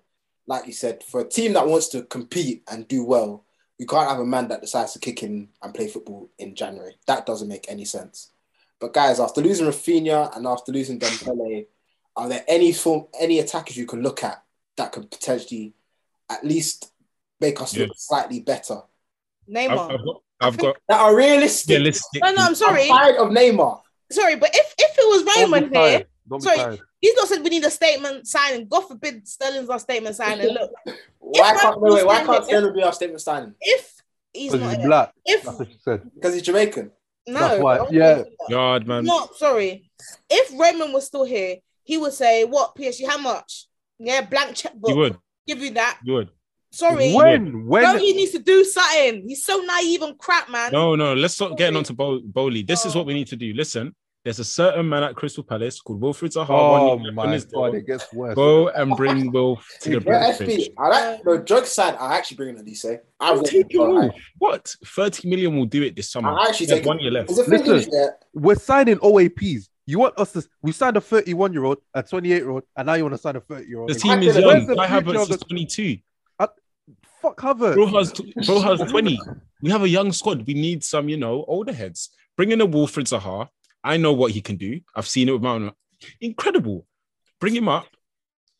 like 0.46 0.66
you 0.66 0.72
said, 0.72 1.02
for 1.04 1.20
a 1.20 1.28
team 1.28 1.52
that 1.52 1.66
wants 1.68 1.88
to 1.88 2.02
compete 2.04 2.62
and 2.70 2.88
do 2.88 3.04
well, 3.04 3.44
we 3.78 3.86
can't 3.86 4.08
have 4.10 4.18
a 4.18 4.26
man 4.26 4.48
that 4.48 4.60
decides 4.60 4.92
to 4.92 4.98
kick 4.98 5.22
in 5.22 5.48
and 5.62 5.74
play 5.74 5.86
football 5.88 6.28
in 6.38 6.54
January. 6.54 6.96
That 7.06 7.26
doesn't 7.26 7.48
make 7.48 7.66
any 7.68 7.84
sense. 7.84 8.30
But 8.80 8.92
guys, 8.92 9.20
after 9.20 9.40
losing 9.40 9.66
Rafinha 9.66 10.36
and 10.36 10.46
after 10.46 10.72
losing 10.72 10.98
Dembele, 10.98 11.66
are 12.16 12.28
there 12.28 12.44
any 12.48 12.72
form, 12.72 13.06
any 13.18 13.38
attackers 13.38 13.76
you 13.76 13.86
can 13.86 14.02
look 14.02 14.24
at 14.24 14.42
that 14.76 14.92
could 14.92 15.10
potentially 15.10 15.74
at 16.28 16.44
least 16.44 16.92
make 17.40 17.60
us 17.60 17.76
look 17.76 17.90
slightly 17.96 18.40
better? 18.40 18.74
I've, 19.48 19.54
Neymar. 19.54 19.92
I've 19.92 20.04
got, 20.04 20.22
I've 20.40 20.58
got 20.58 20.76
That 20.88 21.00
are 21.00 21.16
realistic. 21.16 21.76
realistic. 21.76 22.22
No, 22.22 22.32
no, 22.32 22.42
I'm 22.46 22.54
sorry. 22.54 22.82
I'm 22.82 22.88
tired 22.88 23.16
of 23.16 23.28
Neymar. 23.28 23.80
Sorry, 24.10 24.36
but 24.36 24.50
if 24.54 24.74
if 24.78 24.98
it 24.98 25.08
was 25.08 25.22
Don't 25.22 25.52
Raymond 25.52 25.74
here, 25.74 25.82
tired. 25.82 26.06
Don't 26.28 26.40
sorry. 26.42 26.56
tired. 26.56 26.80
he's 27.00 27.14
not 27.14 27.28
said 27.28 27.42
we 27.42 27.50
need 27.50 27.64
a 27.64 27.70
statement 27.70 28.26
signing. 28.26 28.66
God 28.68 28.82
forbid 28.88 29.26
Sterling's 29.26 29.68
our 29.70 29.78
statement 29.78 30.16
signing. 30.16 30.48
Look, 30.48 30.70
Why 31.18 31.54
can't 31.54 31.76
Rafinha's 31.76 31.82
no, 31.82 31.94
wait, 31.94 32.06
why 32.06 32.24
can't 32.24 32.44
Sterling 32.44 32.74
be 32.74 32.82
our 32.82 32.92
statement 32.92 33.20
signing? 33.20 33.54
if 33.60 33.94
he's 34.32 34.54
not 34.54 34.76
he's 34.76 34.86
black. 34.86 35.12
if 35.24 35.42
That's 35.42 35.58
what 35.58 35.68
she 35.68 35.78
said. 35.84 36.10
Because 36.14 36.34
he's 36.34 36.42
Jamaican. 36.42 36.90
no, 37.26 37.40
That's 37.40 37.62
why- 37.62 37.76
yeah. 37.90 38.16
say 38.16 38.22
that. 38.22 38.50
Yard, 38.50 38.86
man. 38.86 39.04
No, 39.04 39.28
sorry. 39.36 39.90
If 40.30 40.58
Raymond 40.58 40.92
was 40.92 41.06
still 41.06 41.24
here, 41.24 41.56
he 41.84 41.96
would 41.96 42.12
say, 42.12 42.44
"What 42.44 42.74
PSG? 42.76 43.06
How 43.06 43.18
much? 43.18 43.66
Yeah, 43.98 44.20
blank 44.22 44.54
checkbook. 44.56 44.90
You 44.90 44.96
would. 44.96 45.16
give 45.46 45.58
you 45.60 45.70
that. 45.72 45.98
You 46.04 46.12
would. 46.14 46.30
Sorry, 46.70 47.14
When? 47.14 47.66
When? 47.66 47.82
no, 47.82 47.96
he 47.96 48.12
needs 48.12 48.32
to 48.32 48.38
do 48.38 48.62
something. 48.62 49.26
He's 49.26 49.42
so 49.44 49.56
naive 49.60 50.02
and 50.02 50.18
crap, 50.18 50.50
man. 50.50 50.70
No, 50.70 50.94
no. 50.96 51.14
Let's 51.14 51.32
stop 51.34 51.56
getting 51.56 51.76
onto 51.76 51.94
Bo- 51.94 52.20
Boehly. 52.20 52.62
This 52.62 52.84
is 52.84 52.94
what 52.94 53.06
we 53.06 53.14
need 53.14 53.26
to 53.28 53.36
do. 53.36 53.54
Listen, 53.54 53.94
there's 54.24 54.38
a 54.40 54.44
certain 54.44 54.88
man 54.88 55.02
at 55.04 55.14
Crystal 55.14 55.42
Palace 55.44 55.80
called 55.80 56.00
Wilfried 56.00 56.32
Zaha. 56.34 56.46
oh 56.50 56.92
one 56.94 57.02
year 57.04 57.12
my 57.12 57.24
on 57.24 57.32
his 57.32 57.44
god, 57.44 57.74
it 57.74 57.86
gets 57.86 58.12
worse. 58.12 58.34
Go 58.34 58.68
and 58.68 58.96
bring 58.96 59.30
Will 59.32 59.60
to 59.80 59.88
the 60.00 60.04
Yeah, 60.04 60.30
Yeah, 60.30 60.38
bench. 60.38 60.50
SB. 60.50 60.72
I 60.78 60.88
like 60.88 61.24
no 61.24 61.38
jokes 61.38 61.70
aside. 61.70 61.96
I 61.98 62.16
actually 62.16 62.36
bring 62.36 62.48
in 62.50 62.58
Elise. 62.58 62.84
I 62.84 62.98
I'll 63.20 63.42
take 63.42 63.72
him 63.72 63.80
I, 63.80 63.84
off. 63.84 64.14
What? 64.38 64.74
30 64.84 65.28
million 65.28 65.56
will 65.56 65.66
do 65.66 65.82
it 65.82 65.96
this 65.96 66.10
summer. 66.10 66.30
I 66.30 66.48
actually 66.48 66.66
There's 66.66 66.80
take 66.80 66.86
one 66.88 66.98
year 66.98 67.10
left. 67.12 67.28
Because 67.28 67.46
the 67.46 67.58
thing 67.58 67.66
is, 67.74 67.86
Listen. 67.88 68.10
We're 68.34 68.54
signing 68.56 68.96
OAPs. 68.98 69.68
You 69.86 69.98
want 70.00 70.18
us 70.18 70.32
to? 70.32 70.46
We 70.60 70.72
signed 70.72 70.96
a 70.98 71.00
31 71.00 71.52
year 71.54 71.64
old, 71.64 71.78
a 71.94 72.02
28 72.02 72.36
year 72.36 72.50
old, 72.50 72.64
and 72.76 72.86
now 72.86 72.94
you 72.94 73.04
want 73.04 73.14
to 73.14 73.18
sign 73.18 73.36
a 73.36 73.40
30 73.40 73.66
year 73.66 73.78
old. 73.78 73.88
The 73.88 73.94
team 73.94 74.22
is 74.22 74.36
young. 74.36 74.66
the 74.66 74.76
I 74.78 74.86
have 74.86 75.04
future 75.04 75.20
of 75.20 75.30
is 75.30 75.38
22. 75.38 75.96
Uh, 76.38 76.46
fuck 77.22 77.38
Havertz. 77.40 77.74
Bro 77.74 77.86
has, 77.86 78.12
bro 78.46 78.60
has 78.60 78.80
20. 78.90 79.18
We 79.62 79.70
have 79.70 79.82
a 79.82 79.88
young 79.88 80.12
squad. 80.12 80.46
We 80.46 80.52
need 80.54 80.84
some, 80.84 81.08
you 81.08 81.16
know, 81.16 81.44
older 81.48 81.72
heads. 81.72 82.10
Bring 82.36 82.52
in 82.52 82.60
a 82.60 82.66
Wilfried 82.66 83.08
Zaha. 83.08 83.48
I 83.84 83.96
know 83.96 84.12
what 84.12 84.32
he 84.32 84.40
can 84.40 84.56
do. 84.56 84.80
I've 84.94 85.06
seen 85.08 85.28
it 85.28 85.32
with 85.32 85.42
Mount. 85.42 85.74
Incredible. 86.20 86.86
Bring 87.40 87.54
him 87.54 87.68
up 87.68 87.86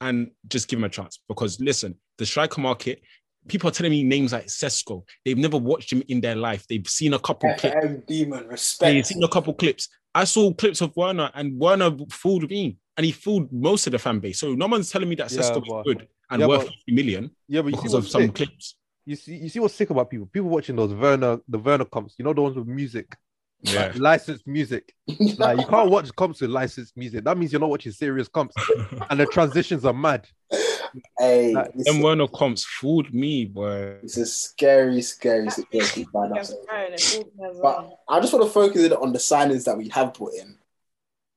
and 0.01 0.31
just 0.49 0.69
give 0.69 0.79
him 0.79 0.85
a 0.85 0.89
chance. 0.89 1.19
Because 1.29 1.61
listen, 1.61 1.97
the 2.19 2.27
striker 2.27 2.61
market, 2.61 3.03
people 3.49 3.69
are 3.69 3.73
telling 3.73 3.91
me 3.93 4.03
names 4.05 4.33
like 4.33 4.47
Sesko. 4.47 5.03
They've 5.25 5.37
never 5.39 5.57
watched 5.59 5.93
him 5.93 6.03
in 6.09 6.21
their 6.21 6.37
life. 6.37 6.67
They've 6.69 6.87
seen 6.87 7.15
a 7.15 7.19
couple 7.19 7.53
clips. 7.55 7.77
Demon 8.07 8.47
respect. 8.47 8.93
They've 8.93 9.07
seen 9.07 9.23
a 9.23 9.29
couple 9.29 9.55
clips. 9.55 9.89
I 10.15 10.25
saw 10.25 10.53
clips 10.53 10.81
of 10.81 10.97
Werner, 10.97 11.31
and 11.35 11.59
Werner 11.59 11.91
fooled 12.11 12.49
me, 12.51 12.79
and 12.97 13.05
he 13.05 13.13
fooled 13.13 13.53
most 13.53 13.87
of 13.87 13.93
the 13.93 13.99
fan 13.99 14.19
base. 14.21 14.41
So 14.41 14.55
no 14.55 14.67
one's 14.67 14.91
telling 14.91 15.09
me 15.09 15.15
that 15.17 15.31
Yeah, 15.31 15.41
Sesko 15.41 15.65
but- 15.67 15.79
is 15.81 15.85
good 15.97 16.09
and 16.31 16.41
yeah, 16.41 16.47
worth 16.47 16.61
but- 16.67 16.75
50 16.75 16.93
million 16.93 17.31
Yeah, 17.47 17.63
but 17.63 17.73
because 17.73 17.95
of 17.95 18.03
what's 18.05 18.13
some 18.13 18.23
sick? 18.23 18.35
clips. 18.35 18.77
you 19.05 19.17
see, 19.17 19.37
you 19.37 19.49
see 19.49 19.59
what's 19.61 19.75
sick 19.75 19.91
about 19.91 20.11
people. 20.11 20.27
People 20.27 20.49
watching 20.51 20.77
those 20.77 20.93
Werner, 20.93 21.39
the 21.49 21.59
Werner 21.59 21.85
comps. 21.85 22.15
You 22.19 22.25
know 22.25 22.33
the 22.35 22.43
ones 22.43 22.57
with 22.57 22.67
music, 22.67 23.15
Yeah. 23.63 23.87
like 23.87 23.99
licensed 23.99 24.47
music. 24.47 24.95
Like 25.39 25.59
you 25.59 25.67
can't 25.67 25.91
watch 25.91 26.15
comps 26.15 26.41
with 26.41 26.51
licensed 26.51 26.97
music. 26.97 27.25
That 27.25 27.37
means 27.39 27.53
you're 27.53 27.61
not 27.61 27.71
watching 27.71 27.93
serious 27.93 28.29
comps, 28.29 28.55
and 29.11 29.19
the 29.21 29.27
transitions 29.27 29.85
are 29.85 29.93
mad. 29.93 30.29
Hey, 31.19 31.53
Like, 31.55 31.75
this, 31.75 31.87
Them 31.87 32.01
Werner 32.01 32.29
comps 32.29 32.65
fooled 32.65 33.13
me, 33.13 33.45
boy. 33.45 33.97
it's 34.03 34.17
a 34.17 34.25
scary, 34.27 35.03
scary 35.03 35.51
situation 35.51 36.05
to 36.05 36.11
find 36.11 36.33
Against 36.33 36.53
ourselves. 36.53 36.67
Bayern, 36.71 36.93
it's 36.93 37.17
all 37.17 37.25
together. 37.25 37.61
But 37.63 37.99
I 38.09 38.21
just 38.21 38.33
want 38.33 38.45
to 38.47 38.51
focus 38.51 38.83
in 38.85 38.93
on 38.93 39.13
the 39.13 39.19
signings 39.19 39.65
that 39.65 39.77
we 39.77 39.89
have 39.89 40.15
put 40.15 40.35
in, 40.35 40.57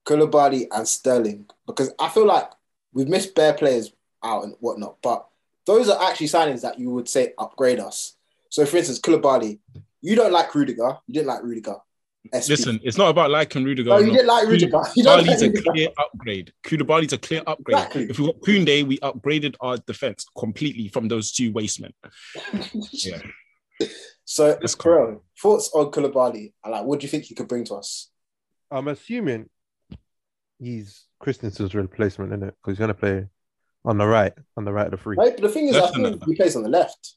Koulibaly 0.06 0.68
and 0.72 0.88
Sterling, 0.88 1.46
because 1.68 1.92
I 2.00 2.10
feel 2.10 2.26
like 2.26 2.50
we've 2.94 3.08
missed 3.10 3.36
bare 3.36 3.54
players 3.54 3.92
out 4.24 4.44
and 4.44 4.56
whatnot. 4.60 4.98
But 5.02 5.28
those 5.66 5.90
are 5.90 6.10
actually 6.10 6.28
signings 6.28 6.62
that 6.62 6.80
you 6.80 6.90
would 6.92 7.10
say 7.10 7.34
upgrade 7.38 7.80
us. 7.80 8.14
So, 8.50 8.66
for 8.66 8.78
instance, 8.78 9.00
Koulibaly, 9.00 9.60
you 10.02 10.16
don't 10.16 10.32
like 10.32 10.54
Rudiger. 10.56 10.98
You 11.08 11.14
didn't 11.14 11.28
like 11.28 11.44
Rudiger. 11.44 11.76
SP. 12.30 12.50
Listen, 12.50 12.80
it's 12.84 12.98
not 12.98 13.10
about 13.10 13.32
liking 13.32 13.64
Rudiger. 13.64 13.90
no, 13.90 13.98
you 13.98 14.12
didn't 14.12 14.28
like 14.28 14.48
Rudiger. 14.48 14.82
You 14.96 15.04
like 15.04 15.26
Koulibaly's 15.26 15.42
a 15.42 15.52
clear 15.62 15.90
upgrade. 15.98 16.54
Koulibaly's 16.64 17.14
a 17.14 17.18
clear 17.18 17.42
upgrade. 17.48 17.78
Exactly. 17.78 18.04
If 18.10 18.20
we 18.20 18.26
got 18.28 18.42
Koundé, 18.42 18.88
we 18.88 19.00
upgraded 19.00 19.56
our 19.60 19.78
defense 19.78 20.26
completely 20.38 20.88
from 20.88 21.08
those 21.08 21.32
two 21.32 21.52
wastemen. 21.52 21.94
Yeah. 22.92 23.22
So, 24.26 24.58
Let's 24.62 24.76
go. 24.76 24.84
bro, 24.84 25.22
thoughts 25.42 25.72
on 25.74 25.92
Koulibaly? 25.92 26.54
Like, 26.68 26.86
what 26.86 27.00
do 27.00 27.06
you 27.06 27.10
think 27.10 27.24
he 27.24 27.34
could 27.36 27.48
bring 27.48 27.64
to 27.66 27.76
us? 27.76 28.10
I'm 28.70 28.88
assuming 28.88 29.50
he's 30.60 31.06
Christensen's 31.20 31.74
replacement, 31.74 32.32
isn't 32.32 32.44
it? 32.50 32.56
Because 32.62 32.78
he's 32.78 32.80
gonna 32.80 32.94
play 32.94 33.26
on 33.84 33.98
the 33.98 34.06
right, 34.06 34.34
on 34.56 34.64
the 34.64 34.72
right 34.72 34.86
of 34.86 34.92
the 34.92 34.98
free. 34.98 35.18
Right? 35.18 35.36
But 35.36 35.42
the 35.42 35.50
thing 35.50 35.68
is, 35.68 35.76
I 35.76 35.80
Left 35.82 35.96
and 35.96 36.06
think 36.06 36.24
he 36.26 36.36
plays 36.36 36.56
on 36.56 36.64
the 36.64 36.70
left. 36.70 37.16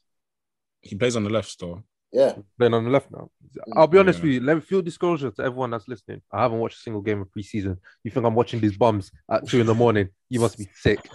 He 0.81 0.95
plays 0.95 1.15
on 1.15 1.23
the 1.23 1.29
left 1.29 1.49
still. 1.49 1.83
Yeah. 2.15 2.33
Playing 2.57 2.73
on 2.73 2.85
the 2.85 2.89
left 2.89 3.11
now. 3.11 3.29
I'll 3.75 3.87
be 3.87 3.97
honest 3.97 4.19
Yeah. 4.19 4.23
with 4.23 4.33
you. 4.33 4.39
Let 4.39 4.55
me 4.55 4.61
full 4.61 4.81
disclosure 4.81 5.31
to 5.31 5.43
everyone 5.43 5.71
that's 5.71 5.87
listening. 5.87 6.21
I 6.31 6.43
haven't 6.43 6.59
watched 6.59 6.77
a 6.77 6.81
single 6.81 7.01
game 7.01 7.19
of 7.21 7.27
preseason. 7.27 7.77
You 8.05 8.11
think 8.11 8.25
I'm 8.25 8.35
watching 8.35 8.61
these 8.61 8.77
bums 8.77 9.11
at 9.29 9.45
two 9.47 9.59
in 9.59 9.67
the 9.67 9.75
morning? 9.75 10.07
You 10.29 10.39
must 10.39 10.57
be 10.57 10.69
sick. 10.75 11.05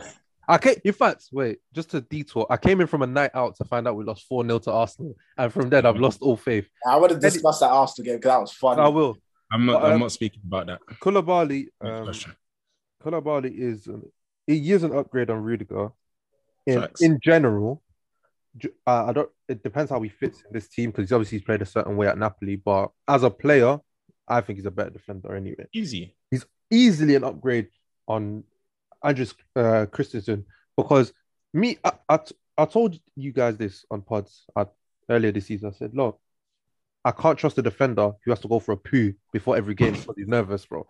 I 0.47 0.59
came, 0.59 0.77
in 0.85 0.93
fact, 0.93 1.29
wait, 1.33 1.61
just 1.73 1.91
to 1.93 2.03
detour. 2.03 2.47
I 2.51 2.59
came 2.59 2.83
in 2.83 2.87
from 2.87 3.01
a 3.01 3.07
night 3.07 3.31
out 3.33 3.57
to 3.57 3.65
find 3.65 3.89
out 3.89 3.97
we 3.97 4.05
lost 4.05 4.27
4 4.29 4.45
0 4.45 4.59
to 4.59 4.73
Arsenal. 4.73 5.17
And 5.39 5.51
from 5.51 5.71
then, 5.71 5.87
I've 5.87 5.97
lost 5.97 6.21
all 6.21 6.37
faith. 6.37 6.69
I 6.87 6.97
want 6.97 7.13
to 7.13 7.19
discuss 7.19 7.61
that 7.61 7.71
Arsenal 7.71 8.05
game 8.05 8.17
because 8.17 8.31
that 8.31 8.41
was 8.41 8.53
fun. 8.53 8.79
I 8.79 8.89
will. 8.89 9.17
I'm 9.51 9.65
not. 9.65 9.81
But, 9.81 9.87
I'm 9.87 9.95
um, 9.95 10.01
not 10.01 10.13
speaking 10.13 10.43
about 10.47 10.67
that. 10.67 10.81
Koulibaly, 11.01 11.69
Next 11.81 11.99
um, 11.99 12.05
question. 12.05 12.37
Koulibaly 13.03 13.59
is 13.59 13.89
he 14.47 14.71
is 14.73 14.83
an 14.83 14.95
upgrade 14.95 15.31
on 15.31 15.43
Rudiger. 15.43 15.93
In, 16.67 16.81
Facts. 16.81 17.01
in 17.01 17.19
general, 17.23 17.77
ju- 17.77 17.90
uh, 18.87 19.05
I 19.07 19.13
don't. 19.13 19.31
It 19.49 19.63
depends 19.63 19.91
how 19.91 20.01
he 20.01 20.09
fits 20.09 20.43
in 20.43 20.53
this 20.53 20.69
team 20.69 20.91
because 20.91 21.13
obviously 21.13 21.39
he's 21.39 21.45
played 21.45 21.63
a 21.63 21.67
certain 21.67 21.97
way 21.97 22.07
at 22.09 22.19
Napoli. 22.19 22.57
But 22.57 22.91
as 23.07 23.23
a 23.23 23.31
player, 23.31 23.79
I 24.29 24.41
think 24.41 24.59
he's 24.59 24.67
a 24.67 24.71
better 24.71 24.91
defender 24.91 25.35
anyway. 25.35 25.67
Easy. 25.73 26.17
He's 26.31 26.47
easily 26.71 27.15
an 27.17 27.25
upgrade 27.25 27.69
on 28.07 28.45
Andres 29.03 29.35
uh, 29.57 29.87
Christensen 29.91 30.45
because 30.77 31.13
me, 31.53 31.79
I, 31.85 31.93
I, 32.09 32.17
t- 32.19 32.37
I 32.57 32.65
told 32.65 32.99
you 33.17 33.33
guys 33.33 33.57
this 33.57 33.85
on 33.91 34.03
pods 34.03 34.45
at, 34.57 34.73
earlier 35.09 35.33
this 35.33 35.47
season. 35.47 35.69
I 35.69 35.73
said, 35.73 35.95
look, 35.95 36.21
I 37.05 37.13
can't 37.13 37.39
trust 37.39 37.59
a 37.59 37.63
defender 37.63 38.13
who 38.25 38.31
has 38.31 38.41
to 38.41 38.49
go 38.49 38.61
for 38.61 38.73
a 38.73 38.77
poo 38.77 39.15
before 39.33 39.57
every 39.57 39.75
game 39.75 39.95
because 39.95 40.15
he's 40.17 40.29
nervous, 40.29 40.67
bro. 40.67 40.87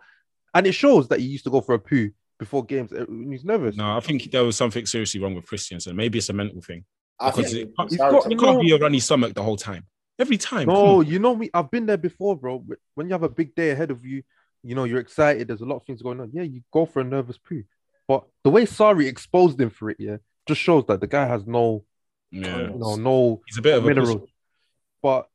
And 0.53 0.67
it 0.67 0.73
shows 0.73 1.07
that 1.07 1.19
he 1.19 1.27
used 1.27 1.45
to 1.45 1.49
go 1.49 1.61
for 1.61 1.75
a 1.75 1.79
poo 1.79 2.11
before 2.37 2.65
games 2.65 2.91
uh, 2.91 3.05
he's 3.29 3.45
nervous. 3.45 3.77
No, 3.77 3.95
I 3.95 3.99
think 3.99 4.29
there 4.31 4.43
was 4.43 4.57
something 4.57 4.85
seriously 4.85 5.21
wrong 5.21 5.35
with 5.35 5.45
Christensen. 5.45 5.95
Maybe 5.95 6.17
it's 6.17 6.29
a 6.29 6.33
mental 6.33 6.61
thing. 6.61 6.83
I 7.21 7.29
Because 7.31 7.51
think 7.53 7.69
it 7.69 7.73
can't, 7.77 7.89
He's 7.89 7.97
Sorry, 7.99 8.11
got- 8.11 8.23
Tom. 8.23 8.37
can't 8.37 8.61
be 8.61 8.71
a 8.71 8.77
runny 8.77 8.99
stomach 8.99 9.33
the 9.35 9.43
whole 9.43 9.57
time. 9.57 9.85
Every 10.19 10.37
time. 10.37 10.65
come 10.67 10.75
No, 10.75 11.01
you 11.01 11.19
know 11.19 11.35
me. 11.35 11.49
I've 11.53 11.71
been 11.71 11.85
there 11.85 11.97
before, 11.97 12.35
bro. 12.35 12.63
When 12.95 13.07
you 13.07 13.13
have 13.13 13.23
a 13.23 13.29
big 13.29 13.55
day 13.55 13.69
ahead 13.71 13.91
of 13.91 14.05
you, 14.05 14.23
you 14.63 14.75
know 14.75 14.83
you're 14.83 14.99
excited. 14.99 15.47
There's 15.47 15.61
a 15.61 15.65
lot 15.65 15.77
of 15.77 15.83
things 15.85 16.01
going 16.01 16.19
on. 16.19 16.31
Yeah, 16.33 16.43
you 16.43 16.61
go 16.71 16.85
for 16.85 16.99
a 17.01 17.03
nervous 17.03 17.37
poo. 17.37 17.63
But 18.07 18.25
the 18.43 18.49
way 18.49 18.65
Sarri 18.65 19.07
exposed 19.07 19.59
him 19.59 19.69
for 19.69 19.89
it, 19.89 19.97
yeah, 19.99 20.17
just 20.47 20.61
shows 20.61 20.83
that 20.87 20.99
the 20.99 21.07
guy 21.07 21.25
has 21.25 21.45
no, 21.47 21.85
Yeah. 22.31 22.57
you 22.71 22.77
know, 22.77 22.95
no 22.95 23.41
He's 23.47 23.57
a 23.57 23.61
bit 23.61 23.77
of 23.77 23.85
a 23.85 23.87
mineral. 23.87 24.19
pussy. 24.19 24.33
But 25.01 25.27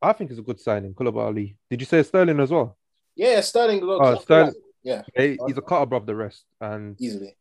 I 0.00 0.12
think 0.12 0.30
it's 0.30 0.38
a 0.40 0.42
good 0.42 0.60
signing, 0.60 0.94
Koulibaly. 0.94 1.56
Did 1.70 1.80
you 1.80 1.86
say 1.86 2.02
Sterling 2.02 2.40
as 2.40 2.50
well? 2.50 2.76
yeah, 3.14 3.40
Sterling. 3.40 3.80
Look, 3.84 4.00
Oh, 4.02 4.12
uh, 4.14 4.18
Sterling. 4.18 4.54
Yeah, 4.84 5.02
he's 5.16 5.38
a 5.56 5.62
cut 5.62 5.82
above 5.82 6.06
the 6.06 6.14
rest, 6.14 6.44
and 6.60 7.00
easily. 7.00 7.36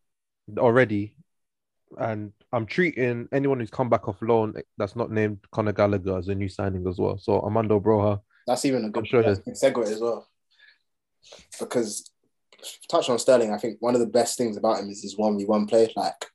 already. 0.58 1.16
And 1.98 2.34
I'm 2.54 2.66
treating 2.66 3.28
anyone 3.32 3.60
who's 3.60 3.70
come 3.70 3.90
back 3.90 4.08
off 4.08 4.22
loan 4.22 4.56
that's 4.78 4.96
not 4.96 5.12
named 5.12 5.40
Conor 5.52 5.72
Gallagher 5.72 6.18
as 6.18 6.28
a 6.28 6.36
new 6.36 6.50
signing 6.50 6.86
as 6.88 7.00
well. 7.00 7.18
So 7.18 7.40
Armando 7.42 7.80
Broja, 7.80 8.20
That's 8.46 8.66
even 8.66 8.86
a 8.86 8.90
good, 8.90 9.02
I'm 9.02 9.06
sure 9.06 9.24
that's 9.24 9.40
good 9.40 9.56
segue 9.56 9.84
as 9.84 10.02
well. 10.02 10.28
Because 11.60 12.12
touch 12.90 13.10
on 13.10 13.20
Sterling, 13.20 13.54
I 13.54 13.58
think 13.58 13.78
one 13.80 13.94
of 13.96 14.02
the 14.02 14.08
best 14.08 14.38
things 14.38 14.58
about 14.58 14.80
him 14.80 14.90
is 14.90 15.02
his 15.02 15.18
one 15.18 15.38
v 15.38 15.46
one 15.46 15.66
play. 15.66 15.92
Like 15.96 16.26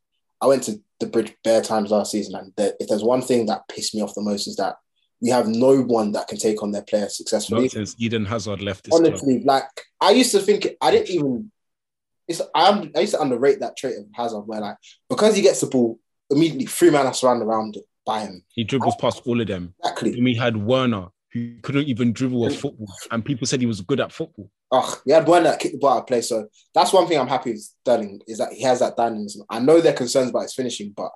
I 0.40 0.46
went 0.46 0.62
to 0.64 0.80
the 1.00 1.06
bridge 1.06 1.34
bare 1.44 1.60
times 1.60 1.90
last 1.90 2.12
season, 2.12 2.34
and 2.34 2.52
there, 2.56 2.72
if 2.80 2.88
there's 2.88 3.04
one 3.04 3.22
thing 3.22 3.46
that 3.46 3.68
pissed 3.68 3.94
me 3.94 4.00
off 4.00 4.14
the 4.14 4.22
most 4.22 4.46
is 4.46 4.56
that 4.56 4.76
we 5.20 5.30
have 5.30 5.48
no 5.48 5.82
one 5.82 6.12
that 6.12 6.28
can 6.28 6.38
take 6.38 6.62
on 6.62 6.72
their 6.72 6.82
players 6.82 7.16
successfully. 7.16 7.62
Not 7.62 7.70
since 7.72 7.94
Eden 7.98 8.24
Hazard 8.24 8.62
left 8.62 8.84
this 8.84 8.90
club. 8.90 9.06
Honestly, 9.06 9.42
like 9.44 9.68
I 10.00 10.12
used 10.12 10.32
to 10.32 10.40
think 10.40 10.68
I 10.80 10.90
didn't 10.90 11.10
even. 11.10 11.52
It's 12.28 12.42
I'm, 12.54 12.90
I 12.96 13.00
used 13.00 13.14
to 13.14 13.20
underrate 13.20 13.60
that 13.60 13.76
trait 13.76 13.98
of 13.98 14.06
Hazard, 14.14 14.40
where 14.40 14.60
like 14.60 14.76
because 15.08 15.36
he 15.36 15.42
gets 15.42 15.60
the 15.60 15.68
ball 15.68 15.98
immediately, 16.30 16.66
three 16.66 16.90
man 16.90 17.06
are 17.06 17.14
surrounded 17.14 17.44
around 17.46 17.76
by 18.04 18.20
him. 18.20 18.44
He 18.48 18.64
dribbles 18.64 18.96
past 18.96 19.22
all 19.26 19.40
of 19.40 19.46
them. 19.46 19.74
Exactly. 19.80 20.12
And 20.14 20.24
we 20.24 20.34
had 20.34 20.56
Werner, 20.56 21.08
who 21.32 21.56
couldn't 21.62 21.88
even 21.88 22.12
dribble 22.12 22.46
a 22.46 22.50
football, 22.50 22.88
and 23.10 23.24
people 23.24 23.46
said 23.46 23.60
he 23.60 23.66
was 23.66 23.80
good 23.80 24.00
at 24.00 24.12
football. 24.12 24.50
Oh, 24.72 25.00
we 25.06 25.12
had 25.12 25.26
that 25.26 25.60
kicked 25.60 25.74
the 25.74 25.78
ball 25.78 25.94
out 25.94 26.00
of 26.00 26.06
play. 26.06 26.20
So 26.22 26.48
that's 26.74 26.92
one 26.92 27.06
thing 27.06 27.18
I'm 27.18 27.28
happy 27.28 27.52
with 27.52 27.60
Sterling 27.60 28.20
is 28.26 28.38
that 28.38 28.52
he 28.52 28.62
has 28.62 28.80
that 28.80 28.96
dynamism. 28.96 29.44
I 29.48 29.60
know 29.60 29.80
there 29.80 29.92
are 29.92 29.96
concerns 29.96 30.30
about 30.30 30.42
his 30.42 30.54
finishing, 30.54 30.92
but 30.96 31.10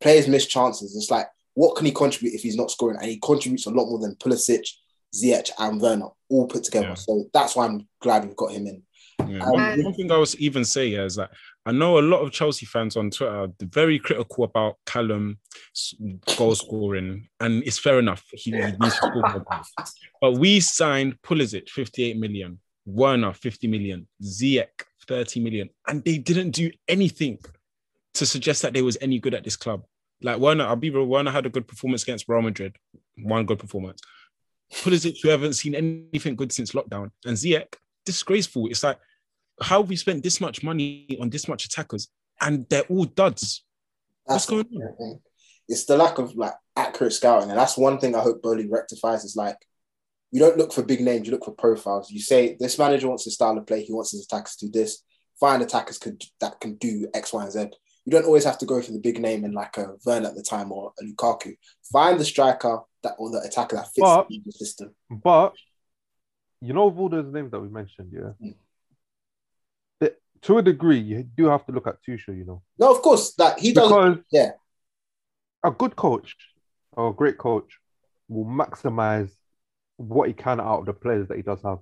players 0.00 0.26
miss 0.26 0.46
chances. 0.46 0.96
It's 0.96 1.10
like, 1.10 1.26
what 1.54 1.76
can 1.76 1.86
he 1.86 1.92
contribute 1.92 2.34
if 2.34 2.42
he's 2.42 2.56
not 2.56 2.70
scoring? 2.70 2.98
And 3.00 3.08
he 3.08 3.18
contributes 3.18 3.66
a 3.66 3.70
lot 3.70 3.86
more 3.86 4.00
than 4.00 4.16
Pulisic, 4.16 4.68
Ziyech, 5.14 5.50
and 5.58 5.80
Werner 5.80 6.08
all 6.28 6.48
put 6.48 6.64
together. 6.64 6.88
Yeah. 6.88 6.94
So 6.94 7.26
that's 7.32 7.54
why 7.54 7.66
I'm 7.66 7.86
glad 8.00 8.24
we've 8.24 8.36
got 8.36 8.52
him 8.52 8.66
in. 8.66 8.82
Yeah. 9.26 9.44
Um, 9.44 9.52
One, 9.52 9.84
one 9.84 9.94
thing 9.94 10.10
I 10.10 10.18
was 10.18 10.36
even 10.36 10.64
say 10.64 10.90
is 10.90 11.14
that 11.14 11.30
I 11.66 11.72
know 11.72 11.98
a 11.98 12.00
lot 12.00 12.20
of 12.20 12.30
Chelsea 12.30 12.64
fans 12.64 12.96
on 12.96 13.10
Twitter 13.10 13.34
are 13.34 13.48
very 13.60 13.98
critical 13.98 14.44
about 14.44 14.76
Callum 14.86 15.38
goal 16.36 16.54
scoring, 16.54 17.28
and 17.40 17.64
it's 17.64 17.78
fair 17.78 17.98
enough. 17.98 18.24
He, 18.30 18.52
needs 18.52 18.78
to 18.78 18.90
score 18.90 19.12
more 19.14 19.44
goals. 19.50 19.72
But 20.20 20.34
we 20.34 20.60
signed 20.60 21.20
Pulisic 21.22 21.68
58 21.68 22.18
million, 22.18 22.60
Werner 22.86 23.32
50 23.32 23.66
million, 23.66 24.06
Ziyech 24.22 24.68
30 25.08 25.40
million, 25.40 25.68
and 25.88 26.04
they 26.04 26.18
didn't 26.18 26.52
do 26.52 26.70
anything 26.86 27.38
to 28.14 28.24
suggest 28.24 28.62
that 28.62 28.72
they 28.72 28.82
was 28.82 28.96
any 29.00 29.18
good 29.18 29.34
at 29.34 29.42
this 29.42 29.56
club. 29.56 29.82
Like 30.22 30.38
Werner, 30.38 30.66
I'll 30.66 30.76
be 30.76 30.90
real, 30.90 31.04
Werner 31.04 31.32
had 31.32 31.46
a 31.46 31.50
good 31.50 31.66
performance 31.66 32.04
against 32.04 32.26
Real 32.28 32.42
Madrid, 32.42 32.76
one 33.18 33.44
good 33.44 33.58
performance. 33.58 34.00
Pulisic, 34.72 35.16
we 35.24 35.30
haven't 35.30 35.54
seen 35.54 35.74
anything 35.74 36.36
good 36.36 36.52
since 36.52 36.72
lockdown, 36.72 37.10
and 37.24 37.36
Ziyech, 37.36 37.74
disgraceful. 38.04 38.68
It's 38.68 38.84
like 38.84 38.98
how 39.60 39.80
have 39.80 39.88
we 39.88 39.96
spent 39.96 40.22
this 40.22 40.40
much 40.40 40.62
money 40.62 41.16
on 41.20 41.30
this 41.30 41.48
much 41.48 41.64
attackers 41.64 42.08
and 42.40 42.66
they're 42.68 42.82
all 42.84 43.04
duds. 43.04 43.64
What's 44.24 44.46
going 44.46 44.66
on? 44.66 44.96
thing. 44.98 45.20
It's 45.68 45.84
the 45.84 45.96
lack 45.96 46.18
of 46.18 46.34
like 46.36 46.54
accurate 46.76 47.12
scouting, 47.12 47.50
and 47.50 47.58
that's 47.58 47.76
one 47.78 47.98
thing 47.98 48.14
I 48.14 48.20
hope 48.20 48.42
Boehly 48.42 48.68
rectifies. 48.68 49.24
Is 49.24 49.34
like 49.36 49.56
you 50.30 50.40
don't 50.40 50.56
look 50.58 50.72
for 50.72 50.82
big 50.82 51.00
names, 51.00 51.26
you 51.26 51.32
look 51.32 51.44
for 51.44 51.52
profiles. 51.54 52.10
You 52.10 52.20
say 52.20 52.56
this 52.60 52.78
manager 52.78 53.08
wants 53.08 53.24
his 53.24 53.34
style 53.34 53.56
of 53.58 53.66
play, 53.66 53.82
he 53.82 53.92
wants 53.92 54.12
his 54.12 54.24
attackers 54.24 54.56
to 54.56 54.66
do 54.66 54.72
this. 54.72 55.02
Find 55.40 55.62
attackers 55.62 55.98
could 55.98 56.22
that 56.40 56.60
can 56.60 56.74
do 56.76 57.08
X, 57.14 57.32
Y, 57.32 57.42
and 57.42 57.52
Z. 57.52 57.68
You 58.04 58.12
don't 58.12 58.24
always 58.24 58.44
have 58.44 58.58
to 58.58 58.66
go 58.66 58.80
for 58.80 58.92
the 58.92 59.00
big 59.00 59.20
name 59.20 59.44
in 59.44 59.52
like 59.52 59.76
a 59.76 59.94
Vern 60.04 60.24
at 60.24 60.34
the 60.36 60.42
time 60.42 60.70
or 60.70 60.92
a 61.00 61.04
Lukaku. 61.04 61.54
Find 61.92 62.20
the 62.20 62.24
striker 62.24 62.80
that 63.02 63.14
or 63.18 63.30
the 63.30 63.40
attacker 63.40 63.76
that 63.76 63.86
fits 63.86 64.00
But- 64.00 64.28
the 64.28 64.52
system. 64.52 64.94
But 65.10 65.54
you 66.60 66.72
know, 66.72 66.86
of 66.88 66.98
all 66.98 67.08
those 67.08 67.32
names 67.32 67.50
that 67.50 67.60
we 67.60 67.68
mentioned, 67.68 68.10
yeah, 68.12 68.32
Mm. 68.42 68.54
The- 70.40 70.46
to 70.46 70.58
a 70.58 70.62
degree, 70.62 70.98
you 70.98 71.22
do 71.22 71.46
have 71.46 71.64
to 71.66 71.72
look 71.72 71.86
at 71.86 71.96
Tuchel, 72.02 72.36
you 72.36 72.44
know, 72.44 72.62
No, 72.78 72.94
of 72.94 73.02
course 73.02 73.34
that 73.34 73.58
he 73.58 73.72
does. 73.72 73.88
because 73.88 74.18
yeah. 74.30 74.52
a 75.64 75.70
good 75.70 75.96
coach 75.96 76.34
or 76.92 77.08
a 77.10 77.12
great 77.12 77.38
coach 77.38 77.78
will 78.28 78.44
maximize 78.44 79.30
what 79.96 80.28
he 80.28 80.34
can 80.34 80.60
out 80.60 80.80
of 80.80 80.86
the 80.86 80.92
players 80.92 81.28
that 81.28 81.36
he 81.36 81.42
does 81.42 81.62
have. 81.62 81.78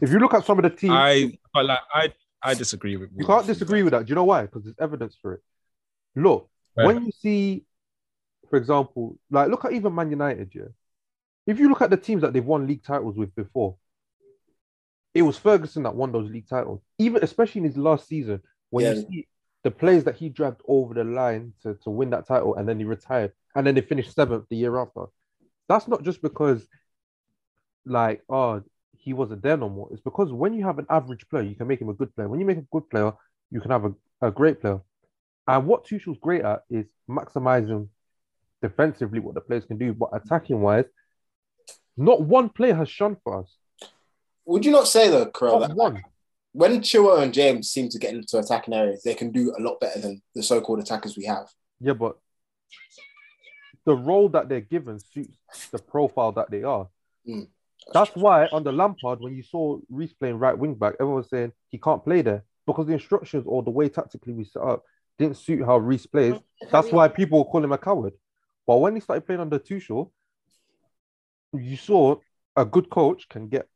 If 0.00 0.10
you 0.10 0.18
look 0.18 0.34
at 0.34 0.44
some 0.44 0.58
of 0.58 0.62
the 0.64 0.70
teams, 0.70 0.92
I 0.94 1.38
but 1.52 1.64
like 1.66 1.78
I 1.92 2.12
I 2.42 2.54
disagree 2.54 2.96
with 2.96 3.10
you 3.16 3.24
can't 3.26 3.46
disagree 3.46 3.82
with 3.82 3.92
that. 3.92 4.04
Do 4.06 4.10
you 4.10 4.14
know 4.14 4.24
why? 4.24 4.42
Because 4.42 4.64
there's 4.64 4.76
evidence 4.78 5.16
for 5.20 5.34
it. 5.34 5.40
Look, 6.16 6.48
Right. 6.76 6.86
when 6.86 7.06
you 7.06 7.12
see, 7.12 7.64
for 8.50 8.56
example, 8.56 9.16
like 9.30 9.48
look 9.48 9.64
at 9.64 9.72
even 9.72 9.94
Man 9.94 10.10
United, 10.10 10.50
yeah. 10.54 10.64
If 11.46 11.58
you 11.58 11.68
look 11.68 11.82
at 11.82 11.90
the 11.90 11.96
teams 11.96 12.22
that 12.22 12.32
they've 12.32 12.44
won 12.44 12.66
league 12.66 12.82
titles 12.84 13.16
with 13.16 13.34
before, 13.34 13.76
it 15.14 15.22
was 15.22 15.38
Ferguson 15.38 15.84
that 15.84 15.94
won 15.94 16.12
those 16.12 16.30
league 16.30 16.48
titles. 16.48 16.80
Even 16.98 17.22
especially 17.22 17.60
in 17.60 17.66
his 17.66 17.76
last 17.76 18.08
season, 18.08 18.42
when 18.70 18.84
Yeah. 18.84 18.94
you 18.94 18.96
see 19.02 19.28
the 19.62 19.70
players 19.70 20.04
that 20.04 20.16
he 20.16 20.28
dragged 20.28 20.60
over 20.68 20.92
the 20.94 21.04
line 21.04 21.54
to, 21.62 21.74
to 21.84 21.90
win 21.90 22.10
that 22.10 22.26
title 22.26 22.54
and 22.56 22.68
then 22.68 22.78
he 22.78 22.84
retired 22.84 23.32
and 23.54 23.66
then 23.66 23.74
they 23.74 23.80
finished 23.80 24.12
seventh 24.14 24.44
the 24.50 24.56
year 24.56 24.76
after. 24.76 25.04
That's 25.68 25.88
not 25.88 26.02
just 26.02 26.20
because 26.20 26.66
like 27.86 28.22
oh 28.28 28.62
he 28.98 29.12
wasn't 29.12 29.42
there 29.42 29.56
no 29.56 29.68
more. 29.68 29.88
It's 29.92 30.02
because 30.02 30.32
when 30.32 30.54
you 30.54 30.64
have 30.64 30.78
an 30.78 30.86
average 30.88 31.28
player, 31.28 31.42
you 31.42 31.54
can 31.54 31.66
make 31.66 31.80
him 31.80 31.90
a 31.90 31.94
good 31.94 32.14
player. 32.14 32.28
When 32.28 32.40
you 32.40 32.46
make 32.46 32.58
a 32.58 32.66
good 32.72 32.88
player, 32.88 33.12
you 33.50 33.60
can 33.60 33.70
have 33.70 33.84
a, 33.84 33.92
a 34.22 34.30
great 34.30 34.60
player. 34.60 34.80
And 35.46 35.66
what 35.66 35.84
Tuchel's 35.84 36.18
great 36.18 36.42
at 36.42 36.62
is 36.70 36.86
maximizing 37.08 37.88
defensively 38.62 39.20
what 39.20 39.34
the 39.34 39.42
players 39.42 39.66
can 39.66 39.76
do, 39.76 39.92
but 39.92 40.08
attacking 40.14 40.60
wise, 40.62 40.86
not 41.98 42.22
one 42.22 42.48
player 42.48 42.74
has 42.74 42.88
shone 42.88 43.18
for 43.22 43.40
us. 43.42 43.54
Would 44.46 44.64
you 44.64 44.72
not 44.72 44.88
say 44.88 45.08
though, 45.08 45.26
Crow, 45.26 45.60
that 45.60 45.74
one. 45.74 46.02
when 46.52 46.80
Chilwell 46.80 47.22
and 47.22 47.32
James 47.32 47.70
seem 47.70 47.88
to 47.90 47.98
get 47.98 48.14
into 48.14 48.38
attacking 48.38 48.74
areas, 48.74 49.02
they 49.02 49.14
can 49.14 49.30
do 49.30 49.54
a 49.58 49.62
lot 49.62 49.80
better 49.80 50.00
than 50.00 50.22
the 50.34 50.42
so-called 50.42 50.80
attackers 50.80 51.16
we 51.16 51.24
have. 51.24 51.48
Yeah, 51.80 51.94
but 51.94 52.16
the 53.84 53.94
role 53.94 54.28
that 54.30 54.48
they're 54.48 54.60
given 54.60 54.98
suits 54.98 55.36
the 55.70 55.78
profile 55.78 56.32
that 56.32 56.50
they 56.50 56.62
are. 56.62 56.88
Mm. 57.28 57.48
That's 57.92 58.14
why 58.14 58.48
under 58.52 58.72
Lampard, 58.72 59.20
when 59.20 59.36
you 59.36 59.42
saw 59.42 59.78
Reece 59.90 60.14
playing 60.14 60.38
right 60.38 60.56
wing 60.56 60.74
back, 60.74 60.94
everyone 60.94 61.16
was 61.16 61.28
saying 61.28 61.52
he 61.68 61.78
can't 61.78 62.02
play 62.02 62.22
there 62.22 62.44
because 62.66 62.86
the 62.86 62.94
instructions 62.94 63.44
or 63.46 63.62
the 63.62 63.70
way 63.70 63.88
tactically 63.88 64.32
we 64.32 64.44
set 64.44 64.62
up 64.62 64.84
didn't 65.18 65.36
suit 65.36 65.64
how 65.64 65.76
Reece 65.76 66.06
plays. 66.06 66.34
That's 66.70 66.90
why 66.90 67.08
people 67.08 67.44
call 67.44 67.62
him 67.62 67.72
a 67.72 67.78
coward. 67.78 68.14
But 68.66 68.78
when 68.78 68.94
he 68.94 69.00
started 69.00 69.26
playing 69.26 69.42
under 69.42 69.58
Tuchel, 69.58 70.10
you 71.52 71.76
saw 71.76 72.16
a 72.56 72.64
good 72.64 72.88
coach 72.88 73.28
can 73.28 73.48
get 73.48 73.68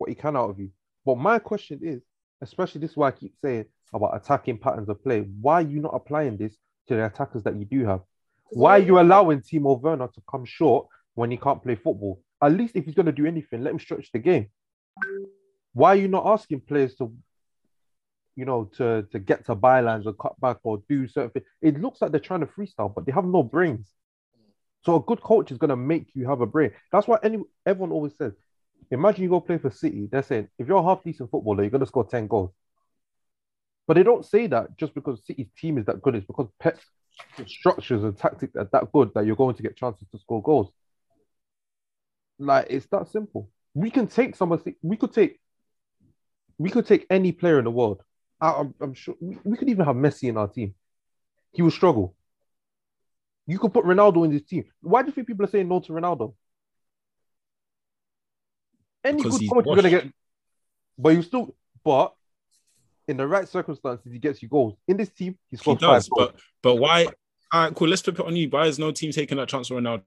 what 0.00 0.08
he 0.08 0.14
can 0.14 0.36
out 0.36 0.50
of 0.50 0.58
you. 0.58 0.70
But 1.04 1.18
my 1.18 1.38
question 1.38 1.80
is, 1.82 2.02
especially 2.40 2.80
this 2.80 2.92
is 2.92 2.96
why 2.96 3.08
I 3.08 3.12
keep 3.12 3.34
saying 3.42 3.66
about 3.92 4.16
attacking 4.16 4.58
patterns 4.58 4.88
of 4.88 5.02
play. 5.02 5.20
Why 5.40 5.54
are 5.54 5.62
you 5.62 5.80
not 5.80 5.94
applying 5.94 6.38
this 6.38 6.56
to 6.88 6.94
the 6.94 7.06
attackers 7.06 7.44
that 7.44 7.56
you 7.56 7.66
do 7.66 7.84
have? 7.84 8.00
Why 8.50 8.72
are 8.72 8.82
you 8.82 8.98
allowing 8.98 9.42
Timo 9.42 9.80
Werner 9.80 10.08
to 10.08 10.22
come 10.28 10.44
short 10.44 10.86
when 11.14 11.30
he 11.30 11.36
can't 11.36 11.62
play 11.62 11.74
football? 11.74 12.20
At 12.42 12.52
least 12.52 12.76
if 12.76 12.86
he's 12.86 12.94
going 12.94 13.06
to 13.06 13.12
do 13.12 13.26
anything, 13.26 13.62
let 13.62 13.72
him 13.72 13.78
stretch 13.78 14.10
the 14.12 14.18
game. 14.18 14.48
Why 15.74 15.90
are 15.90 15.96
you 15.96 16.08
not 16.08 16.26
asking 16.26 16.62
players 16.62 16.94
to, 16.96 17.12
you 18.36 18.46
know, 18.46 18.70
to, 18.78 19.06
to 19.12 19.18
get 19.18 19.44
to 19.46 19.54
bylines 19.54 20.06
or 20.06 20.14
cut 20.14 20.40
back 20.40 20.58
or 20.62 20.82
do 20.88 21.06
certain 21.06 21.30
things? 21.30 21.46
It 21.60 21.80
looks 21.80 22.00
like 22.00 22.10
they're 22.10 22.20
trying 22.20 22.40
to 22.40 22.46
freestyle, 22.46 22.92
but 22.92 23.04
they 23.04 23.12
have 23.12 23.26
no 23.26 23.42
brains. 23.42 23.88
So 24.82 24.96
a 24.96 25.00
good 25.00 25.20
coach 25.20 25.52
is 25.52 25.58
going 25.58 25.68
to 25.68 25.76
make 25.76 26.06
you 26.14 26.26
have 26.26 26.40
a 26.40 26.46
brain. 26.46 26.70
That's 26.90 27.06
why 27.06 27.18
any 27.22 27.38
everyone 27.66 27.92
always 27.92 28.16
says, 28.16 28.32
imagine 28.90 29.22
you 29.22 29.30
go 29.30 29.40
play 29.40 29.58
for 29.58 29.70
City. 29.70 30.08
They're 30.10 30.22
saying 30.22 30.48
if 30.58 30.66
you're 30.66 30.78
a 30.78 30.82
half 30.82 31.02
decent 31.04 31.30
footballer, 31.30 31.62
you're 31.62 31.70
going 31.70 31.80
to 31.80 31.86
score 31.86 32.06
10 32.06 32.26
goals. 32.26 32.50
But 33.86 33.94
they 33.94 34.02
don't 34.02 34.24
say 34.24 34.46
that 34.48 34.76
just 34.76 34.94
because 34.94 35.20
City's 35.26 35.50
team 35.58 35.78
is 35.78 35.86
that 35.86 36.02
good. 36.02 36.14
It's 36.14 36.26
because 36.26 36.48
Pep's 36.60 36.84
structures 37.46 38.04
and 38.04 38.16
tactics 38.16 38.54
are 38.56 38.68
that 38.72 38.92
good 38.92 39.10
that 39.14 39.26
you're 39.26 39.36
going 39.36 39.56
to 39.56 39.62
get 39.62 39.76
chances 39.76 40.06
to 40.12 40.18
score 40.18 40.42
goals. 40.42 40.70
Like 42.38 42.66
it's 42.70 42.86
that 42.86 43.08
simple. 43.08 43.50
We 43.74 43.90
can 43.90 44.06
take 44.06 44.36
someone. 44.36 44.60
We 44.82 44.96
could 44.96 45.12
take. 45.12 45.40
We 46.58 46.70
could 46.70 46.86
take 46.86 47.06
any 47.10 47.32
player 47.32 47.58
in 47.58 47.64
the 47.64 47.70
world. 47.70 48.02
I, 48.40 48.52
I'm, 48.52 48.74
I'm 48.80 48.94
sure 48.94 49.14
we, 49.20 49.38
we 49.44 49.56
could 49.56 49.68
even 49.68 49.84
have 49.84 49.96
Messi 49.96 50.28
in 50.28 50.36
our 50.36 50.48
team. 50.48 50.74
He 51.52 51.62
will 51.62 51.70
struggle. 51.70 52.14
You 53.46 53.58
could 53.58 53.72
put 53.72 53.84
Ronaldo 53.84 54.24
in 54.24 54.30
this 54.30 54.42
team. 54.42 54.64
Why 54.80 55.02
do 55.02 55.08
you 55.08 55.12
think 55.12 55.26
people 55.26 55.44
are 55.44 55.48
saying 55.48 55.68
no 55.68 55.80
to 55.80 55.92
Ronaldo? 55.92 56.34
Any 59.04 59.22
good 59.22 59.32
he's 59.40 59.50
coach 59.50 59.66
is 59.66 59.74
gonna 59.76 59.90
get, 59.90 60.06
but 60.98 61.10
you 61.10 61.22
still, 61.22 61.54
but 61.84 62.14
in 63.08 63.16
the 63.16 63.26
right 63.26 63.48
circumstances, 63.48 64.12
he 64.12 64.18
gets 64.18 64.42
you 64.42 64.48
goals. 64.48 64.74
In 64.86 64.96
this 64.96 65.08
team, 65.10 65.32
he 65.50 65.56
He 65.56 65.56
scores 65.56 65.78
does, 65.78 66.08
five 66.08 66.10
goals. 66.16 66.30
but 66.32 66.40
but 66.62 66.76
why? 66.76 67.06
All 67.52 67.64
right, 67.64 67.74
cool. 67.74 67.88
Let's 67.88 68.02
flip 68.02 68.20
it 68.20 68.26
on 68.26 68.36
you. 68.36 68.48
Why 68.50 68.66
is 68.66 68.78
no 68.78 68.92
team 68.92 69.10
taking 69.12 69.38
that 69.38 69.48
chance 69.48 69.68
for 69.68 69.74
Ronaldo? 69.80 70.02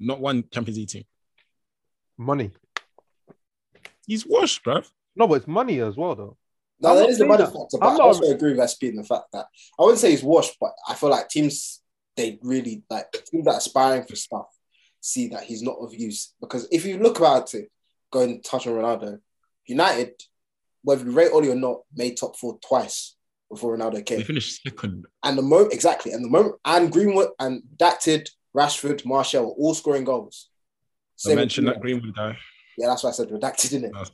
Not 0.00 0.20
one 0.20 0.44
Champions 0.50 0.78
League 0.78 0.88
team. 0.88 1.04
money. 2.18 2.50
He's 4.06 4.26
washed, 4.26 4.64
bruv. 4.64 4.88
No, 5.14 5.26
but 5.26 5.34
it's 5.34 5.46
money 5.46 5.80
as 5.80 5.96
well, 5.96 6.14
though. 6.14 6.36
No, 6.80 6.90
I'm 6.90 6.96
there 6.96 7.16
the 7.16 7.26
money 7.26 7.42
that. 7.44 7.52
factor, 7.52 7.78
but 7.78 7.86
I'm 7.86 7.94
I 7.94 7.96
not- 7.98 8.00
also 8.06 8.24
agree 8.30 8.52
with 8.54 8.60
SP 8.70 8.84
in 8.88 8.96
the 8.96 9.04
fact 9.04 9.26
that 9.32 9.46
I 9.78 9.82
wouldn't 9.82 9.98
say 9.98 10.10
he's 10.10 10.22
washed, 10.22 10.56
but 10.60 10.72
I 10.88 10.94
feel 10.94 11.08
like 11.10 11.28
teams 11.28 11.82
they 12.16 12.38
really 12.42 12.82
like 12.90 13.12
teams 13.30 13.44
that 13.44 13.52
are 13.52 13.58
aspiring 13.58 14.04
for 14.04 14.16
stuff 14.16 14.46
see 15.00 15.28
that 15.28 15.44
he's 15.44 15.62
not 15.62 15.76
of 15.78 15.94
use. 15.94 16.34
Because 16.40 16.66
if 16.72 16.84
you 16.86 16.98
look 16.98 17.18
about 17.18 17.54
it, 17.54 17.70
going 18.10 18.42
touch 18.42 18.66
on 18.66 18.74
Ronaldo, 18.74 19.18
United, 19.66 20.12
whether 20.82 21.04
you 21.04 21.10
rate 21.10 21.30
Ole 21.32 21.50
or 21.50 21.54
not, 21.54 21.80
made 21.94 22.16
top 22.16 22.36
four 22.36 22.58
twice 22.66 23.16
before 23.50 23.76
Ronaldo 23.76 24.04
came. 24.04 24.18
They 24.18 24.24
finished 24.24 24.62
second. 24.62 25.06
And 25.22 25.36
the 25.38 25.42
moment 25.42 25.72
exactly, 25.72 26.12
and 26.12 26.24
the 26.24 26.30
moment 26.30 26.56
and 26.64 26.92
Greenwood 26.92 27.28
and 27.38 27.62
Dacted, 27.76 28.28
Rashford, 28.56 29.04
Martial 29.04 29.44
were 29.46 29.52
all 29.52 29.74
scoring 29.74 30.04
goals. 30.04 30.48
I 31.26 31.34
mentioned 31.34 31.68
that 31.68 31.80
Greenwood. 31.80 32.14
Guy. 32.14 32.36
Yeah, 32.78 32.88
that's 32.88 33.02
why 33.02 33.10
I 33.10 33.12
said 33.12 33.28
redacted, 33.28 33.70
didn't 33.70 33.96
it? 33.96 34.10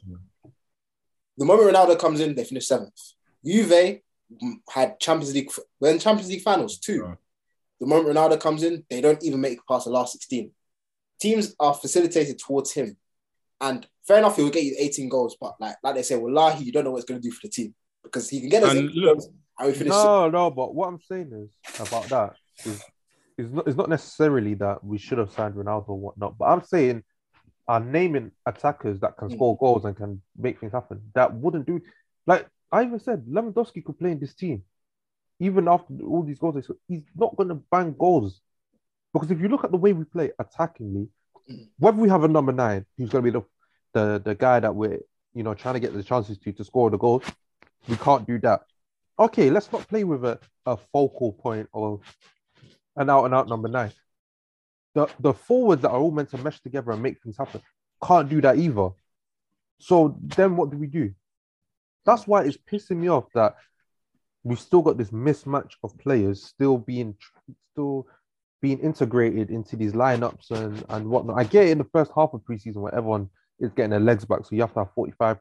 The 1.37 1.45
moment 1.45 1.75
Ronaldo 1.75 1.99
comes 1.99 2.21
in, 2.21 2.35
they 2.35 2.45
finish 2.45 2.67
seventh. 2.67 2.95
Juve 3.45 4.01
had 4.71 5.01
Champions 5.01 5.35
League, 5.35 5.51
we're 5.81 5.91
in 5.91 5.99
Champions 5.99 6.31
League 6.31 6.43
finals 6.43 6.79
too. 6.79 7.17
The 7.81 7.87
moment 7.87 8.15
Ronaldo 8.15 8.41
comes 8.41 8.63
in, 8.63 8.85
they 8.89 9.01
don't 9.01 9.23
even 9.25 9.41
make 9.41 9.55
it 9.55 9.67
past 9.69 9.87
the 9.87 9.91
last 9.91 10.13
16. 10.13 10.53
Teams 11.21 11.55
are 11.59 11.75
facilitated 11.75 12.39
towards 12.39 12.73
him. 12.73 12.97
And 13.63 13.87
fair 14.07 14.19
enough, 14.19 14.37
he 14.37 14.43
will 14.43 14.51
get 14.51 14.65
you 14.65 14.75
18 14.79 15.09
goals, 15.09 15.37
but 15.41 15.55
like 15.61 15.77
like 15.83 15.95
they 15.95 16.03
say, 16.03 16.17
Wallahi, 16.17 16.65
you 16.65 16.73
don't 16.73 16.85
know 16.85 16.91
what 16.91 16.99
it's 16.99 17.07
going 17.09 17.21
to 17.23 17.27
do 17.29 17.33
for 17.33 17.47
the 17.47 17.49
team 17.51 17.75
because 18.03 18.29
he 18.29 18.41
can 18.41 18.49
get 18.51 18.65
us 18.65 18.71
And 18.75 18.91
18 18.91 19.01
look- 19.01 19.15
goals 19.17 19.31
and 19.59 19.69
we 19.69 19.73
finish. 19.75 19.91
No, 19.91 20.29
no, 20.29 20.51
but 20.51 20.75
what 20.75 20.89
I'm 20.89 21.01
saying 21.01 21.31
is 21.33 21.81
about 21.81 22.09
that 22.09 22.35
is 22.67 22.83
is 23.39 23.51
not 23.53 23.67
it's 23.69 23.77
not 23.77 23.89
necessarily 23.89 24.55
that 24.55 24.83
we 24.85 24.99
should 24.99 25.19
have 25.19 25.31
signed 25.33 25.55
Ronaldo 25.55 25.89
or 25.91 25.99
whatnot, 25.99 26.37
but 26.37 26.47
I'm 26.47 26.63
saying 26.65 27.03
are 27.69 27.79
naming 27.81 28.33
attackers 28.47 28.99
that 29.01 29.17
can 29.17 29.29
Mm. 29.29 29.35
score 29.37 29.57
goals 29.57 29.85
and 29.85 29.97
can 29.97 30.21
make 30.37 30.59
things 30.59 30.73
happen. 30.73 31.01
That 31.15 31.33
wouldn't 31.35 31.67
do 31.67 31.81
like 32.27 32.49
I 32.73 32.83
even 32.83 32.99
said 32.99 33.25
Lewandowski 33.27 33.85
could 33.85 33.99
play 33.99 34.11
in 34.11 34.19
this 34.19 34.35
team. 34.35 34.65
Even 35.39 35.69
after 35.69 35.95
all 36.05 36.23
these 36.25 36.39
goals, 36.41 36.69
he's 36.89 37.03
not 37.15 37.37
gonna 37.37 37.55
bang 37.71 37.95
goals. 37.97 38.41
Because 39.13 39.31
if 39.31 39.41
you 39.41 39.49
look 39.49 39.63
at 39.65 39.71
the 39.71 39.77
way 39.77 39.93
we 39.93 40.05
play 40.05 40.33
attackingly. 40.41 41.09
Whether 41.79 41.99
we 41.99 42.09
have 42.09 42.25
a 42.25 42.29
number 42.29 42.53
nine 42.53 42.87
who's 42.97 43.11
gonna 43.11 43.23
be 43.23 43.31
the 43.31 43.43
the, 43.93 44.23
the 44.25 44.35
guy 44.35 44.61
that 44.61 44.75
we're 44.75 45.01
you 45.35 45.43
know 45.43 45.55
trying 45.55 45.75
to 45.75 45.81
get 45.81 45.93
the 45.93 46.03
chances 46.03 46.39
to 46.39 46.53
to 46.53 46.65
score 46.65 46.91
the 46.91 46.99
goals, 46.99 47.25
we 47.89 47.97
can't 47.97 48.27
do 48.27 48.39
that 48.41 48.63
okay, 49.19 49.51
let's 49.51 49.73
not 49.73 49.89
play 49.89 50.05
with 50.05 50.25
a, 50.25 50.39
a 50.67 50.77
focal 50.77 51.33
point 51.33 51.69
or 51.73 52.01
an 52.97 53.11
out 53.11 53.25
and 53.25 53.35
out 53.35 53.49
number 53.49 53.69
nine. 53.69 53.93
The 54.95 55.09
the 55.21 55.33
forwards 55.33 55.83
that 55.83 55.91
are 55.91 55.99
all 55.99 56.11
meant 56.11 56.31
to 56.31 56.39
mesh 56.39 56.61
together 56.61 56.93
and 56.93 57.03
make 57.03 57.23
things 57.23 57.37
happen 57.39 57.63
can't 58.05 58.29
do 58.29 58.41
that 58.43 58.59
either. 58.59 58.91
So 59.79 60.17
then 60.21 60.57
what 60.57 60.71
do 60.71 60.77
we 60.77 60.87
do? 60.87 61.15
That's 62.05 62.27
why 62.27 62.43
it's 62.43 62.57
pissing 62.57 62.99
me 62.99 63.09
off 63.09 63.27
that 63.35 63.57
we've 64.43 64.59
still 64.59 64.83
got 64.83 64.99
this 64.99 65.11
mismatch 65.11 65.73
of 65.83 65.97
players 65.99 66.43
still 66.43 66.77
being 66.77 67.17
still 67.73 68.07
being 68.63 68.79
integrated 68.79 69.51
into 69.51 69.77
these 69.77 69.93
lineups 69.93 70.53
and, 70.53 70.85
and 70.89 71.11
whatnot. 71.11 71.39
I 71.39 71.45
get 71.45 71.67
it 71.67 71.73
in 71.73 71.79
the 71.79 71.85
first 71.93 72.13
half 72.15 72.33
of 72.33 72.41
preseason 72.43 72.77
where 72.77 72.95
everyone 72.95 73.29
is 73.59 73.73
getting 73.73 73.91
their 73.91 74.01
legs 74.01 74.25
back, 74.25 74.45
so 74.45 74.55
you 74.55 74.61
have 74.63 74.73
to 74.75 74.81
have 74.81 74.95
45 74.95 75.39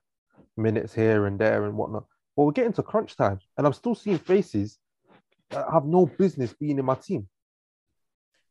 minutes 0.58 0.94
here 0.94 1.28
and 1.28 1.40
there 1.40 1.66
and 1.66 1.78
whatnot. 1.78 2.06
But 2.36 2.44
we're 2.44 2.52
getting 2.52 2.74
to 2.74 2.84
crunch 2.84 3.16
time, 3.16 3.40
and 3.58 3.68
I'm 3.68 3.74
still 3.74 3.96
seeing 3.96 4.18
faces 4.18 4.80
that 5.52 5.68
have 5.72 5.86
no 5.86 6.08
business 6.08 6.54
being 6.54 6.80
in 6.80 6.86
my 6.86 6.96
team. 6.96 7.28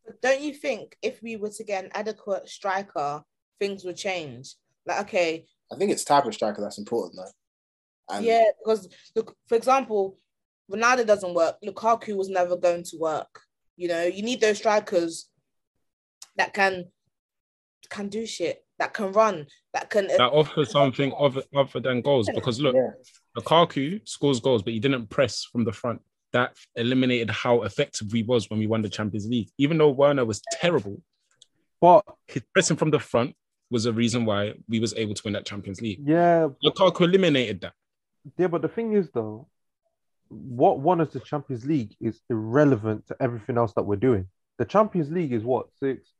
But 0.07 0.23
don't 0.23 0.41
you 0.41 0.55
think 0.55 0.97
if 1.03 1.21
we 1.23 1.37
were 1.37 1.51
to 1.51 1.65
get 1.65 1.85
an 1.85 1.91
adequate 1.93 2.49
striker, 2.49 3.23
things 3.59 3.85
would 3.85 3.97
change? 3.97 4.55
Like, 4.87 5.01
okay, 5.01 5.47
I 5.73 5.77
think 5.77 5.91
it's 5.91 6.05
type 6.05 6.27
of 6.27 6.35
striker 6.35 6.61
that's 6.61 6.79
important 6.79 7.17
though. 7.17 8.15
And 8.15 8.25
yeah, 8.25 8.45
because 8.59 8.89
look, 9.17 9.37
for 9.47 9.57
example, 9.57 10.17
Ronaldo 10.71 11.07
doesn't 11.07 11.35
work. 11.35 11.57
Lukaku 11.65 12.17
was 12.17 12.29
never 12.29 12.57
going 12.57 12.85
to 12.85 12.97
work. 12.99 13.41
You 13.81 13.89
know, 13.89 14.03
you 14.03 14.23
need 14.23 14.43
those 14.43 14.59
strikers 14.59 15.31
that 16.37 16.53
can 16.53 16.85
can 17.89 18.09
do 18.09 18.27
shit, 18.27 18.63
that 18.79 18.93
can 18.93 19.11
run, 19.13 19.47
that 19.73 19.89
can. 19.89 20.05
Uh, 20.05 20.19
that 20.19 20.33
offers 20.33 20.71
something 20.71 21.13
other, 21.19 21.43
other 21.57 21.81
than 21.81 22.03
goals. 22.03 22.29
Because 22.35 22.61
look, 22.61 22.75
Yeah. 22.77 22.91
Lukaku 23.39 24.07
scores 24.07 24.39
goals, 24.39 24.63
but 24.63 24.75
he 24.75 24.81
didn't 24.81 25.07
press 25.09 25.45
from 25.51 25.65
the 25.65 25.73
front. 25.73 26.03
That 26.35 26.57
eliminated 26.77 27.31
how 27.31 27.63
effective 27.63 28.13
we 28.13 28.23
was 28.23 28.51
when 28.51 28.59
we 28.61 28.67
won 28.67 28.83
the 28.83 28.91
Champions 28.91 29.27
League. 29.27 29.49
Even 29.57 29.79
though 29.79 29.89
Werner 29.91 30.27
was 30.27 30.43
terrible, 30.61 31.01
But 31.81 32.05
his 32.29 32.43
pressing 32.53 32.77
from 32.77 32.91
the 32.91 33.01
front 33.01 33.35
was 33.71 33.87
a 33.87 33.93
reason 33.95 34.27
why 34.27 34.55
we 34.69 34.79
was 34.79 34.93
able 34.95 35.15
to 35.15 35.23
win 35.25 35.33
that 35.33 35.47
Champions 35.47 35.81
League. 35.81 36.01
yeah, 36.05 36.49
Lukaku 36.63 37.01
eliminated 37.01 37.63
that. 37.63 37.73
yeah, 38.37 38.49
but 38.49 38.61
the 38.61 38.69
thing 38.69 38.93
is 38.93 39.09
though, 39.15 39.49
what 40.31 40.79
won 40.79 41.01
us 41.01 41.13
the 41.13 41.21
Champions 41.21 41.65
League 41.67 41.95
is 42.01 42.21
irrelevant 42.31 43.07
to 43.09 43.17
everything 43.21 43.59
else 43.59 43.73
that 43.75 43.83
we're 43.83 43.97
doing. 43.97 44.27
The 44.59 44.65
Champions 44.65 45.11
League 45.11 45.33
is 45.33 45.43
what 45.43 45.67
six, 45.79 46.13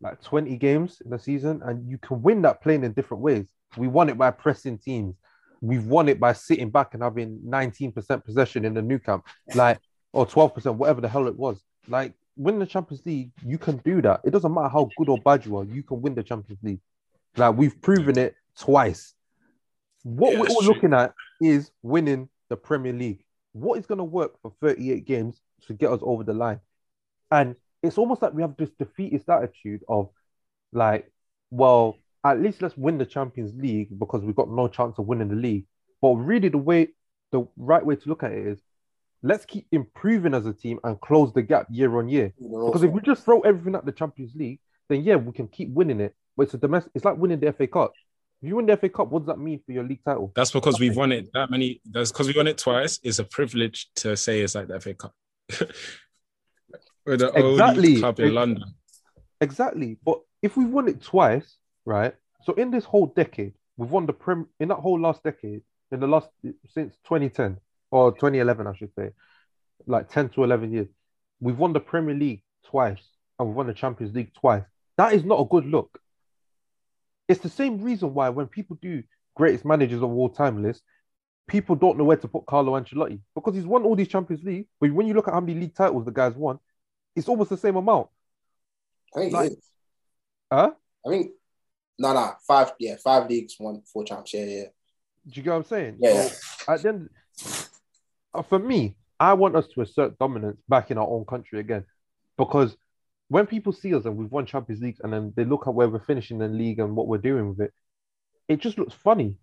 like 0.00 0.22
20 0.22 0.56
games 0.56 1.00
in 1.04 1.10
the 1.10 1.18
season, 1.18 1.60
and 1.64 1.88
you 1.88 1.98
can 1.98 2.22
win 2.22 2.42
that 2.42 2.62
playing 2.62 2.84
in 2.84 2.92
different 2.92 3.22
ways. 3.22 3.46
We 3.76 3.88
won 3.88 4.08
it 4.08 4.16
by 4.18 4.30
pressing 4.30 4.78
teams, 4.78 5.16
we've 5.60 5.86
won 5.86 6.08
it 6.08 6.20
by 6.20 6.32
sitting 6.34 6.70
back 6.70 6.94
and 6.94 7.02
having 7.02 7.40
19% 7.46 8.24
possession 8.24 8.64
in 8.64 8.74
the 8.74 8.82
Nou 8.82 8.98
Camp, 8.98 9.24
like 9.54 9.78
or 10.12 10.26
12%, 10.26 10.76
whatever 10.76 11.00
the 11.00 11.08
hell 11.08 11.26
it 11.26 11.36
was. 11.36 11.62
Like 11.88 12.14
win 12.36 12.58
the 12.58 12.66
Champions 12.66 13.04
League, 13.04 13.30
you 13.44 13.58
can 13.58 13.78
do 13.78 14.02
that. 14.02 14.20
It 14.24 14.30
doesn't 14.30 14.52
matter 14.52 14.68
how 14.68 14.92
good 14.96 15.08
or 15.08 15.18
bad 15.18 15.44
you 15.46 15.56
are, 15.56 15.64
you 15.64 15.82
can 15.82 16.00
win 16.00 16.14
the 16.14 16.22
Champions 16.22 16.62
League. 16.62 16.80
Like 17.36 17.56
we've 17.56 17.80
proven 17.80 18.18
it 18.18 18.34
twice. 18.58 19.14
What 20.02 20.34
Yeah, 20.34 20.40
we're 20.40 20.48
all 20.48 20.62
true. 20.62 20.74
looking 20.74 20.92
at 20.94 21.14
is 21.40 21.70
winning 21.82 22.28
the 22.48 22.56
Premier 22.56 22.92
League. 22.92 23.24
What 23.52 23.78
is 23.78 23.86
going 23.86 23.98
to 23.98 24.04
work 24.04 24.40
for 24.40 24.52
38 24.60 25.04
games 25.04 25.40
to 25.66 25.74
get 25.74 25.90
us 25.90 26.00
over 26.02 26.24
the 26.24 26.34
line? 26.34 26.60
And 27.30 27.56
it's 27.82 27.98
almost 27.98 28.22
like 28.22 28.32
we 28.32 28.42
have 28.42 28.56
this 28.56 28.70
defeatist 28.78 29.28
attitude 29.28 29.82
of 29.88 30.10
like, 30.72 31.10
well, 31.50 31.96
at 32.24 32.40
least 32.40 32.62
let's 32.62 32.76
win 32.76 32.98
the 32.98 33.06
Champions 33.06 33.52
League 33.54 33.98
because 33.98 34.22
we've 34.22 34.36
got 34.36 34.50
no 34.50 34.68
chance 34.68 34.98
of 34.98 35.06
winning 35.06 35.28
the 35.28 35.34
league. 35.34 35.64
But 36.00 36.14
really, 36.14 36.48
the 36.48 36.58
way, 36.58 36.88
the 37.30 37.46
right 37.56 37.84
way 37.84 37.96
to 37.96 38.08
look 38.08 38.22
at 38.22 38.32
it 38.32 38.46
is 38.46 38.60
let's 39.22 39.44
keep 39.44 39.66
improving 39.72 40.34
as 40.34 40.46
a 40.46 40.52
team 40.52 40.78
and 40.84 41.00
close 41.00 41.32
the 41.32 41.42
gap 41.42 41.66
year 41.70 41.96
on 41.98 42.08
year. 42.08 42.32
Because 42.38 42.82
if 42.82 42.90
we 42.90 43.00
just 43.00 43.24
throw 43.24 43.40
everything 43.40 43.74
at 43.74 43.84
the 43.84 43.92
Champions 43.92 44.34
League, 44.34 44.60
then 44.88 45.02
yeah, 45.02 45.16
we 45.16 45.32
can 45.32 45.48
keep 45.48 45.70
winning 45.70 46.00
it. 46.00 46.14
But 46.36 46.44
it's 46.44 46.54
a 46.54 46.58
domestic. 46.58 46.92
It's 46.94 47.04
like 47.04 47.16
winning 47.16 47.40
the 47.40 47.52
FA 47.52 47.66
Cup. 47.66 47.92
If 48.42 48.48
you 48.48 48.56
win 48.56 48.66
the 48.66 48.76
FA 48.76 48.88
Cup, 48.88 49.08
what 49.08 49.20
does 49.20 49.28
that 49.28 49.38
mean 49.38 49.60
for 49.64 49.70
your 49.70 49.84
league 49.84 50.02
title? 50.04 50.32
That's 50.34 50.50
because 50.50 50.80
we've 50.80 50.96
won 50.96 51.12
it 51.12 51.32
that 51.32 51.48
many. 51.50 51.80
That's 51.88 52.10
because 52.10 52.26
we 52.26 52.34
won 52.36 52.48
it 52.48 52.58
twice. 52.58 52.98
It's 53.04 53.20
a 53.20 53.24
privilege 53.24 53.88
to 53.96 54.16
say 54.16 54.40
it's 54.40 54.56
like 54.56 54.66
the 54.66 54.80
FA 54.80 54.94
Cup. 54.94 55.14
We're 57.06 57.16
the 57.16 57.28
Exactly. 57.32 57.88
only 57.88 57.98
club 58.00 58.18
in 58.18 58.26
Ex- 58.26 58.34
London. 58.34 58.64
Exactly. 59.40 59.96
But 60.04 60.20
if 60.42 60.56
we've 60.56 60.68
won 60.68 60.88
it 60.88 61.02
twice, 61.02 61.56
right? 61.84 62.14
So 62.44 62.52
in 62.54 62.72
this 62.72 62.84
whole 62.84 63.06
decade, 63.06 63.54
we've 63.76 63.90
won 63.90 64.06
the 64.06 64.12
Prem 64.12 64.48
in 64.58 64.68
that 64.68 64.76
whole 64.76 64.98
last 65.00 65.22
decade, 65.22 65.62
in 65.92 66.00
the 66.00 66.06
last 66.08 66.28
since 66.74 66.96
2010 67.04 67.58
or 67.92 68.10
2011, 68.12 68.66
I 68.66 68.74
should 68.74 68.90
say, 68.96 69.10
like 69.86 70.10
10 70.10 70.30
to 70.30 70.42
11 70.44 70.72
years, 70.72 70.88
we've 71.40 71.58
won 71.58 71.72
the 71.72 71.80
Premier 71.80 72.14
League 72.14 72.42
twice 72.64 73.02
and 73.38 73.48
we've 73.48 73.56
won 73.56 73.66
the 73.68 73.74
Champions 73.74 74.14
League 74.14 74.32
twice. 74.34 74.62
That 74.96 75.12
is 75.12 75.24
not 75.24 75.40
a 75.40 75.44
good 75.44 75.66
look. 75.66 76.00
It's 77.28 77.40
the 77.40 77.48
same 77.48 77.82
reason 77.82 78.14
why 78.14 78.28
when 78.28 78.46
people 78.46 78.76
do 78.80 79.02
greatest 79.34 79.64
managers 79.64 80.02
of 80.02 80.10
all 80.10 80.28
time 80.28 80.62
list, 80.62 80.82
people 81.46 81.76
don't 81.76 81.98
know 81.98 82.04
where 82.04 82.16
to 82.16 82.28
put 82.28 82.46
Carlo 82.46 82.78
Ancelotti 82.78 83.20
because 83.34 83.54
he's 83.54 83.66
won 83.66 83.84
all 83.84 83.96
these 83.96 84.08
Champions 84.08 84.44
League. 84.44 84.66
But 84.80 84.92
when 84.92 85.06
you 85.06 85.14
look 85.14 85.28
at 85.28 85.34
how 85.34 85.40
many 85.40 85.58
league 85.58 85.74
titles 85.74 86.04
the 86.04 86.10
guy's 86.10 86.34
won, 86.34 86.58
it's 87.14 87.28
almost 87.28 87.50
the 87.50 87.56
same 87.56 87.76
amount. 87.76 88.08
I 89.14 89.20
think 89.20 89.32
like-. 89.32 89.52
Huh? 90.52 90.72
I 91.06 91.08
think 91.08 91.32
no, 91.98 92.12
no, 92.12 92.32
five. 92.46 92.72
Yeah, 92.78 92.96
five 93.02 93.28
leagues, 93.28 93.54
one 93.58 93.82
four 93.90 94.04
champs. 94.04 94.34
Yeah, 94.34 94.44
yeah. 94.44 94.64
Do 95.26 95.32
you 95.34 95.42
get 95.42 95.50
what 95.50 95.56
I'm 95.56 95.64
saying? 95.64 95.96
Yeah. 96.00 96.28
So 96.28 96.72
at 96.72 96.82
the 96.82 96.88
end, 96.88 97.10
uh, 98.34 98.42
for 98.42 98.58
me, 98.58 98.96
I 99.20 99.34
want 99.34 99.56
us 99.56 99.68
to 99.68 99.82
assert 99.82 100.18
dominance 100.18 100.60
back 100.68 100.90
in 100.90 100.98
our 100.98 101.06
own 101.06 101.24
country 101.24 101.60
again, 101.60 101.84
because 102.36 102.76
when 103.32 103.46
people 103.46 103.72
see 103.72 103.94
us 103.94 104.04
and 104.04 104.14
we've 104.14 104.30
won 104.30 104.44
Champions 104.44 104.82
Leagues 104.82 105.00
and 105.02 105.10
then 105.10 105.32
they 105.34 105.46
look 105.46 105.66
at 105.66 105.72
where 105.72 105.88
we're 105.88 106.04
finishing 106.04 106.36
the 106.36 106.48
league 106.48 106.78
and 106.78 106.94
what 106.94 107.08
we're 107.08 107.16
doing 107.16 107.48
with 107.48 107.62
it, 107.62 107.72
it 108.46 108.60
just 108.60 108.76
looks 108.76 108.92
funny. 108.92 109.38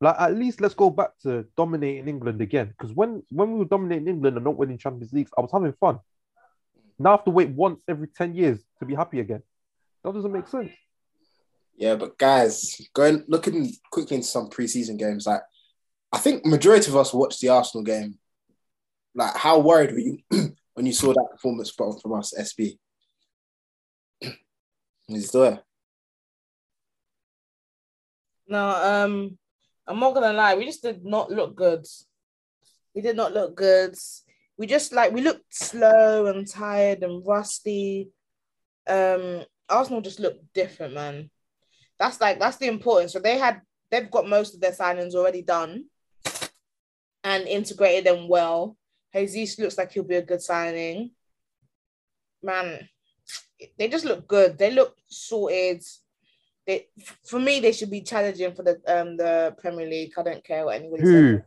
Like 0.00 0.14
at 0.16 0.36
least 0.36 0.60
let's 0.60 0.74
go 0.74 0.88
back 0.88 1.18
to 1.24 1.44
dominating 1.56 2.06
England 2.06 2.40
again. 2.40 2.68
Because 2.68 2.92
when 2.94 3.24
when 3.30 3.50
we 3.50 3.58
were 3.58 3.64
dominating 3.64 4.06
England 4.06 4.36
and 4.36 4.44
not 4.44 4.56
winning 4.56 4.78
Champions 4.78 5.12
Leagues, 5.12 5.32
I 5.36 5.40
was 5.40 5.50
having 5.50 5.72
fun. 5.72 5.98
Now 7.00 7.10
I 7.10 7.12
have 7.14 7.24
to 7.24 7.32
wait 7.32 7.48
once 7.48 7.80
every 7.88 8.06
10 8.06 8.36
years 8.36 8.60
to 8.78 8.84
be 8.84 8.94
happy 8.94 9.18
again. 9.18 9.42
That 10.04 10.14
doesn't 10.14 10.32
make 10.32 10.46
sense. 10.46 10.70
Yeah, 11.74 11.96
but 11.96 12.16
guys, 12.16 12.80
going 12.94 13.24
looking 13.26 13.72
quickly 13.90 14.18
into 14.18 14.28
some 14.28 14.50
preseason 14.50 14.98
games, 15.00 15.26
like 15.26 15.42
I 16.12 16.18
think 16.18 16.46
majority 16.46 16.92
of 16.92 16.96
us 16.96 17.12
watched 17.12 17.40
the 17.40 17.48
Arsenal 17.48 17.82
game. 17.82 18.18
Like, 19.16 19.34
how 19.34 19.58
worried 19.58 19.90
were 19.90 19.98
you 19.98 20.18
when 20.76 20.84
you 20.84 20.92
saw 20.92 21.10
that 21.14 21.28
performance 21.32 21.70
from, 21.70 21.98
from 21.98 22.12
us, 22.12 22.34
SB? 22.38 22.78
Still 25.20 25.40
there. 25.40 25.60
No, 28.46 28.68
um, 28.68 29.38
I'm 29.86 29.98
not 29.98 30.12
gonna 30.12 30.34
lie, 30.34 30.54
we 30.54 30.66
just 30.66 30.82
did 30.82 31.02
not 31.02 31.30
look 31.30 31.56
good. 31.56 31.86
We 32.94 33.00
did 33.00 33.16
not 33.16 33.32
look 33.32 33.56
good. 33.56 33.96
We 34.58 34.66
just 34.66 34.92
like 34.92 35.12
we 35.12 35.22
looked 35.22 35.54
slow 35.54 36.26
and 36.26 36.46
tired 36.46 37.02
and 37.02 37.26
rusty. 37.26 38.10
Um, 38.86 39.44
Arsenal 39.68 40.02
just 40.02 40.20
looked 40.20 40.52
different, 40.52 40.92
man. 40.94 41.30
That's 41.98 42.20
like 42.20 42.38
that's 42.38 42.58
the 42.58 42.68
importance. 42.68 43.14
So 43.14 43.18
they 43.18 43.38
had 43.38 43.62
they've 43.90 44.10
got 44.10 44.28
most 44.28 44.54
of 44.54 44.60
their 44.60 44.72
signings 44.72 45.14
already 45.14 45.42
done 45.42 45.86
and 47.24 47.48
integrated 47.48 48.04
them 48.04 48.28
well. 48.28 48.76
Jesus 49.24 49.58
looks 49.58 49.78
like 49.78 49.92
he'll 49.92 50.02
be 50.02 50.16
a 50.16 50.22
good 50.22 50.42
signing. 50.42 51.12
Man, 52.42 52.88
they 53.78 53.88
just 53.88 54.04
look 54.04 54.28
good. 54.28 54.58
They 54.58 54.70
look 54.70 54.96
sorted. 55.06 55.82
They, 56.66 56.88
for 57.24 57.38
me, 57.38 57.60
they 57.60 57.72
should 57.72 57.90
be 57.90 58.02
challenging 58.02 58.54
for 58.54 58.62
the 58.62 58.80
um 58.86 59.16
the 59.16 59.54
Premier 59.58 59.86
League. 59.86 60.12
I 60.18 60.22
don't 60.22 60.44
care 60.44 60.64
what 60.64 60.76
anybody 60.76 61.04
Who? 61.04 61.36
says. 61.36 61.42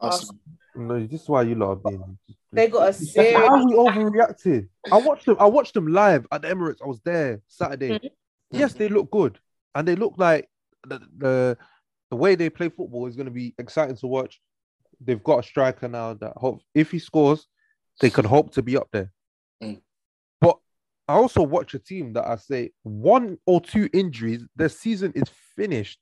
Arsenal. 0.00 0.36
No, 0.74 1.06
this 1.06 1.22
is 1.22 1.28
why 1.28 1.42
you 1.42 1.54
lot 1.54 1.70
are 1.72 1.76
being. 1.76 2.18
They 2.52 2.68
got 2.68 2.88
a 2.88 2.92
serious. 2.92 3.48
how 3.48 3.64
we 3.64 3.74
overreacted. 3.74 4.68
I 4.90 4.96
watched 4.98 5.26
them. 5.26 5.36
I 5.38 5.46
watched 5.46 5.74
them 5.74 5.88
live 5.88 6.26
at 6.32 6.42
the 6.42 6.48
Emirates. 6.48 6.82
I 6.82 6.86
was 6.86 7.00
there 7.04 7.42
Saturday. 7.48 7.98
Mhm. 7.98 8.10
Yes, 8.50 8.74
they 8.74 8.88
look 8.88 9.10
good, 9.10 9.38
and 9.74 9.86
they 9.86 9.96
look 9.96 10.14
like 10.16 10.48
the 10.86 11.00
the, 11.16 11.58
the 12.10 12.16
way 12.16 12.34
they 12.34 12.50
play 12.50 12.68
football 12.68 13.06
is 13.06 13.16
going 13.16 13.26
to 13.26 13.32
be 13.32 13.54
exciting 13.58 13.96
to 13.96 14.06
watch. 14.06 14.40
They've 15.04 15.22
got 15.22 15.40
a 15.40 15.42
striker 15.42 15.88
now 15.88 16.14
that 16.14 16.32
hope 16.36 16.60
if 16.74 16.90
he 16.90 16.98
scores, 16.98 17.46
they 18.00 18.10
can 18.10 18.24
hope 18.24 18.52
to 18.54 18.62
be 18.62 18.76
up 18.76 18.88
there. 18.92 19.12
Mm. 19.62 19.80
But 20.40 20.58
I 21.08 21.14
also 21.14 21.42
watch 21.42 21.74
a 21.74 21.78
team 21.78 22.12
that 22.14 22.26
I 22.26 22.36
say 22.36 22.70
one 22.82 23.38
or 23.46 23.60
two 23.60 23.88
injuries, 23.92 24.44
their 24.56 24.68
season 24.68 25.12
is 25.14 25.24
finished. 25.56 25.98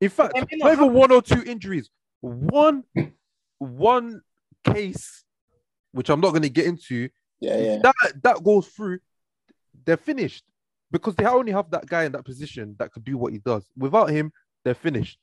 In 0.00 0.10
fact, 0.10 0.34
They 0.34 0.40
may 0.40 0.46
not 0.58 0.64
not 0.66 0.72
even 0.72 0.84
have- 0.86 0.94
one 0.94 1.12
or 1.12 1.22
two 1.22 1.42
injuries, 1.44 1.88
one 2.20 2.84
one 3.58 4.20
case, 4.64 5.24
which 5.92 6.10
I'm 6.10 6.20
not 6.20 6.30
going 6.30 6.42
to 6.42 6.50
get 6.50 6.66
into, 6.66 7.08
Yeah, 7.40 7.56
yeah. 7.58 7.78
that 7.82 7.94
that 8.22 8.44
goes 8.44 8.68
through, 8.68 8.98
they're 9.84 9.96
finished 9.96 10.44
because 10.90 11.14
they 11.14 11.24
only 11.24 11.52
have 11.52 11.70
that 11.70 11.86
guy 11.86 12.04
in 12.04 12.12
that 12.12 12.24
position 12.24 12.76
that 12.78 12.92
could 12.92 13.04
do 13.04 13.16
what 13.16 13.32
he 13.32 13.38
does. 13.38 13.64
Without 13.76 14.10
him, 14.10 14.30
they're 14.64 14.74
finished. 14.74 15.18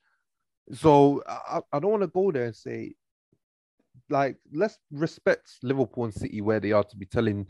So 0.72 1.22
I, 1.28 1.60
I 1.72 1.78
don't 1.78 1.90
want 1.90 2.02
to 2.02 2.08
go 2.08 2.32
there 2.32 2.46
and 2.46 2.56
say, 2.56 2.94
like, 4.10 4.36
let's 4.52 4.78
respect 4.90 5.50
Liverpool 5.62 6.04
and 6.04 6.14
City 6.14 6.40
where 6.40 6.60
they 6.60 6.72
are 6.72 6.84
to 6.84 6.96
be 6.96 7.06
telling 7.06 7.46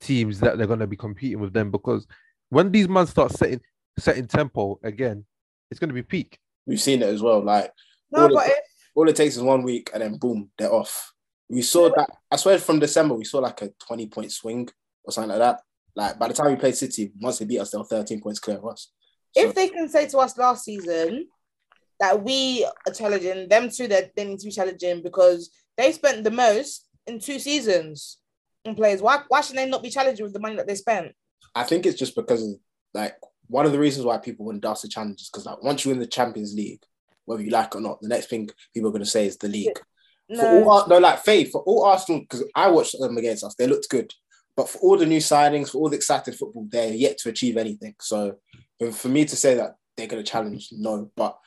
teams 0.00 0.40
that 0.40 0.58
they're 0.58 0.66
going 0.66 0.80
to 0.80 0.86
be 0.86 0.96
competing 0.96 1.40
with 1.40 1.52
them 1.52 1.70
because 1.70 2.06
when 2.50 2.70
these 2.70 2.88
men 2.88 3.06
start 3.06 3.32
setting 3.32 3.60
setting 3.98 4.26
tempo 4.26 4.78
again, 4.82 5.24
it's 5.70 5.80
going 5.80 5.88
to 5.88 5.94
be 5.94 6.02
peak. 6.02 6.38
We've 6.66 6.80
seen 6.80 7.02
it 7.02 7.08
as 7.08 7.22
well. 7.22 7.42
Like, 7.42 7.72
No, 8.12 8.22
all, 8.22 8.34
but 8.34 8.46
it, 8.46 8.52
if, 8.52 8.58
all 8.94 9.08
it 9.08 9.16
takes 9.16 9.36
is 9.36 9.42
one 9.42 9.62
week 9.62 9.90
and 9.92 10.02
then 10.02 10.18
boom, 10.18 10.50
they're 10.58 10.72
off. 10.72 11.12
We 11.48 11.62
saw 11.62 11.88
that. 11.90 12.10
I 12.30 12.36
swear 12.36 12.58
from 12.58 12.78
December, 12.78 13.14
we 13.14 13.24
saw 13.24 13.38
like 13.38 13.62
a 13.62 13.70
20 13.86 14.06
point 14.08 14.32
swing 14.32 14.68
or 15.04 15.12
something 15.12 15.30
like 15.30 15.38
that. 15.38 15.60
Like, 15.94 16.18
by 16.18 16.28
the 16.28 16.34
time 16.34 16.50
we 16.50 16.56
played 16.56 16.76
City, 16.76 17.12
once 17.20 17.38
they 17.38 17.46
beat 17.46 17.60
us, 17.60 17.70
they 17.70 17.78
were 17.78 17.84
13 17.84 18.20
points 18.20 18.40
clear 18.40 18.58
of 18.58 18.66
us. 18.66 18.92
So, 19.32 19.46
if 19.46 19.54
they 19.54 19.68
can 19.68 19.88
say 19.88 20.06
to 20.08 20.18
us 20.18 20.36
last 20.36 20.64
season 20.64 21.28
that 22.00 22.22
we 22.22 22.68
are 22.86 22.92
challenging 22.92 23.48
them 23.48 23.70
too, 23.70 23.88
that 23.88 24.14
they 24.14 24.24
need 24.24 24.38
to 24.40 24.46
be 24.46 24.52
challenging 24.52 25.02
because 25.02 25.50
they 25.76 25.92
spent 25.92 26.24
the 26.24 26.30
most 26.30 26.86
in 27.06 27.20
two 27.20 27.38
seasons 27.38 28.18
on 28.66 28.74
players. 28.74 29.02
Why 29.02 29.20
why 29.28 29.40
should 29.40 29.56
they 29.56 29.68
not 29.68 29.82
be 29.82 29.90
challenged 29.90 30.22
with 30.22 30.32
the 30.32 30.40
money 30.40 30.56
that 30.56 30.66
they 30.66 30.74
spent? 30.74 31.12
I 31.54 31.64
think 31.64 31.86
it's 31.86 31.98
just 31.98 32.14
because 32.16 32.42
of 32.42 32.54
like 32.94 33.16
one 33.48 33.66
of 33.66 33.72
the 33.72 33.78
reasons 33.78 34.04
why 34.04 34.18
people 34.18 34.44
wouldn't 34.46 34.64
dance 34.64 34.82
the 34.82 34.88
challenge 34.88 35.20
is 35.20 35.28
because 35.30 35.46
like 35.46 35.62
once 35.62 35.84
you 35.84 35.90
win 35.90 36.00
the 36.00 36.06
Champions 36.06 36.54
League, 36.54 36.82
whether 37.24 37.42
you 37.42 37.50
like 37.50 37.68
it 37.68 37.76
or 37.76 37.80
not, 37.80 38.00
the 38.00 38.08
next 38.08 38.28
thing 38.28 38.48
people 38.74 38.88
are 38.88 38.92
going 38.92 39.04
to 39.04 39.08
say 39.10 39.26
is 39.26 39.36
the 39.36 39.48
league. 39.48 39.78
For 40.28 40.46
all, 40.46 40.88
No, 40.88 40.96
no, 40.96 40.98
like 40.98 41.20
Faith, 41.24 41.52
for 41.52 41.62
all 41.62 41.84
Arsenal, 41.84 42.22
because 42.22 42.44
I 42.54 42.68
watched 42.68 42.98
them 42.98 43.16
against 43.16 43.44
us, 43.44 43.54
they 43.54 43.68
looked 43.68 43.88
good. 43.88 44.12
But 44.56 44.68
for 44.68 44.78
all 44.78 44.96
the 44.96 45.06
new 45.06 45.20
signings, 45.20 45.70
for 45.70 45.78
all 45.78 45.88
the 45.88 45.96
exciting 45.96 46.34
football, 46.34 46.66
they're 46.68 46.92
yet 46.92 47.18
to 47.18 47.28
achieve 47.28 47.56
anything. 47.56 47.94
So 48.00 48.36
for- 48.80 48.90
for 48.90 49.08
me 49.08 49.24
to 49.26 49.36
say 49.36 49.54
that 49.54 49.76
they're 49.96 50.08
going 50.08 50.24
to 50.24 50.28
challenge, 50.30 50.70
no. 50.72 51.10
But 51.14 51.38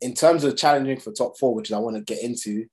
in 0.00 0.14
terms 0.14 0.44
of 0.44 0.56
challenging 0.56 1.00
for 1.00 1.12
top 1.12 1.36
four, 1.38 1.54
which 1.54 1.72
I 1.72 1.78
want 1.78 1.96
to 1.96 2.02
get 2.02 2.22
into, 2.22 2.66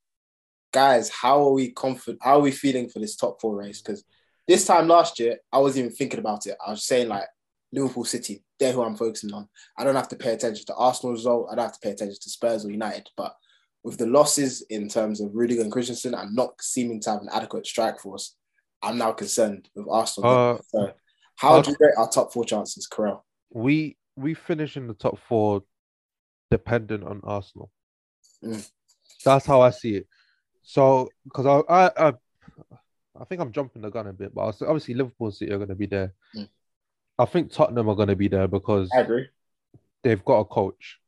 guys, 0.75 1.09
how 1.09 1.41
are 1.41 1.53
we 1.53 1.71
confident? 1.71 2.19
How 2.21 2.37
are 2.37 2.41
we 2.41 2.51
feeling 2.51 2.89
for 2.89 2.99
this 2.99 3.15
top 3.15 3.39
four 3.39 3.55
race? 3.55 3.81
Because 3.81 4.03
this 4.45 4.65
time 4.65 4.89
last 4.89 5.19
year, 5.19 5.37
I 5.49 5.59
wasn't 5.59 5.85
even 5.85 5.95
thinking 5.95 6.19
about 6.19 6.45
it. 6.47 6.57
I 6.65 6.71
was 6.71 6.83
saying 6.83 7.07
like 7.07 7.23
Liverpool 7.71 8.03
City, 8.03 8.43
they're 8.59 8.73
who 8.73 8.83
I'm 8.83 8.97
focusing 8.97 9.33
on. 9.33 9.47
I 9.77 9.85
don't 9.85 9.95
have 9.95 10.09
to 10.09 10.17
pay 10.17 10.33
attention 10.33 10.65
to 10.65 10.75
Arsenal 10.75 11.13
result. 11.13 11.47
I 11.49 11.55
don't 11.55 11.63
have 11.63 11.79
to 11.79 11.79
pay 11.79 11.91
attention 11.91 12.17
to 12.21 12.29
Spurs 12.29 12.65
or 12.65 12.71
United. 12.71 13.07
But 13.15 13.33
with 13.85 13.97
the 13.97 14.05
losses 14.05 14.63
in 14.69 14.89
terms 14.89 15.21
of 15.21 15.33
Rudiger 15.33 15.61
and 15.61 15.71
Christensen 15.71 16.13
and 16.13 16.35
not 16.35 16.55
seeming 16.59 16.99
to 17.01 17.11
have 17.11 17.21
an 17.21 17.29
adequate 17.31 17.65
strike 17.65 18.01
force, 18.01 18.35
I'm 18.83 18.97
now 18.97 19.13
concerned 19.13 19.69
with 19.75 19.87
Arsenal. 19.89 20.29
Uh, 20.29 20.57
so 20.67 20.91
how 21.37 21.61
do 21.61 21.71
you 21.71 21.77
rate 21.79 21.93
our 21.97 22.09
top 22.09 22.33
four 22.33 22.43
chances, 22.43 22.85
Corral? 22.85 23.25
we 23.55 23.97
we 24.17 24.33
finish 24.33 24.77
in 24.77 24.87
the 24.87 24.93
top 24.93 25.17
four 25.27 25.63
dependent 26.51 27.03
on 27.03 27.21
Arsenal. 27.23 27.71
Mm. 28.43 28.69
That's 29.23 29.45
how 29.45 29.61
I 29.61 29.71
see 29.71 29.95
it. 29.95 30.07
So, 30.67 31.09
because 31.23 31.45
I, 31.45 31.59
I, 31.71 32.07
I, 32.09 32.13
I 33.21 33.23
think 33.25 33.39
I'm 33.39 33.51
jumping 33.51 33.83
the 33.83 33.89
gun 33.91 34.07
a 34.07 34.13
bit, 34.13 34.33
but 34.33 34.41
obviously 34.61 34.95
Liverpool 34.95 35.27
and 35.27 35.35
City 35.35 35.51
are 35.51 35.57
going 35.57 35.69
to 35.69 35.75
be 35.75 35.85
there. 35.85 36.13
Mm. 36.35 36.49
I 37.19 37.25
think 37.25 37.51
Tottenham 37.51 37.87
are 37.87 37.95
going 37.95 38.07
to 38.09 38.15
be 38.15 38.27
there 38.27 38.47
because 38.47 38.89
I 38.93 39.01
agree. 39.01 39.27
they've 40.03 40.25
got 40.25 40.39
a 40.39 40.45
coach 40.45 40.99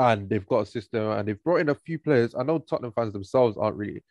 and 0.00 0.28
they've 0.28 0.44
got 0.46 0.60
a 0.60 0.66
system 0.66 1.08
and 1.10 1.28
they've 1.28 1.42
brought 1.42 1.60
in 1.60 1.68
a 1.68 1.74
few 1.74 1.98
players. 1.98 2.34
I 2.34 2.42
know 2.42 2.58
Tottenham 2.58 2.92
fans 2.92 3.12
themselves 3.12 3.56
aren't 3.56 3.76
really 3.76 4.02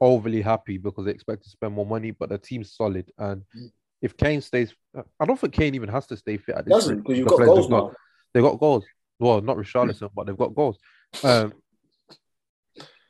overly 0.00 0.40
happy 0.40 0.78
because 0.78 1.04
they 1.04 1.10
expect 1.10 1.42
to 1.42 1.50
spend 1.50 1.74
more 1.74 1.84
money, 1.86 2.12
but 2.12 2.28
the 2.28 2.38
team's 2.38 2.72
solid. 2.72 3.10
And 3.18 3.42
Mm. 3.56 3.72
if 4.00 4.16
Kane 4.16 4.40
stays, 4.40 4.72
I 5.20 5.24
don't 5.26 5.38
think 5.38 5.52
Kane 5.54 5.74
even 5.74 5.88
has 5.88 6.06
to 6.06 6.16
stay 6.16 6.36
fit 6.36 6.54
at 6.54 6.64
this 6.66 6.72
Doesn't 6.72 6.98
because 7.02 7.18
you've 7.18 7.26
got 7.28 7.40
goals 7.40 7.64
they've 7.66 7.70
got- 7.70 7.84
now. 7.90 7.96
They 8.32 8.40
got 8.40 8.60
goals. 8.60 8.84
Well, 9.18 9.40
not 9.42 9.56
Richarlison, 9.56 10.10
but 10.14 10.26
they've 10.26 10.36
got 10.38 10.54
goals. 10.54 10.78
Um, 11.22 11.52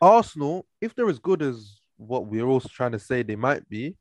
Arsenal, 0.02 0.66
if 0.80 0.94
they're 0.94 1.08
as 1.08 1.20
good 1.20 1.40
as 1.40 1.80
what 1.96 2.26
we're 2.26 2.44
also 2.44 2.68
trying 2.68 2.92
to 2.92 2.98
say 2.98 3.22
they 3.22 3.36
might 3.36 3.66
be, 3.68 3.96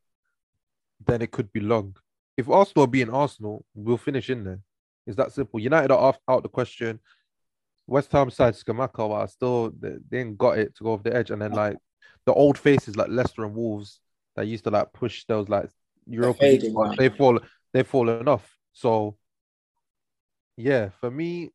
then 1.05 1.21
it 1.21 1.31
could 1.31 1.53
be 1.53 1.59
long. 1.59 1.95
If 2.35 2.49
Arsenal 2.49 2.85
are 2.85 2.87
being 2.87 3.11
Arsenal, 3.11 3.63
we'll 3.75 3.97
finish 3.97 4.29
in 4.31 4.43
there. 4.43 4.59
It's 5.05 5.17
that 5.17 5.31
simple. 5.31 5.59
United 5.59 5.91
are 5.91 5.99
off, 5.99 6.19
out 6.27 6.41
the 6.41 6.49
question. 6.49 6.99
West 7.85 8.11
Ham 8.11 8.31
side 8.31 8.55
Scamacca, 8.55 8.97
but 8.97 9.13
I 9.13 9.25
still 9.27 9.71
they, 9.79 9.95
they 10.09 10.21
ain't 10.21 10.37
got 10.37 10.57
it 10.57 10.75
to 10.75 10.83
go 10.83 10.93
off 10.93 11.03
the 11.03 11.15
edge. 11.15 11.29
And 11.29 11.41
then 11.41 11.51
like 11.51 11.77
the 12.25 12.33
old 12.33 12.57
faces 12.57 12.95
like 12.95 13.09
Leicester 13.09 13.43
and 13.43 13.53
Wolves 13.53 13.99
that 14.35 14.47
used 14.47 14.63
to 14.63 14.69
like 14.69 14.93
push 14.93 15.25
those 15.25 15.49
like 15.49 15.69
Europa 16.07 16.39
fading, 16.39 16.71
spots, 16.71 16.97
they've 16.97 17.15
fallen 17.15 17.43
they've 17.73 17.87
fallen 17.87 18.27
off. 18.27 18.57
So 18.73 19.17
yeah, 20.57 20.89
for 20.99 21.11
me, 21.11 21.49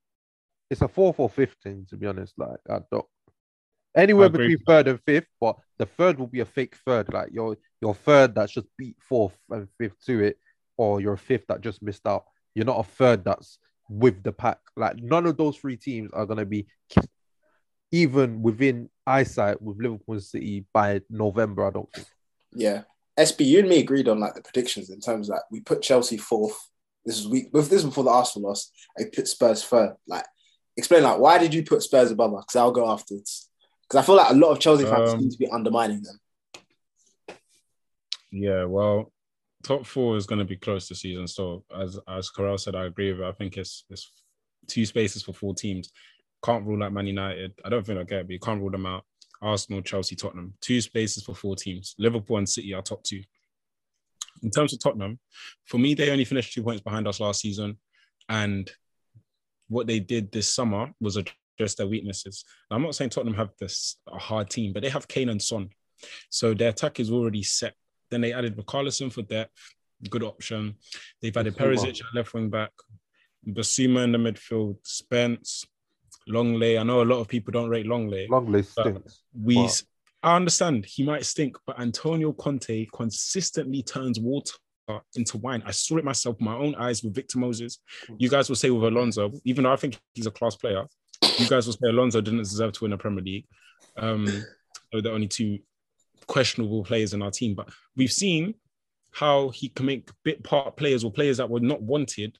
it's 0.69 0.83
a 0.83 0.89
four 0.89 1.15
for 1.15 1.31
fifteen, 1.31 1.87
to 1.91 1.97
be 1.97 2.07
honest. 2.07 2.35
Like 2.37 2.59
I 2.69 2.81
don't 2.91 3.07
anywhere 3.97 4.29
between 4.29 4.59
third 4.59 4.89
and 4.89 5.01
fifth, 5.07 5.29
but 5.41 5.57
the 5.79 5.87
third 5.87 6.19
will 6.19 6.27
be 6.27 6.41
a 6.41 6.45
fake 6.45 6.77
third. 6.87 7.13
Like 7.13 7.31
your 7.33 7.57
your 7.81 7.95
third 7.95 8.35
that's 8.35 8.53
just 8.53 8.67
beat 8.77 8.97
fourth 9.01 9.37
and 9.51 9.69
fifth 9.79 10.05
to 10.07 10.23
it, 10.23 10.39
or 10.77 11.01
your 11.01 11.17
fifth 11.17 11.47
that 11.49 11.61
just 11.61 11.83
missed 11.83 12.07
out. 12.07 12.25
You're 12.55 12.67
not 12.67 12.81
a 12.81 12.85
third 12.85 13.25
that's 13.25 13.59
with 13.89 14.23
the 14.23 14.33
pack. 14.33 14.59
Like 14.77 14.97
none 14.97 15.27
of 15.27 15.37
those 15.37 15.57
three 15.57 15.77
teams 15.77 16.11
are 16.13 16.27
gonna 16.27 16.45
be 16.45 16.67
even 17.93 18.43
within 18.43 18.91
eyesight 19.07 19.63
with 19.63 19.79
Liverpool 19.79 20.15
and 20.15 20.23
City 20.23 20.67
by 20.73 21.01
November. 21.09 21.67
I 21.67 21.71
don't 21.71 21.93
think. 21.93 22.07
Yeah. 22.53 22.83
SB, 23.19 23.47
you 23.47 23.61
and 23.61 23.69
me 23.69 23.79
agreed 23.79 24.09
on 24.09 24.21
like 24.21 24.35
the 24.35 24.43
predictions 24.43 24.91
in 24.91 25.01
terms 25.01 25.29
of 25.29 25.35
like 25.35 25.43
we 25.51 25.61
put 25.61 25.83
Chelsea 25.83 26.19
fourth. 26.19 26.59
This 27.05 27.19
is 27.19 27.29
week. 27.29 27.53
This 27.53 27.73
is 27.73 27.85
before 27.85 28.05
the 28.05 28.11
Arsenal 28.11 28.49
loss. 28.49 28.71
I 28.99 29.05
put 29.15 29.29
Spurs 29.29 29.65
third. 29.65 29.95
Like, 30.07 30.25
explain 30.77 31.05
like 31.05 31.19
why 31.19 31.39
did 31.39 31.55
you 31.55 31.63
put 31.63 31.83
Spurs 31.83 32.11
above 32.11 32.35
us? 32.35 32.45
Because 32.45 32.57
I'll 32.57 32.73
go 32.73 32.91
afterwards. 32.91 33.49
Because 33.89 34.03
I 34.03 34.07
feel 34.07 34.17
like 34.17 34.31
a 34.31 34.35
lot 34.35 34.51
of 34.51 34.59
Chelsea 34.61 34.85
fans 34.85 35.13
Um, 35.13 35.21
seem 35.21 35.31
to 35.31 35.39
be 35.39 35.49
undermining 35.49 36.03
them. 36.03 36.19
Yeah, 38.33 38.65
well, 38.65 39.13
top 39.63 39.87
four 39.87 40.17
is 40.17 40.27
going 40.27 40.41
to 40.41 40.45
be 40.45 40.57
close 40.57 40.89
this 40.89 41.01
season. 41.01 41.27
So 41.29 41.65
as 41.75 41.99
as 42.09 42.31
Corral 42.31 42.59
said, 42.59 42.75
I 42.75 42.87
agree 42.87 43.13
with 43.13 43.23
it. 43.23 43.29
I 43.29 43.33
think 43.33 43.57
it's 43.57 43.85
it's 43.91 44.11
two 44.67 44.85
spaces 44.85 45.23
for 45.23 45.33
four 45.33 45.55
teams. 45.55 45.93
Can't 46.45 46.67
rule 46.67 46.83
out 46.83 46.93
Man 46.93 47.07
United. 47.07 47.53
I 47.65 47.69
don't 47.69 47.87
think 47.87 47.99
I 47.99 48.05
get 48.05 48.21
it, 48.21 48.27
but 48.27 48.33
you 48.33 48.41
can't 48.41 48.61
rule 48.61 48.71
them 48.71 48.87
out. 48.87 49.05
Arsenal, 49.41 49.83
Chelsea, 49.83 50.17
Tottenham. 50.17 50.55
Two 50.61 50.81
spaces 50.81 51.23
for 51.23 51.35
four 51.35 51.57
teams. 51.57 51.95
Liverpool 51.99 52.39
and 52.39 52.49
City 52.49 52.75
are 52.75 52.83
top 52.83 53.03
two. 53.05 53.23
In 54.43 54.51
terms 54.51 54.73
of 54.73 54.81
Tottenham, 54.81 55.19
for 55.65 55.79
me, 55.79 55.95
they 55.95 56.11
only 56.11 56.25
finished 56.25 56.53
two 56.53 56.63
points 56.63 56.83
behind 56.83 57.07
us 57.07 57.21
last 57.21 57.41
season. 57.41 57.79
And 58.29 58.71
what 59.69 59.87
they 59.87 60.01
did 60.01 60.33
this 60.33 60.53
summer 60.53 60.93
was 61.01 61.17
address 61.57 61.75
their 61.75 61.87
weaknesses. 61.87 62.45
Now, 62.71 62.77
I'm 62.77 62.83
not 62.83 62.95
saying 62.95 63.11
Tottenham 63.11 63.35
have 63.35 63.51
this 63.59 63.97
a 64.09 64.19
hard 64.19 64.51
team, 64.51 64.73
but 64.73 64.83
they 64.83 64.89
have 64.89 65.09
Kane 65.09 65.29
and 65.29 65.41
Son. 65.43 65.69
So 66.31 66.55
their 66.55 66.71
attack 66.71 67.01
is 67.01 67.11
already 67.11 67.43
set. 67.43 67.75
Then 68.11 68.21
they 68.21 68.33
added 68.33 68.57
Richarlison 68.57 69.13
for 69.13 69.23
depth, 69.23 69.53
good 70.11 70.23
option. 70.23 70.77
They've 71.21 71.37
added. 71.37 71.57
Perisic 71.57 72.01
at 72.01 72.15
left 72.15 72.35
wing 72.35 72.51
back, 72.51 72.71
Bissouma 73.49 74.05
in 74.05 74.13
the 74.13 74.19
midfield, 74.19 74.77
Spence, 74.85 75.65
Lenglet. 76.29 76.79
I 76.79 76.83
know 76.83 77.03
a 77.03 77.05
lot 77.05 77.21
of 77.21 77.29
people 77.29 77.53
don't 77.53 77.71
rate 77.71 77.87
Lenglet. 77.87 78.29
Lenglet 78.29 78.67
stinks. 78.67 79.23
We, 79.35 79.57
Wow. 79.57 79.69
I 80.23 80.37
understand 80.37 80.85
he 80.87 81.05
might 81.05 81.25
stink, 81.25 81.57
but 81.67 81.79
Antonio 81.79 82.33
Conte 82.33 82.87
consistently 82.93 83.83
turns 83.83 84.19
water 84.19 84.55
into 85.15 85.39
wine. 85.39 85.63
I 85.65 85.71
saw 85.71 85.99
it 85.99 86.05
myself 86.05 86.37
with 86.37 86.43
my 86.43 86.57
own 86.57 86.75
eyes 86.77 87.03
with 87.03 87.15
Victor 87.15 87.39
Moses. 87.39 87.79
Hmm. 88.07 88.15
You 88.19 88.29
guys 88.29 88.49
will 88.49 88.57
say 88.57 88.71
with 88.71 88.85
Alonso, 88.93 89.33
even 89.45 89.65
though 89.65 89.73
I 89.73 89.77
think 89.77 89.99
he's 90.15 90.27
a 90.27 90.31
class 90.31 90.57
player, 90.57 90.85
you 91.39 91.49
guys 91.49 91.67
will 91.67 91.75
say 91.75 91.89
Alonso 91.89 92.21
didn't 92.21 92.41
deserve 92.41 92.73
to 92.73 92.85
win 92.85 92.93
a 92.93 92.99
Premier 92.99 93.23
League. 93.23 93.47
Um, 93.97 94.45
they're 94.93 95.13
only 95.13 95.29
two 95.29 95.59
questionable 96.27 96.85
players 96.85 97.15
in 97.15 97.23
our 97.23 97.31
team, 97.31 97.55
but 97.55 97.69
we've 97.97 98.13
seen 98.13 98.55
how 99.13 99.49
he 99.51 99.69
can 99.69 99.87
make 99.87 100.11
bit 100.25 100.43
part 100.43 100.77
players 100.77 101.05
or 101.05 101.11
players 101.11 101.39
that 101.39 101.49
were 101.49 101.61
not 101.61 101.81
wanted 101.81 102.37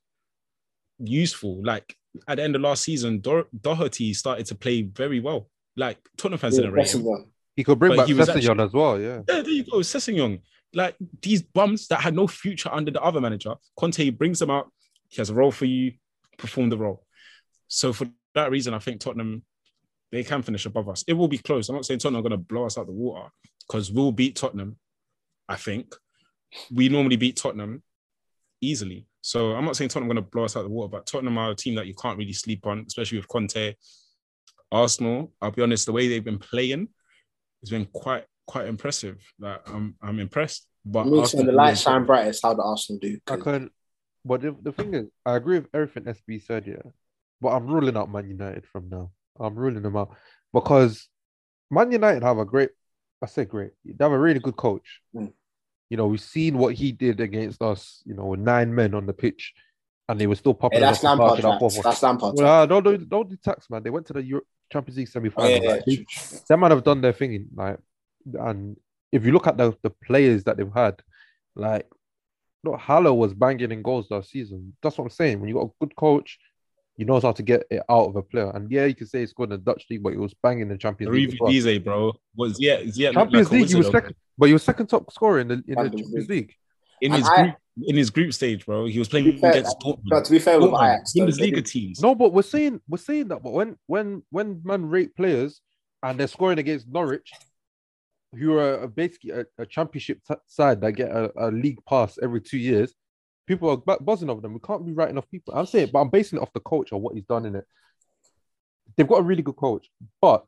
useful. 0.99 1.63
Like 1.65 1.97
at 2.29 2.37
the 2.37 2.43
end 2.43 2.55
of 2.55 2.63
last 2.63 2.83
season, 2.83 3.21
Dor- 3.21 3.49
Doherty 3.59 4.13
started 4.15 4.47
to 4.47 4.55
play 4.55 4.83
very 4.83 5.21
well. 5.21 5.49
Like 5.77 5.99
Tottenham 6.17 6.39
fans 6.39 6.55
Yeah, 6.55 6.63
didn't 6.63 6.75
rate 6.75 6.95
him. 6.95 7.07
He 7.55 7.65
could 7.65 7.79
bring 7.79 7.93
But 7.93 7.99
back 7.99 8.07
he 8.09 8.15
was 8.15 8.29
Sessegnon 8.29 8.65
as 8.65 8.73
well. 8.73 9.01
Yeah. 9.01 9.23
Yeah, 9.29 9.43
there 9.43 9.49
you 9.49 9.65
go, 9.65 9.79
Sessegnon. 9.79 10.41
Like 10.75 10.97
these 11.23 11.43
bums 11.43 11.89
that 11.89 12.01
had 12.01 12.15
no 12.15 12.27
future 12.27 12.69
under 12.71 12.91
the 12.91 13.01
other 13.01 13.21
manager, 13.21 13.55
Conte 13.79 14.11
brings 14.11 14.39
them 14.39 14.51
out. 14.51 14.71
He 15.09 15.17
has 15.19 15.31
a 15.31 15.35
role 15.35 15.53
for 15.53 15.65
you, 15.65 15.93
perform 16.37 16.69
the 16.69 16.77
role. 16.77 17.05
So 17.69 17.93
for 17.93 18.07
that 18.37 18.51
reason, 18.51 18.73
I 18.75 18.79
think 18.79 19.01
Tottenham 19.01 19.43
they 20.13 20.23
can 20.23 20.43
finish 20.43 20.67
above 20.67 20.89
us. 20.89 21.05
It 21.09 21.15
will 21.15 21.29
be 21.29 21.39
close. 21.39 21.69
I'm 21.69 21.75
not 21.75 21.85
saying 21.85 21.99
Tottenham 21.99 22.21
are 22.21 22.29
going 22.29 22.41
to 22.41 22.45
blow 22.45 22.65
us 22.65 22.79
out 22.79 22.87
the 22.87 22.93
water 22.93 23.29
because 23.67 23.91
we'll 23.91 24.13
beat 24.13 24.37
Tottenham. 24.37 24.77
I 25.49 25.57
think 25.57 25.95
we 26.73 26.89
normally 26.89 27.17
beat 27.17 27.37
Tottenham 27.37 27.83
easily. 28.61 29.07
So 29.21 29.53
I'm 29.57 29.65
not 29.65 29.77
saying 29.77 29.91
Tottenham 29.91 30.11
are 30.11 30.15
going 30.15 30.25
to 30.25 30.31
blow 30.31 30.45
us 30.45 30.57
out 30.57 30.63
the 30.63 30.69
water, 30.69 30.89
but 30.89 31.07
Tottenham 31.07 31.39
are 31.39 31.51
a 31.51 31.57
team 31.57 31.75
that 31.75 31.89
you 31.89 31.95
can't 31.95 32.17
really 32.17 32.33
sleep 32.33 32.67
on, 32.67 32.85
especially 32.87 33.19
with 33.19 33.29
Conte. 33.29 33.75
Arsenal, 34.71 35.33
I'll 35.41 35.51
be 35.51 35.63
honest, 35.63 35.87
the 35.87 35.93
way 35.93 36.09
they've 36.09 36.25
been 36.25 36.39
playing 36.39 36.89
has 37.63 37.71
been 37.71 37.87
quite 37.87 38.25
quite 38.47 38.67
impressive. 38.67 39.19
Like 39.39 39.69
I'm 39.69 39.97
I'm 40.03 40.21
impressed. 40.21 40.67
But 40.85 41.07
It 41.07 41.11
makes 41.11 41.19
Arsenal 41.21 41.45
when 41.45 41.55
the 41.55 41.61
light 41.61 41.79
shine 41.79 42.05
brightest 42.05 42.43
how 42.45 42.55
the 42.55 42.63
Arsenal 42.63 43.01
do. 43.01 43.19
I 43.29 43.37
can, 43.37 43.71
but 44.25 44.41
the, 44.43 44.57
the 44.63 44.73
thing 44.73 44.95
is, 44.95 45.07
I 45.25 45.37
agree 45.37 45.59
with 45.59 45.69
everything 45.75 46.05
SB 46.05 46.43
said, 46.45 46.67
yeah. 46.67 46.91
But 47.41 47.51
I'm 47.51 47.67
ruling 47.67 47.97
out 47.97 48.11
Man 48.11 48.29
United 48.29 48.65
from 48.67 48.89
now. 48.89 49.11
I'm 49.39 49.55
ruling 49.55 49.83
them 49.83 49.97
out 49.97 50.17
because 50.53 51.09
Man 51.71 51.93
United 51.93 52.23
have 52.23 52.39
a 52.39 52.45
great, 52.45 52.71
I 53.23 53.27
say 53.27 53.45
great, 53.45 53.73
they 53.85 54.05
have 54.05 54.13
a 54.13 54.19
really 54.19 54.41
good 54.41 54.57
coach. 54.57 55.01
Mm. 55.15 55.33
You 55.91 55.97
know, 55.97 56.07
we've 56.07 56.21
seen 56.21 56.59
what 56.59 56.75
he 56.75 56.93
did 56.93 57.21
against 57.21 57.63
us, 57.63 58.03
you 58.05 58.15
know, 58.15 58.27
with 58.27 58.41
nine 58.41 58.75
men 58.75 58.95
on 58.95 59.07
the 59.07 59.13
pitch, 59.13 59.53
and 60.09 60.21
they 60.21 60.27
were 60.27 60.35
still 60.35 60.55
popping. 60.55 60.79
Hey, 60.79 60.85
that's 60.87 61.03
Lampard. 61.03 61.41
park 61.41 61.61
That's, 61.83 62.03
Lampard. 62.03 62.35
Well, 62.37 62.67
don't 62.67 62.83
do 62.83 62.97
don't 62.99 63.29
do 63.29 63.37
tax, 63.37 63.69
man. 63.71 63.83
They 63.83 63.91
went 63.91 64.07
to 64.07 64.13
the 64.13 64.23
Euro- 64.23 64.43
Champions 64.73 64.97
League 64.99 65.09
semi 65.09 65.29
Oh, 65.29 65.33
final. 65.33 65.51
yeah, 65.51 65.81
yeah, 65.87 65.95
true, 65.97 66.05
true. 66.09 66.39
Them 66.49 66.61
man 66.61 66.71
have 66.71 66.83
done 66.85 67.01
their 67.01 67.13
thing, 67.13 67.47
like, 67.55 67.79
and 68.35 68.77
if 69.13 69.25
you 69.25 69.33
look 69.33 69.47
at 69.47 69.57
the 69.57 69.77
the 69.83 69.91
players 69.91 70.45
that 70.45 70.57
they've 70.57 70.73
had, 70.75 71.01
like, 71.55 71.87
no, 72.65 72.77
Haller 72.77 73.13
was 73.13 73.35
banging 73.35 73.71
in 73.71 73.83
goals 73.83 74.11
last 74.11 74.31
season. 74.31 74.77
That's 74.83 74.99
what 74.99 75.05
I'm 75.05 75.11
saying. 75.11 75.39
When 75.39 75.49
you 75.49 75.55
got 75.55 75.67
a 75.67 75.71
good 75.81 75.95
coach, 75.95 76.39
he 76.97 77.05
knows 77.05 77.23
how 77.23 77.33
to 77.33 77.43
get 77.43 77.65
it 77.71 77.83
out 77.91 78.09
of 78.09 78.17
a 78.17 78.23
player. 78.23 78.51
And 78.55 78.71
yeah, 78.71 78.87
you 78.87 78.95
can 78.95 79.07
say 79.07 79.21
he 79.21 79.27
scored 79.27 79.53
in 79.53 79.59
the 79.61 79.65
Dutch 79.65 79.85
league, 79.91 80.03
but 80.03 80.11
he 80.13 80.19
was 80.19 80.35
banging 80.43 80.69
the 80.69 80.79
Champions 80.79 81.13
League. 81.15 81.29
as 81.29 81.35
Arifi 81.35 81.41
well. 81.41 81.53
Dize, 81.53 81.79
bro, 81.81 82.13
was 82.37 82.61
yeah, 82.61 82.79
yeah. 82.95 83.13
Champions 83.13 83.51
like 83.51 83.61
League, 83.61 83.69
he 83.69 83.75
was 83.77 83.89
second, 83.89 84.15
but 84.39 84.47
he 84.47 84.53
was 84.53 84.63
second 84.63 84.87
top 84.87 85.13
scorer 85.13 85.41
in 85.41 85.49
the 85.49 85.55
in 85.55 85.63
the 85.67 85.75
Champions 85.75 86.01
Champions 86.03 86.29
League. 86.29 86.31
League. 86.49 86.55
in 87.03 87.13
And 87.13 87.21
his 87.23 87.29
I- 87.29 87.43
group 87.43 87.55
in 87.89 87.95
his 87.97 88.09
group 88.09 88.33
stage, 88.33 88.65
bro. 88.65 88.87
He 88.87 88.99
was 88.99 89.09
playing 89.09 89.27
be 89.27 89.37
fair, 89.37 89.51
against 89.51 89.77
But 89.85 89.99
Dortmund, 90.03 90.25
to 90.25 90.31
be 90.31 90.39
fair 90.39 90.59
with 90.59 90.71
Dortmund, 90.71 90.95
Ajax, 90.95 91.13
Bundesliga 91.15 91.63
teams. 91.71 92.01
No, 92.01 92.15
but 92.15 92.33
we're 92.33 92.41
saying 92.41 92.81
we're 92.89 92.97
saying 92.97 93.29
that, 93.29 93.43
but 93.43 93.53
when 93.53 93.77
when 93.87 94.23
when 94.31 94.63
man 94.65 94.87
rate 94.87 95.15
players 95.15 95.61
and 96.03 96.19
they're 96.19 96.27
scoring 96.27 96.59
against 96.59 96.89
Norwich, 96.89 97.31
who 98.33 98.57
are 98.59 98.87
basically 98.89 99.31
a, 99.33 99.45
a 99.59 99.67
championship 99.67 100.21
t- 100.27 100.35
side 100.47 100.81
that 100.81 100.93
get 100.93 101.11
a, 101.11 101.31
a 101.37 101.51
league 101.51 101.79
pass 101.87 102.19
every 102.23 102.41
two 102.41 102.59
years, 102.59 102.95
people 103.47 103.71
are 103.71 103.77
bu- 103.77 104.05
buzzing 104.05 104.31
over 104.31 104.41
them. 104.41 104.55
We 104.55 104.61
can't 104.61 104.85
be 104.85 104.93
writing 104.93 105.19
off 105.19 105.31
people. 105.31 105.55
I'm 105.55 105.67
saying, 105.67 105.91
but 105.93 106.01
I'm 106.01 106.11
basing 106.11 106.39
it 106.39 106.43
off 106.43 106.53
the 106.53 106.61
coach 106.61 106.93
or 106.93 107.01
what 107.01 107.15
he's 107.15 107.25
done 107.25 107.47
in 107.47 107.57
it. 107.57 107.65
They've 108.97 109.07
got 109.09 109.21
a 109.21 109.23
really 109.23 109.43
good 109.43 109.57
coach, 109.57 109.91
but 110.21 110.45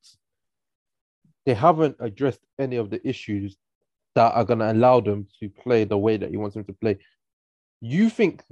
they 1.46 1.54
haven't 1.54 1.96
addressed 2.00 2.40
any 2.58 2.76
of 2.76 2.90
the 2.90 3.06
issues 3.06 3.56
that 4.14 4.32
are 4.34 4.44
going 4.44 4.58
to 4.60 4.72
allow 4.72 5.00
them 5.00 5.26
to 5.40 5.48
play 5.48 5.84
the 5.84 5.98
way 5.98 6.16
that 6.16 6.30
he 6.30 6.36
wants 6.36 6.54
them 6.54 6.64
to 6.64 6.72
play. 6.72 6.98
You 7.80 8.10
think 8.10 8.42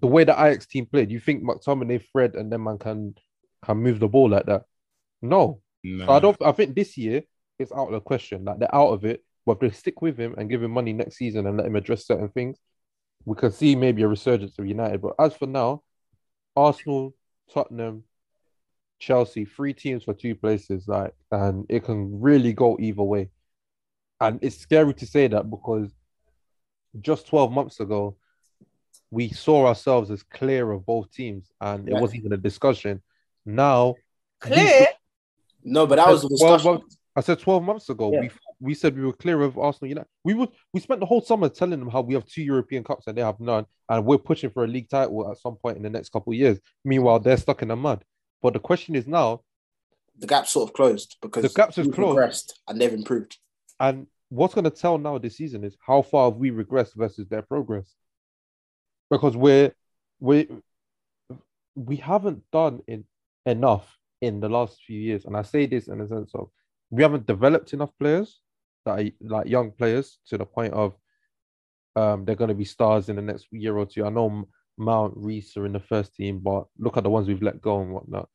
the 0.00 0.06
way 0.06 0.24
the 0.24 0.32
Ajax 0.32 0.66
team 0.66 0.86
played, 0.86 1.10
you 1.10 1.20
think 1.20 1.42
McTominay, 1.42 2.04
Fred, 2.12 2.34
and 2.34 2.52
them 2.52 2.64
man 2.64 2.78
can 2.78 3.14
can 3.64 3.78
move 3.78 3.98
the 4.00 4.08
ball 4.08 4.28
like 4.28 4.46
that? 4.46 4.64
No, 5.22 5.60
Nah. 5.82 6.06
so 6.06 6.12
I 6.12 6.18
don't. 6.20 6.42
I 6.42 6.52
think 6.52 6.74
this 6.74 6.96
year 6.96 7.22
it's 7.58 7.72
out 7.72 7.86
of 7.88 7.92
the 7.92 8.00
question. 8.00 8.44
Like 8.44 8.58
they're 8.58 8.74
out 8.74 8.90
of 8.92 9.04
it. 9.04 9.24
But 9.46 9.52
if 9.52 9.60
they 9.60 9.70
stick 9.70 10.02
with 10.02 10.18
him 10.18 10.34
and 10.36 10.50
give 10.50 10.62
him 10.62 10.72
money 10.72 10.92
next 10.92 11.16
season 11.16 11.46
and 11.46 11.56
let 11.56 11.66
him 11.66 11.76
address 11.76 12.06
certain 12.06 12.28
things, 12.28 12.58
we 13.24 13.34
can 13.36 13.52
see 13.52 13.74
maybe 13.76 14.02
a 14.02 14.08
resurgence 14.08 14.58
of 14.58 14.66
United. 14.66 15.00
But 15.02 15.14
as 15.18 15.34
for 15.34 15.46
now, 15.46 15.82
Arsenal, 16.56 17.14
Tottenham, 17.52 18.04
Chelsea, 18.98 19.44
three 19.44 19.72
teams 19.74 20.04
for 20.04 20.14
two 20.14 20.34
places, 20.34 20.88
like, 20.88 21.14
and 21.30 21.66
it 21.68 21.84
can 21.84 22.20
really 22.20 22.52
go 22.52 22.76
either 22.80 23.02
way. 23.02 23.30
And 24.20 24.38
it's 24.42 24.56
scary 24.58 24.94
to 24.94 25.06
say 25.06 25.28
that 25.28 25.48
because 25.50 25.92
just 27.00 27.26
12 27.28 27.52
months 27.52 27.80
ago, 27.80 28.16
we 29.10 29.28
saw 29.30 29.66
ourselves 29.66 30.10
as 30.10 30.22
clear 30.22 30.70
of 30.72 30.84
both 30.84 31.10
teams, 31.12 31.50
and 31.60 31.88
it 31.88 31.94
Yeah. 31.94 32.00
wasn't 32.00 32.20
even 32.20 32.32
a 32.32 32.36
discussion. 32.36 33.02
Now, 33.46 33.94
Clear. 34.40 34.86
No, 35.64 35.86
but 35.86 35.96
that 35.96 36.08
was 36.08 36.22
the 36.22 36.28
12 36.28 36.58
discussion. 36.58 36.80
months- 36.80 36.96
I 37.16 37.20
said 37.22 37.38
12 37.40 37.62
months 37.64 37.88
ago, 37.88 38.12
Yeah. 38.12 38.20
we 38.20 38.30
we 38.60 38.74
said 38.74 38.96
we 38.96 39.04
were 39.04 39.12
clear 39.12 39.40
of 39.42 39.56
Arsenal 39.58 39.88
United. 39.88 40.08
We 40.24 40.34
would 40.34 40.50
we 40.72 40.80
spent 40.80 41.00
the 41.00 41.06
whole 41.06 41.20
summer 41.20 41.48
telling 41.48 41.78
them 41.78 41.88
how 41.90 42.00
we 42.00 42.14
have 42.14 42.26
two 42.26 42.42
European 42.42 42.82
Cups 42.84 43.06
and 43.06 43.16
they 43.16 43.22
have 43.22 43.38
none, 43.40 43.66
and 43.88 44.04
we're 44.04 44.18
pushing 44.18 44.50
for 44.50 44.64
a 44.64 44.66
league 44.66 44.88
title 44.88 45.30
at 45.30 45.38
some 45.38 45.56
point 45.56 45.76
in 45.76 45.82
the 45.82 45.90
next 45.90 46.10
couple 46.10 46.32
of 46.32 46.38
years. 46.38 46.58
Meanwhile, 46.84 47.20
they're 47.20 47.36
stuck 47.36 47.62
in 47.62 47.68
the 47.68 47.76
mud. 47.76 48.04
But 48.42 48.52
the 48.54 48.58
question 48.60 48.94
is 48.96 49.06
now, 49.06 49.42
The 50.18 50.26
gap 50.26 50.46
sort 50.46 50.68
of 50.68 50.74
closed 50.74 51.16
because 51.22 51.42
The 51.42 51.48
gaps 51.50 51.76
have 51.76 51.86
closed. 51.92 51.96
progressed 52.16 52.60
and 52.68 52.80
they've 52.80 52.92
improved. 52.92 53.38
and 53.80 54.06
what's 54.30 54.54
going 54.54 54.64
to 54.64 54.70
tell 54.70 54.98
now 54.98 55.16
this 55.18 55.36
season 55.36 55.64
is 55.64 55.76
how 55.86 56.02
far 56.02 56.30
have 56.30 56.38
we 56.38 56.50
regressed 56.50 56.94
versus 56.96 57.28
their 57.28 57.42
progress? 57.42 57.94
Because 59.10 59.36
we're 59.36 59.72
we 60.20 60.48
we 61.76 61.96
haven't 61.96 62.42
done 62.52 62.80
in, 62.88 63.04
enough 63.46 63.96
in 64.20 64.40
the 64.40 64.48
last 64.48 64.82
few 64.84 64.98
years, 64.98 65.24
and 65.24 65.36
I 65.36 65.42
say 65.42 65.64
this 65.66 65.86
in 65.86 65.98
the 65.98 66.08
sense 66.08 66.34
of 66.34 66.48
we 66.90 67.02
haven't 67.04 67.26
developed 67.26 67.72
enough 67.72 67.90
players 68.00 68.40
that 68.88 68.98
are 68.98 69.10
like 69.20 69.46
young 69.46 69.70
players 69.70 70.18
to 70.28 70.38
the 70.38 70.44
point 70.44 70.72
of 70.72 70.94
um 71.96 72.24
they're 72.24 72.34
going 72.34 72.48
to 72.48 72.54
be 72.54 72.64
stars 72.64 73.08
in 73.08 73.16
the 73.16 73.22
next 73.22 73.46
year 73.50 73.76
or 73.76 73.86
two. 73.86 74.04
I 74.04 74.10
know 74.10 74.48
Mount 74.76 75.14
Reese 75.16 75.56
are 75.56 75.66
in 75.66 75.72
the 75.72 75.80
first 75.80 76.14
team, 76.14 76.38
but 76.38 76.66
look 76.78 76.96
at 76.96 77.02
the 77.02 77.10
ones 77.10 77.28
we've 77.28 77.42
let 77.42 77.60
go 77.60 77.80
and 77.80 77.92
whatnot, 77.92 78.28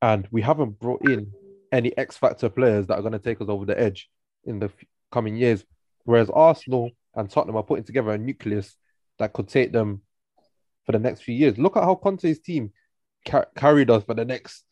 and 0.00 0.28
we 0.30 0.42
haven't 0.42 0.78
brought 0.78 1.08
in 1.08 1.32
any 1.72 1.96
X 1.96 2.16
factor 2.16 2.48
players 2.48 2.86
that 2.86 2.98
are 2.98 3.02
going 3.02 3.12
to 3.12 3.18
take 3.18 3.40
us 3.40 3.48
over 3.48 3.64
the 3.64 3.78
edge 3.80 4.10
in 4.44 4.58
the 4.58 4.66
f- 4.66 4.84
coming 5.10 5.36
years. 5.36 5.64
Whereas 6.04 6.28
Arsenal 6.28 6.90
and 7.14 7.30
Tottenham 7.30 7.56
are 7.56 7.62
putting 7.62 7.84
together 7.84 8.10
a 8.10 8.18
nucleus 8.18 8.76
that 9.18 9.32
could 9.32 9.48
take 9.48 9.72
them 9.72 10.02
for 10.84 10.92
the 10.92 10.98
next 10.98 11.22
few 11.22 11.34
years. 11.34 11.56
Look 11.56 11.76
at 11.76 11.84
how 11.84 11.94
Conte's 11.94 12.40
team 12.40 12.72
ca- 13.26 13.46
carried 13.56 13.90
us 13.90 14.04
for 14.04 14.14
the 14.14 14.24
next 14.24 14.64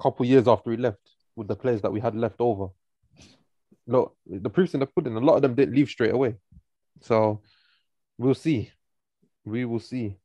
couple 0.00 0.26
years 0.26 0.46
after 0.46 0.70
he 0.70 0.76
left 0.76 0.98
with 1.36 1.48
the 1.48 1.56
players 1.56 1.82
that 1.82 1.92
we 1.92 2.00
had 2.00 2.14
left 2.14 2.36
over. 2.40 2.68
Look, 3.88 4.14
the 4.26 4.50
proof's 4.50 4.74
in 4.74 4.80
the 4.80 4.86
pudding. 4.86 5.16
A 5.16 5.20
lot 5.20 5.36
of 5.36 5.42
them 5.42 5.54
didn't 5.54 5.74
leave 5.74 5.88
straight 5.88 6.12
away. 6.12 6.34
So 7.00 7.40
we'll 8.18 8.34
see. 8.34 8.70
We 9.46 9.64
will 9.64 9.80
see. 9.80 10.18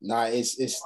Nah, 0.00 0.24
it's 0.24 0.58
it's 0.58 0.84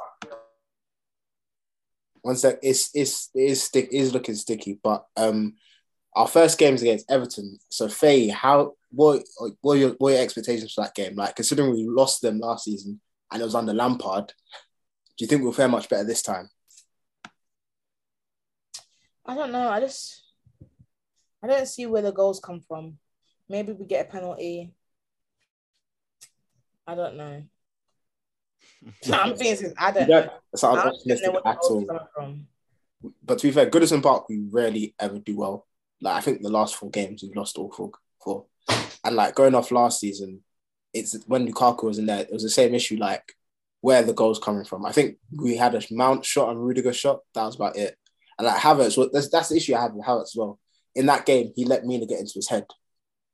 one 2.21 2.37
sec. 2.37 2.59
It's 2.63 2.91
it's 2.93 3.31
it 3.35 3.45
is 3.45 3.63
stick 3.63 3.89
it 3.91 3.97
is 3.97 4.13
looking 4.13 4.35
sticky, 4.35 4.79
but 4.83 5.07
um, 5.17 5.55
our 6.15 6.29
first 6.29 6.59
game's 6.59 6.83
against 6.83 7.11
Everton. 7.11 7.59
So 7.71 7.89
Faye, 7.89 8.29
how 8.29 8.75
what 8.91 9.23
what 9.63 9.75
are 9.75 9.77
your 9.79 9.91
what 9.99 10.11
are 10.11 10.17
your 10.17 10.23
expectations 10.23 10.75
for 10.75 10.85
that 10.85 10.95
game? 10.95 11.17
Like 11.17 11.35
considering 11.35 11.71
we 11.71 11.87
lost 11.89 12.21
them 12.21 12.41
last 12.41 12.65
season 12.65 13.01
and 13.33 13.41
it 13.41 13.45
was 13.45 13.55
under 13.55 13.73
Lampard, 13.73 14.35
do 15.17 15.25
you 15.25 15.27
think 15.27 15.43
we'll 15.43 15.53
fare 15.53 15.69
much 15.69 15.89
better 15.89 16.05
this 16.05 16.21
time? 16.21 16.51
I 19.25 19.35
don't 19.35 19.51
know. 19.51 19.69
I 19.71 19.81
just 19.81 20.26
I 21.43 21.47
don't 21.47 21.67
see 21.67 21.87
where 21.87 22.03
the 22.03 22.13
goals 22.13 22.41
come 22.41 22.61
from. 22.61 22.99
Maybe 23.49 23.73
we 23.73 23.87
get 23.87 24.07
a 24.07 24.11
penalty. 24.11 24.73
I 26.87 26.95
don't 26.95 27.17
know. 27.17 27.43
I'm 29.13 29.37
being 29.37 29.57
serious. 29.57 29.75
I 29.79 29.93
don't. 29.93 30.09
Yeah, 30.09 30.29
that's 30.53 30.65
I 30.65 30.75
not 30.75 30.85
don't 30.85 30.95
optimistic 30.95 31.27
know 31.27 31.33
where 31.33 31.43
the 31.43 31.49
at 31.49 31.61
goals 31.61 31.85
all. 31.89 31.97
are 31.97 32.09
from. 32.15 32.47
But 33.25 33.39
to 33.39 33.47
be 33.47 33.53
fair, 33.53 33.71
Goodison 33.71 34.03
Park 34.03 34.29
we 34.29 34.39
rarely 34.51 34.95
ever 34.99 35.19
do 35.19 35.37
well. 35.37 35.67
Like 36.01 36.17
I 36.17 36.21
think 36.21 36.43
the 36.43 36.51
last 36.51 36.77
four 36.77 36.91
games 36.91 37.23
we've 37.23 37.37
lost 37.37 37.59
all 37.59 37.71
four. 37.71 37.93
four. 38.23 38.47
And 39.05 39.15
like 39.15 39.35
going 39.35 39.55
off 39.55 39.71
last 39.71 40.01
season, 40.01 40.41
it's 40.93 41.17
when 41.27 41.47
Lukaku 41.47 41.85
was 41.85 41.99
in 41.99 42.07
there, 42.07 42.21
it 42.21 42.33
was 42.33 42.43
the 42.43 42.51
same 42.51 42.75
issue. 42.75 42.97
Like 42.97 43.35
where 43.81 44.03
the 44.03 44.13
goals 44.13 44.39
coming 44.39 44.65
from? 44.65 44.85
I 44.85 44.93
think 44.93 45.19
we 45.33 45.57
had 45.57 45.75
a 45.75 45.83
Mount 45.91 46.25
shot 46.25 46.51
and 46.51 46.65
Rudiger 46.65 46.93
shot. 46.93 47.21
That 47.35 47.45
was 47.45 47.57
about 47.57 47.77
it. 47.77 47.97
And 48.39 48.47
like 48.47 48.61
Havertz, 48.61 48.97
well, 48.97 49.09
that's 49.13 49.29
that's 49.29 49.51
the 49.51 49.57
issue 49.57 49.75
I 49.75 49.83
have 49.83 49.93
with 49.93 50.05
Havertz 50.05 50.23
as 50.23 50.35
well. 50.37 50.59
In 50.97 51.07
that 51.07 51.27
game, 51.27 51.53
he 51.55 51.65
let 51.65 51.85
Mina 51.85 52.07
get 52.07 52.19
into 52.19 52.33
his 52.35 52.49
head. 52.49 52.67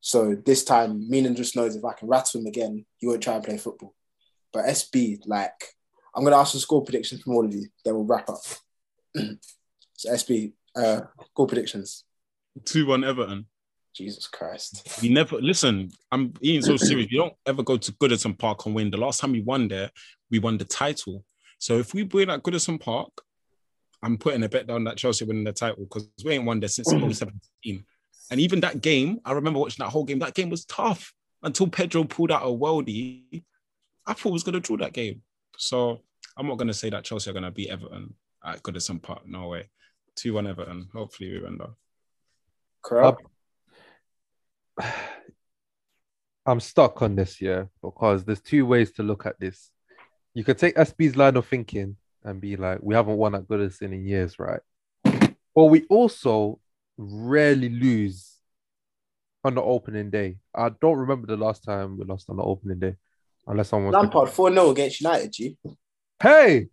So 0.01 0.35
this 0.45 0.63
time, 0.63 1.09
Mina 1.09 1.33
just 1.33 1.55
knows 1.55 1.75
if 1.75 1.85
I 1.85 1.93
can 1.93 2.09
rattle 2.09 2.41
him 2.41 2.45
again, 2.45 2.85
he 2.97 3.07
won't 3.07 3.23
try 3.23 3.35
and 3.35 3.43
play 3.43 3.57
football. 3.57 3.95
But 4.51 4.65
SB, 4.65 5.21
like, 5.25 5.51
I'm 6.13 6.23
gonna 6.23 6.37
ask 6.37 6.51
for 6.51 6.59
score 6.59 6.83
predictions 6.83 7.21
from 7.21 7.33
all 7.33 7.45
of 7.45 7.53
you. 7.53 7.67
Then 7.83 7.95
we'll 7.95 8.05
wrap 8.05 8.29
up. 8.29 8.41
so 9.95 10.11
SB, 10.11 10.53
uh, 10.75 11.01
score 11.31 11.47
predictions. 11.47 12.03
2 12.65 12.85
1 12.85 13.03
Everton. 13.03 13.47
Jesus 13.95 14.27
Christ. 14.27 15.01
We 15.01 15.09
never 15.09 15.39
listen. 15.39 15.91
I'm 16.11 16.29
being 16.29 16.61
so 16.61 16.77
serious. 16.77 17.07
We 17.11 17.17
don't 17.17 17.33
ever 17.45 17.63
go 17.63 17.77
to 17.77 17.91
Goodison 17.93 18.37
Park 18.37 18.65
and 18.65 18.73
win. 18.73 18.89
The 18.89 18.97
last 18.97 19.21
time 19.21 19.31
we 19.31 19.41
won 19.41 19.67
there, 19.67 19.91
we 20.31 20.39
won 20.39 20.57
the 20.57 20.65
title. 20.65 21.23
So 21.59 21.77
if 21.77 21.93
we 21.93 22.03
win 22.03 22.29
at 22.29 22.41
Goodison 22.41 22.79
Park, 22.79 23.09
I'm 24.03 24.17
putting 24.17 24.43
a 24.43 24.49
bet 24.49 24.67
down 24.67 24.83
that 24.83 24.97
Chelsea 24.97 25.23
winning 25.23 25.45
the 25.45 25.53
title 25.53 25.85
because 25.85 26.09
we 26.25 26.33
ain't 26.33 26.43
won 26.43 26.59
there 26.59 26.67
since 26.67 26.89
mm. 26.89 26.99
2017. 26.99 27.85
And 28.29 28.39
even 28.39 28.59
that 28.59 28.81
game, 28.81 29.19
I 29.23 29.31
remember 29.31 29.59
watching 29.59 29.83
that 29.83 29.91
whole 29.91 30.03
game. 30.03 30.19
That 30.19 30.33
game 30.33 30.49
was 30.49 30.65
tough 30.65 31.13
until 31.41 31.67
Pedro 31.67 32.03
pulled 32.03 32.31
out 32.31 32.43
a 32.43 32.47
worldie. 32.47 33.43
I 34.05 34.13
thought 34.13 34.33
was 34.33 34.43
gonna 34.43 34.59
draw 34.59 34.75
that 34.77 34.91
game. 34.91 35.21
So 35.57 36.01
I'm 36.37 36.47
not 36.47 36.57
gonna 36.57 36.73
say 36.73 36.89
that 36.89 37.05
Chelsea 37.05 37.29
are 37.29 37.33
gonna 37.33 37.51
beat 37.51 37.69
Everton 37.69 38.13
at 38.43 38.61
Goodison 38.61 39.01
Park. 39.01 39.25
No 39.25 39.47
way. 39.47 39.69
2-1 40.17 40.49
Everton. 40.49 40.89
Hopefully 40.93 41.31
we 41.31 41.39
win 41.39 41.57
though. 41.57 41.75
Correct. 42.81 43.21
I'm 46.45 46.59
stuck 46.59 47.01
on 47.01 47.15
this 47.15 47.39
year 47.39 47.69
because 47.81 48.25
there's 48.25 48.41
two 48.41 48.65
ways 48.65 48.91
to 48.93 49.03
look 49.03 49.25
at 49.25 49.39
this. 49.39 49.71
You 50.33 50.43
could 50.43 50.57
take 50.57 50.75
SB's 50.75 51.15
line 51.15 51.37
of 51.37 51.47
thinking 51.47 51.95
and 52.23 52.39
be 52.41 52.55
like, 52.55 52.79
we 52.81 52.95
haven't 52.95 53.17
won 53.17 53.35
at 53.35 53.47
Goodison 53.47 53.93
in 53.93 54.05
years, 54.05 54.39
right? 54.39 54.61
But 55.03 55.65
we 55.65 55.83
also 55.89 56.59
rarely 56.97 57.69
lose 57.69 58.33
on 59.43 59.55
the 59.55 59.61
opening 59.61 60.09
day. 60.09 60.37
I 60.55 60.69
don't 60.69 60.97
remember 60.97 61.27
the 61.27 61.37
last 61.37 61.63
time 61.63 61.97
we 61.97 62.05
lost 62.05 62.29
on 62.29 62.37
the 62.37 62.43
opening 62.43 62.79
day, 62.79 62.95
unless 63.45 63.69
someone. 63.69 63.93
Lampard 63.93 64.29
4 64.29 64.51
0 64.51 64.69
against 64.71 65.01
United, 65.01 65.31
G. 65.31 65.57
Hey, 66.21 66.67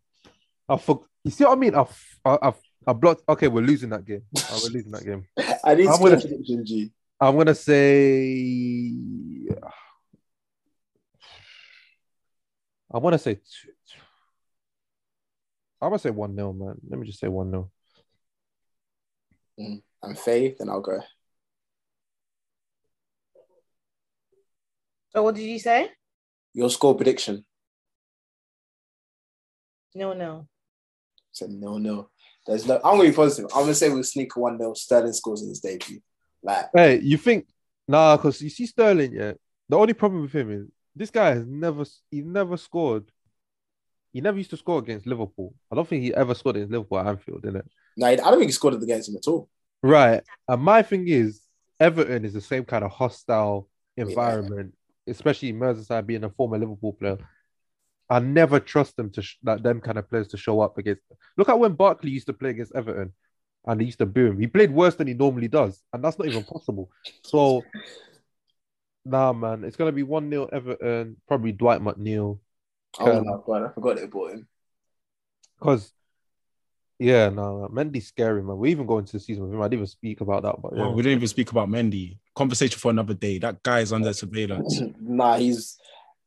I 0.69 0.77
for, 0.77 1.05
you 1.25 1.31
see 1.31 1.45
what 1.45 1.53
I 1.53 1.61
mean? 1.61 1.75
I 1.75 1.85
I 2.25 2.39
I, 2.49 2.53
I 2.87 2.93
blocked. 2.93 3.23
Okay, 3.29 3.49
we're 3.49 3.63
losing 3.63 3.91
that 3.91 4.05
game. 4.05 4.23
Oh, 4.39 4.61
we're 4.63 4.71
losing 4.71 4.93
that 4.93 5.05
game. 5.05 5.27
I 5.65 5.75
need 5.75 5.89
I'm 5.89 6.01
gonna- 6.01 6.17
G. 6.65 6.91
I'm 7.21 7.37
gonna 7.37 7.55
say. 7.55 8.95
I 12.93 12.99
want 12.99 13.15
to 13.15 13.19
say. 13.19 13.35
Two, 13.35 13.71
I'm 15.81 15.91
gonna 15.91 15.99
say 15.99 16.11
one 16.11 16.35
0 16.35 16.53
man. 16.53 16.75
Let 16.89 17.01
me 17.01 17.07
just 17.07 17.21
say 17.21 17.29
one 17.29 17.51
0 17.51 17.71
And 20.03 20.19
Faye, 20.19 20.55
then 20.59 20.69
I'll 20.69 20.81
go. 20.81 21.01
So 25.11 25.23
what 25.23 25.35
did 25.35 25.43
you 25.43 25.59
say? 25.59 25.91
Your 26.53 26.71
score 26.71 26.95
prediction. 26.95 27.45
No, 29.95 30.13
no. 30.13 30.47
Said 31.33 31.51
no, 31.51 31.79
no. 31.79 32.11
There's 32.47 32.67
no. 32.67 32.77
I'm 32.77 32.97
gonna 32.97 33.11
be 33.11 33.15
positive. 33.15 33.51
I'm 33.55 33.63
gonna 33.63 33.75
say 33.75 33.89
we'll 33.89 34.03
sneak 34.03 34.37
a 34.37 34.41
one 34.41 34.59
0 34.59 34.75
Sterling 34.75 35.13
scores 35.13 35.43
in 35.43 35.49
his 35.49 35.61
debut. 35.61 36.01
Like 36.43 36.67
Hey, 36.75 37.01
you 37.01 37.17
think 37.17 37.47
nah? 37.89 38.17
Because 38.17 38.41
you 38.41 38.51
see 38.51 38.67
Sterling, 38.67 39.13
yeah. 39.13 39.33
The 39.69 39.77
only 39.77 39.95
problem 39.95 40.23
with 40.23 40.33
him 40.33 40.51
is 40.51 40.67
this 40.95 41.11
guy 41.11 41.31
has 41.35 41.47
never 41.47 41.85
he 42.11 42.23
never 42.23 42.57
scored. 42.57 43.11
He 44.13 44.21
never 44.21 44.39
used 44.39 44.51
to 44.51 44.57
score 44.57 44.79
against 44.79 45.07
Liverpool. 45.07 45.55
I 45.71 45.77
don't 45.77 45.89
think 45.89 46.03
he 46.03 46.15
ever 46.15 46.35
scored 46.35 46.57
against 46.57 46.73
Liverpool 46.73 46.99
at 46.99 47.07
Anfield, 47.07 47.43
didn't 47.43 47.59
it? 47.59 47.67
no, 47.97 48.07
I 48.07 48.17
don't 48.17 48.39
think 48.39 48.49
he 48.49 48.53
scored 48.53 48.75
against 48.75 49.09
him 49.09 49.17
at 49.17 49.29
all. 49.29 49.49
Right. 49.83 50.23
And 50.49 50.63
my 50.63 50.83
thing 50.83 51.07
is, 51.09 51.41
Everton 51.79 52.25
is 52.25 52.35
the 52.35 52.41
same 52.41 52.65
kind 52.65 52.85
of 52.85 52.91
hostile 52.91 53.69
environment, 53.97 54.75
especially 55.07 55.53
Merseyside 55.53 56.07
being 56.07 56.25
a 56.25 56.31
former 56.31 56.59
Liverpool 56.59 56.93
player. 56.93 57.19
I 58.09 58.19
never 58.19 58.59
trust 58.59 58.97
them 58.97 59.11
to 59.11 59.23
sh- 59.23 59.39
like 59.43 59.63
them 59.63 59.81
kind 59.81 59.99
of 59.99 60.09
players 60.11 60.29
to 60.29 60.37
show 60.37 60.61
up 60.61 60.79
against. 60.79 61.03
Look 61.37 61.49
at 61.49 61.59
when 61.59 61.75
Barkley 61.75 62.11
used 62.11 62.27
to 62.27 62.33
play 62.33 62.51
against 62.51 62.75
Everton, 62.75 63.13
and 63.67 63.81
he 63.81 63.87
used 63.87 63.99
to 64.01 64.07
boo 64.07 64.27
him. 64.27 64.41
He 64.41 64.47
played 64.47 64.73
worse 64.73 64.97
than 64.97 65.07
he 65.07 65.15
normally 65.15 65.49
does, 65.49 65.83
and 65.93 66.03
that's 66.03 66.19
not 66.19 66.27
even 66.27 66.43
possible. 66.43 66.91
So, 67.23 67.63
nah, 69.05 69.33
man, 69.33 69.65
it's 69.65 69.77
gonna 69.77 69.93
be 69.93 70.03
one 70.03 70.29
0 70.29 70.49
Everton. 70.53 71.17
Probably 71.29 71.53
Dwight 71.53 71.81
McNeil, 71.81 72.41
Oh 72.99 73.23
my 73.25 73.37
god, 73.47 73.71
I 73.71 73.73
forgot 73.73 73.97
they 73.97 74.07
bought 74.07 74.33
him. 74.33 74.49
because. 75.59 75.93
Yeah, 77.03 77.31
no, 77.31 77.67
Mendy's 77.73 78.09
scary, 78.09 78.43
man. 78.43 78.59
We 78.59 78.71
even 78.73 78.85
go 78.85 78.99
into 78.99 79.13
the 79.13 79.21
season 79.21 79.45
with 79.45 79.55
him. 79.55 79.63
I 79.63 79.69
didn't 79.69 79.79
even 79.79 79.87
speak 79.87 80.21
about 80.21 80.43
that, 80.43 80.57
but 80.61 80.77
yeah. 80.77 80.83
Oh, 80.85 80.91
we 80.91 81.03
didn't 81.03 81.17
even 81.17 81.29
speak 81.29 81.51
about 81.51 81.71
Mendy. 81.71 82.19
Conversation 82.35 82.79
for 82.79 82.91
another 82.91 83.15
day. 83.15 83.39
That 83.39 83.63
guy 83.63 83.81
is 83.81 83.91
under 83.91 84.13
surveillance. 84.13 84.83
nah, 85.01 85.39
he's. 85.39 85.79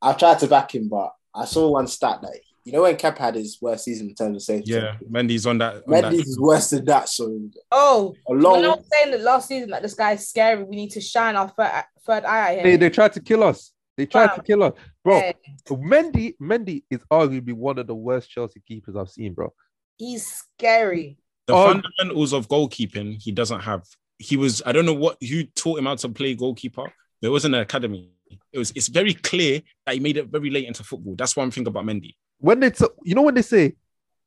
I've 0.02 0.18
tried 0.18 0.40
to 0.40 0.48
back 0.48 0.74
him, 0.74 0.90
but 0.90 1.14
I 1.36 1.46
saw 1.46 1.70
one 1.70 1.86
stat 1.86 2.22
that 2.24 2.40
you 2.66 2.72
know 2.72 2.82
when 2.82 2.96
Kepa 2.96 3.20
had 3.20 3.36
his 3.36 3.60
worst 3.62 3.84
season 3.86 4.10
in 4.10 4.16
terms 4.16 4.36
of 4.38 4.42
safety. 4.42 4.72
Yeah, 4.72 4.96
Mendy's 5.08 5.46
on 5.46 5.60
that. 5.60 5.76
On 5.76 5.82
Mendy's 5.84 6.02
that. 6.24 6.28
is 6.28 6.40
worse 6.40 6.72
than 6.72 6.86
that. 6.86 7.08
So 7.08 7.40
Oh, 7.72 8.16
a 8.28 8.34
long. 8.34 8.64
know, 8.64 8.74
I'm 8.74 8.84
saying 8.92 9.12
that 9.12 9.22
last 9.22 9.50
season 9.50 9.70
that 9.70 9.84
this 9.84 9.94
guy's 9.94 10.28
scary. 10.28 10.64
We 10.64 10.76
need 10.76 10.90
to 10.94 11.02
shine 11.02 11.36
our 11.36 11.50
third, 11.50 11.84
third 12.04 12.26
eye 12.26 12.56
at 12.56 12.64
They, 12.64 12.74
him. 12.74 12.80
they 12.80 12.90
tried 12.90 13.14
to 13.14 13.20
kill 13.22 13.44
us. 13.44 13.72
They 13.98 14.06
tried 14.08 14.36
to 14.36 14.42
kill 14.42 14.64
us, 14.64 14.74
bro. 15.04 15.18
Yeah, 15.18 15.32
Mendy, 15.70 16.36
Mendy 16.42 16.84
is 16.90 17.00
arguably 17.12 17.54
one 17.54 17.78
of 17.78 17.86
the 17.88 17.96
worst 17.96 18.30
Chelsea 18.30 18.62
keepers 18.68 18.96
I've 18.96 19.10
seen, 19.10 19.34
bro. 19.34 19.54
he's 20.00 20.26
scary. 20.26 21.18
The 21.48 21.54
Oh. 21.54 21.66
fundamentals 21.74 22.34
of 22.34 22.48
goalkeeping 22.48 23.22
he 23.22 23.32
doesn't 23.32 23.60
have. 23.62 23.84
He 24.18 24.38
was 24.38 24.62
I 24.66 24.72
don't 24.72 24.86
know 24.86 24.94
what 24.94 25.18
who 25.22 25.44
taught 25.44 25.78
him 25.80 25.86
how 25.86 25.96
to 25.96 26.10
play 26.10 26.34
goalkeeper. 26.36 26.92
There 27.22 27.32
wasn't 27.32 27.56
an 27.56 27.62
academy. 27.62 28.10
It 28.52 28.58
was 28.58 28.72
it's 28.76 28.88
very 28.88 29.14
clear 29.14 29.62
that 29.86 29.94
he 29.94 30.00
made 30.00 30.18
it 30.18 30.28
very 30.30 30.50
late 30.50 30.66
into 30.66 30.84
football. 30.84 31.16
That's 31.16 31.36
one 31.36 31.52
thing 31.52 31.68
about 31.68 31.86
Mendy. 31.86 32.16
When 32.40 32.60
they, 32.60 32.72
t- 32.72 32.86
you 33.04 33.14
know, 33.16 33.22
when 33.22 33.36
they 33.36 33.42
say, 33.44 33.74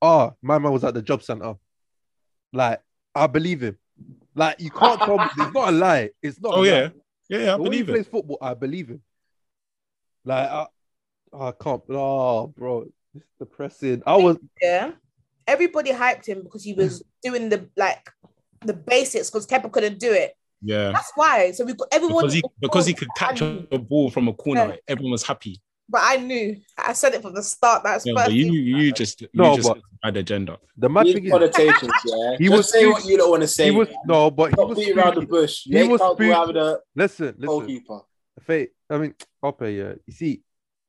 "Oh, 0.01 0.35
my 0.43 0.59
man 0.59 0.73
was 0.73 0.85
at 0.85 0.95
the 0.95 1.03
job 1.03 1.23
center," 1.23 1.55
like 2.53 2.81
I 3.14 3.27
believe 3.27 3.62
him. 3.62 3.77
Like 4.35 4.61
you 4.61 4.71
can't 4.71 5.01
tell 5.01 5.19
me 5.19 5.25
it's 5.37 5.53
not 5.55 5.69
a 5.69 5.73
lie. 5.73 6.11
It's 6.23 6.41
not. 6.41 6.53
Oh, 6.55 6.57
a 6.57 6.59
Oh 6.59 6.61
lie. 6.61 6.67
yeah, 6.69 6.89
yeah, 7.29 7.39
yeah 7.39 7.55
I 7.55 7.57
The 7.57 7.62
way 7.64 7.77
he 7.77 7.83
it. 7.83 7.87
plays 7.87 8.07
football, 8.07 8.39
I 8.41 8.55
believe 8.55 8.89
him. 8.89 9.03
Like 10.27 10.51
I, 10.51 10.66
I 11.33 11.53
can't. 11.53 11.83
Oh, 11.89 12.49
bro, 12.49 12.87
it's 13.14 13.24
depressing. 13.39 14.03
I 14.07 14.16
was 14.16 14.37
Yeah, 14.61 14.93
everybody 15.47 15.93
hyped 15.93 16.27
him 16.27 16.43
because 16.43 16.64
he 16.64 16.74
was 16.74 17.03
doing 17.22 17.49
the 17.49 17.68
like 17.77 18.11
the 18.64 18.74
basics 18.74 19.31
because 19.31 19.47
Kepa 19.47 19.70
couldn't 19.72 19.99
do 19.99 20.12
it. 20.12 20.35
Yeah, 20.62 20.91
That's 20.93 21.12
why. 21.14 21.53
So 21.53 21.64
we 21.64 21.74
got 21.74 21.89
everyone 21.93 22.22
because 22.24 22.35
he 22.35 22.43
because 22.61 22.87
he 22.87 22.95
could 22.95 23.09
catch 23.16 23.41
I 23.41 23.62
a 23.70 23.79
ball 23.79 24.11
from 24.11 24.27
a 24.29 24.33
corner. 24.35 24.68
Yeah. 24.70 24.77
Everyone 24.89 25.12
was 25.12 25.22
happy. 25.22 25.61
But 25.89 26.01
I 26.03 26.16
knew. 26.16 26.57
I 26.77 26.93
said 26.95 27.14
it 27.14 27.22
from 27.22 27.35
the 27.35 27.43
start. 27.45 27.85
That's 27.85 28.05
Yeah, 28.05 28.14
first 28.16 28.27
but 28.27 28.35
you 28.35 28.45
thing. 28.47 28.53
you 28.55 28.93
just 28.93 29.20
you 29.20 29.29
No, 29.35 29.55
just 29.55 29.68
but- 29.68 29.79
had 30.03 30.16
agenda. 30.16 30.59
the 30.77 30.89
mad 30.89 31.05
thing 31.07 31.24
is 31.24 31.31
connotations, 31.31 31.93
yeah. 32.07 32.37
He 32.39 32.47
Just 32.47 32.57
was 32.57 32.72
say 32.72 32.87
what 32.87 33.05
you 33.05 33.16
don't 33.16 33.31
want 33.31 33.43
to 33.43 33.49
say. 33.49 33.66
he 33.66 33.70
was 33.70 33.87
man. 33.89 33.97
no, 34.07 34.31
but 34.31 34.47
he 34.51 34.55
Stop 34.55 34.68
was 34.70 34.79
beating 34.79 34.99
around 34.99 35.14
the 35.14 35.27
bush. 35.27 35.62
he 35.64 35.72
You 35.74 35.79
ain't 35.79 35.93
was 35.93 36.01
can't 36.01 36.18
go 36.18 36.33
out 36.33 36.47
with 36.49 36.57
the 36.57 36.81
Listen, 36.97 37.27
listen. 37.27 37.47
goalkeeper. 37.47 38.01
Faye, 38.43 38.68
I 38.91 38.99
mean, 38.99 39.14
Ope, 39.43 39.62
yeah. 39.62 39.95
You 40.07 40.12
see, 40.12 40.43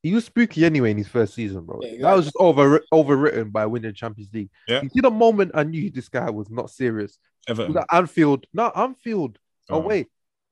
he 0.03 0.13
was 0.13 0.25
spooky 0.25 0.63
anyway 0.65 0.91
in 0.91 0.97
his 0.97 1.07
first 1.07 1.33
season, 1.33 1.65
bro. 1.65 1.79
Yeah, 1.81 2.01
That 2.01 2.15
was 2.15 2.25
just 2.25 2.37
over 2.39 2.81
overwritten 2.93 3.51
by 3.51 3.65
winning 3.65 3.93
Champions 3.93 4.31
League. 4.33 4.49
Yeah. 4.67 4.81
You 4.83 4.89
see, 4.89 5.01
the 5.01 5.09
moment 5.11 5.51
I 5.55 5.63
knew 5.63 5.89
this 5.89 6.09
guy 6.09 6.29
was 6.29 6.49
not 6.49 6.69
serious 6.69 7.17
was 7.47 7.59
Everton. 7.59 7.77
at 7.77 7.85
Anfield. 7.91 8.45
No, 8.53 8.69
Anfield 8.75 9.39
Oh. 9.69 9.75
oh 9.75 9.81
away. 9.81 10.05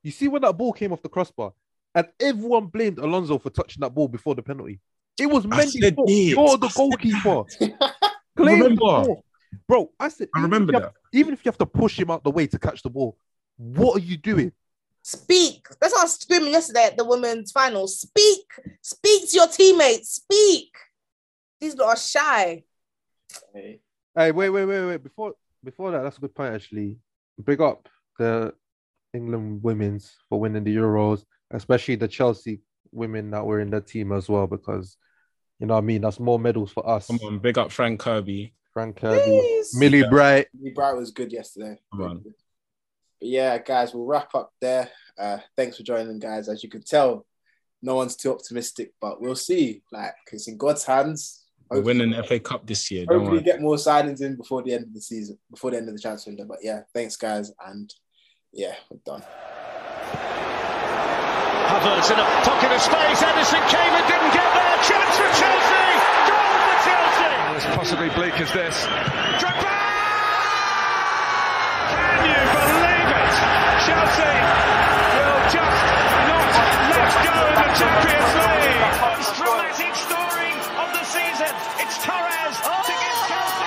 You 0.03 0.11
see 0.11 0.27
when 0.27 0.41
that 0.41 0.57
ball 0.57 0.73
came 0.73 0.91
off 0.91 1.01
the 1.01 1.09
crossbar, 1.09 1.53
and 1.93 2.07
everyone 2.19 2.67
blamed 2.67 2.99
Alonso 2.99 3.37
for 3.37 3.49
touching 3.49 3.81
that 3.81 3.93
ball 3.95 4.07
before 4.07 4.35
the 4.35 4.41
penalty. 4.43 4.79
It 5.19 5.27
was 5.27 5.45
I 5.45 5.49
Mendy's 5.49 5.93
fault. 5.93 6.09
You're 6.09 6.57
the 6.57 6.67
I 6.67 6.71
goalkeeper. 6.75 7.43
Claim 8.37 8.61
remember. 8.61 9.15
Bro, 9.67 9.91
I 9.99 10.09
said, 10.09 10.27
I 10.35 10.41
remember 10.41 10.73
you 10.73 10.79
have- 10.79 10.91
that. 10.93 11.17
even 11.17 11.33
if 11.33 11.45
you 11.45 11.49
have 11.49 11.57
to 11.59 11.65
push 11.65 11.97
him 11.97 12.11
out 12.11 12.23
the 12.23 12.31
way 12.31 12.45
to 12.47 12.59
catch 12.59 12.83
the 12.83 12.89
ball, 12.89 13.17
what 13.57 13.95
are 13.95 14.03
you 14.03 14.17
doing? 14.17 14.51
Speak. 15.07 15.67
That's 15.79 15.93
what 15.93 15.99
I 15.99 16.05
was 16.05 16.15
screaming 16.15 16.51
yesterday 16.51 16.85
at 16.85 16.97
the 16.97 17.05
women's 17.05 17.51
final. 17.51 17.87
Speak. 17.87 18.41
Speak 18.81 19.29
to 19.29 19.35
your 19.35 19.47
teammates. 19.47 20.15
Speak. 20.15 20.75
These 21.61 21.75
lot 21.75 21.89
are 21.89 21.95
shy. 21.95 22.63
Hey, 23.53 23.81
Hey, 24.15 24.31
wait, 24.31 24.49
wait, 24.49 24.65
wait, 24.65 24.85
wait. 24.85 25.03
Before 25.03 25.33
before 25.63 25.91
that, 25.91 26.01
that's 26.01 26.17
a 26.17 26.21
good 26.21 26.33
point 26.33 26.55
actually. 26.55 26.97
Big 27.43 27.61
up 27.61 27.87
the 28.17 28.55
England 29.13 29.61
women's 29.61 30.11
for 30.27 30.39
winning 30.39 30.63
the 30.63 30.75
Euros, 30.75 31.23
especially 31.51 31.97
the 31.97 32.07
Chelsea 32.07 32.61
women 32.91 33.29
that 33.29 33.45
were 33.45 33.59
in 33.59 33.69
the 33.69 33.81
team 33.81 34.11
as 34.11 34.27
well, 34.27 34.47
because 34.47 34.97
you 35.59 35.67
know 35.67 35.75
what 35.75 35.83
I 35.83 35.85
mean. 35.85 36.01
That's 36.01 36.19
more 36.19 36.39
medals 36.39 36.71
for 36.71 36.89
us. 36.89 37.05
Come 37.05 37.19
on, 37.23 37.37
big 37.37 37.59
up 37.59 37.71
Fran 37.71 37.99
Kirby. 37.99 38.55
Fran 38.73 38.93
Kirby, 38.93 39.21
Please. 39.23 39.75
Millie 39.77 39.99
Yeah. 39.99 40.09
Bright. 40.09 40.47
Lee 40.59 40.71
Bright 40.71 40.95
was 40.97 41.11
good 41.11 41.31
yesterday. 41.31 41.77
Come 41.91 42.01
on. 42.01 42.23
But 43.19 43.29
yeah, 43.29 43.57
guys, 43.57 43.93
we'll 43.93 44.05
wrap 44.05 44.33
up 44.35 44.51
there. 44.61 44.89
Uh, 45.17 45.37
thanks 45.55 45.77
for 45.77 45.83
joining, 45.83 46.19
guys. 46.19 46.49
As 46.49 46.63
you 46.63 46.69
can 46.69 46.83
tell, 46.83 47.25
no 47.81 47.95
one's 47.95 48.15
too 48.15 48.31
optimistic, 48.31 48.93
but 48.99 49.21
we'll 49.21 49.35
see. 49.35 49.81
Like 49.91 50.13
it's 50.31 50.47
in 50.47 50.57
God's 50.57 50.83
hands. 50.83 51.43
We're 51.69 51.77
Hopefully- 51.77 51.99
winning 51.99 52.23
FA 52.23 52.39
Cup 52.39 52.67
this 52.67 52.91
year. 52.91 53.05
Don't 53.05 53.19
Hopefully, 53.21 53.41
get 53.41 53.61
more 53.61 53.75
signings 53.77 54.21
in 54.21 54.35
before 54.35 54.61
the 54.63 54.73
end 54.73 54.83
of 54.85 54.93
the 54.93 55.01
season, 55.01 55.37
before 55.49 55.71
the 55.71 55.77
end 55.77 55.89
of 55.89 55.95
the 55.95 56.01
transfer 56.01 56.29
window. 56.29 56.45
But 56.45 56.59
yeah, 56.61 56.81
thanks, 56.93 57.15
guys, 57.15 57.51
and 57.65 57.91
yeah, 58.53 58.75
we're 58.91 58.99
done. 59.05 59.23
Havertz 61.65 62.11
in 62.11 62.19
a 62.19 62.25
pocket 62.45 62.71
of 62.71 62.81
space. 62.81 63.19
Ederson 63.23 63.63
came 63.69 63.93
and 63.97 64.05
didn't 64.07 64.33
get 64.33 64.45
there. 64.53 64.77
Chance 64.85 65.15
for 65.17 65.29
Chelsea. 65.33 65.87
Goal 66.29 66.53
for 66.61 66.77
Chelsea. 66.85 67.33
As 67.57 67.65
possibly 67.75 68.09
bleak 68.09 68.39
as 68.39 68.51
this. 68.53 68.85
Drogba! 69.41 69.73
Can 71.89 72.29
you 72.29 72.41
believe 72.53 73.09
it? 73.17 73.35
Chelsea 73.85 74.35
will 75.13 75.41
just 75.53 75.81
not 76.25 76.49
let 76.89 77.09
go 77.21 77.35
in 77.45 77.55
the 77.55 77.69
Champions 77.77 78.33
League. 78.33 78.81
Most 79.05 79.29
dramatic 79.37 79.93
story 79.93 80.51
of 80.81 80.87
the 80.95 81.03
season. 81.05 81.51
It's 81.85 81.95
Torres 82.01 82.57
to 82.65 82.93
give 82.97 83.19
Chelsea. 83.29 83.61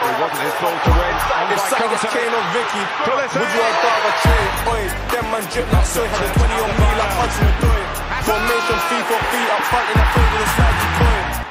It 0.00 0.16
wasn't 0.18 0.42
his 0.42 0.56
ball 0.60 0.74
to 0.74 0.90
win. 0.98 1.14
And 1.30 1.46
If 1.54 1.62
by 1.62 1.68
Sanchez, 1.70 2.02
contact. 2.02 2.10
Kane 2.10 2.34
or 2.34 2.44
Vicky, 2.50 2.82
Pulisic. 3.06 3.38
would 3.38 3.52
you 3.54 3.62
have 3.62 3.78
rather 3.86 4.14
trade? 4.24 4.52
Oi, 4.66 4.82
them 5.14 5.26
man 5.30 5.44
drip 5.52 5.68
like 5.70 5.86
soy, 5.86 6.06
had 6.10 6.22
a 6.26 6.30
20 6.34 6.50
on 6.50 6.72
me 6.74 6.88
like 7.00 7.14
Hudson 7.22 7.46
Odoi. 7.54 7.82
Formation, 8.26 8.78
fee 8.90 9.02
for 9.08 9.20
fee, 9.30 9.46
up 9.54 9.62
front 9.70 9.86
in 9.90 9.96
the 10.00 10.06
field 10.10 10.30
with 10.34 10.42
a 10.42 10.50
slidey 10.58 10.88
coin. 10.98 11.49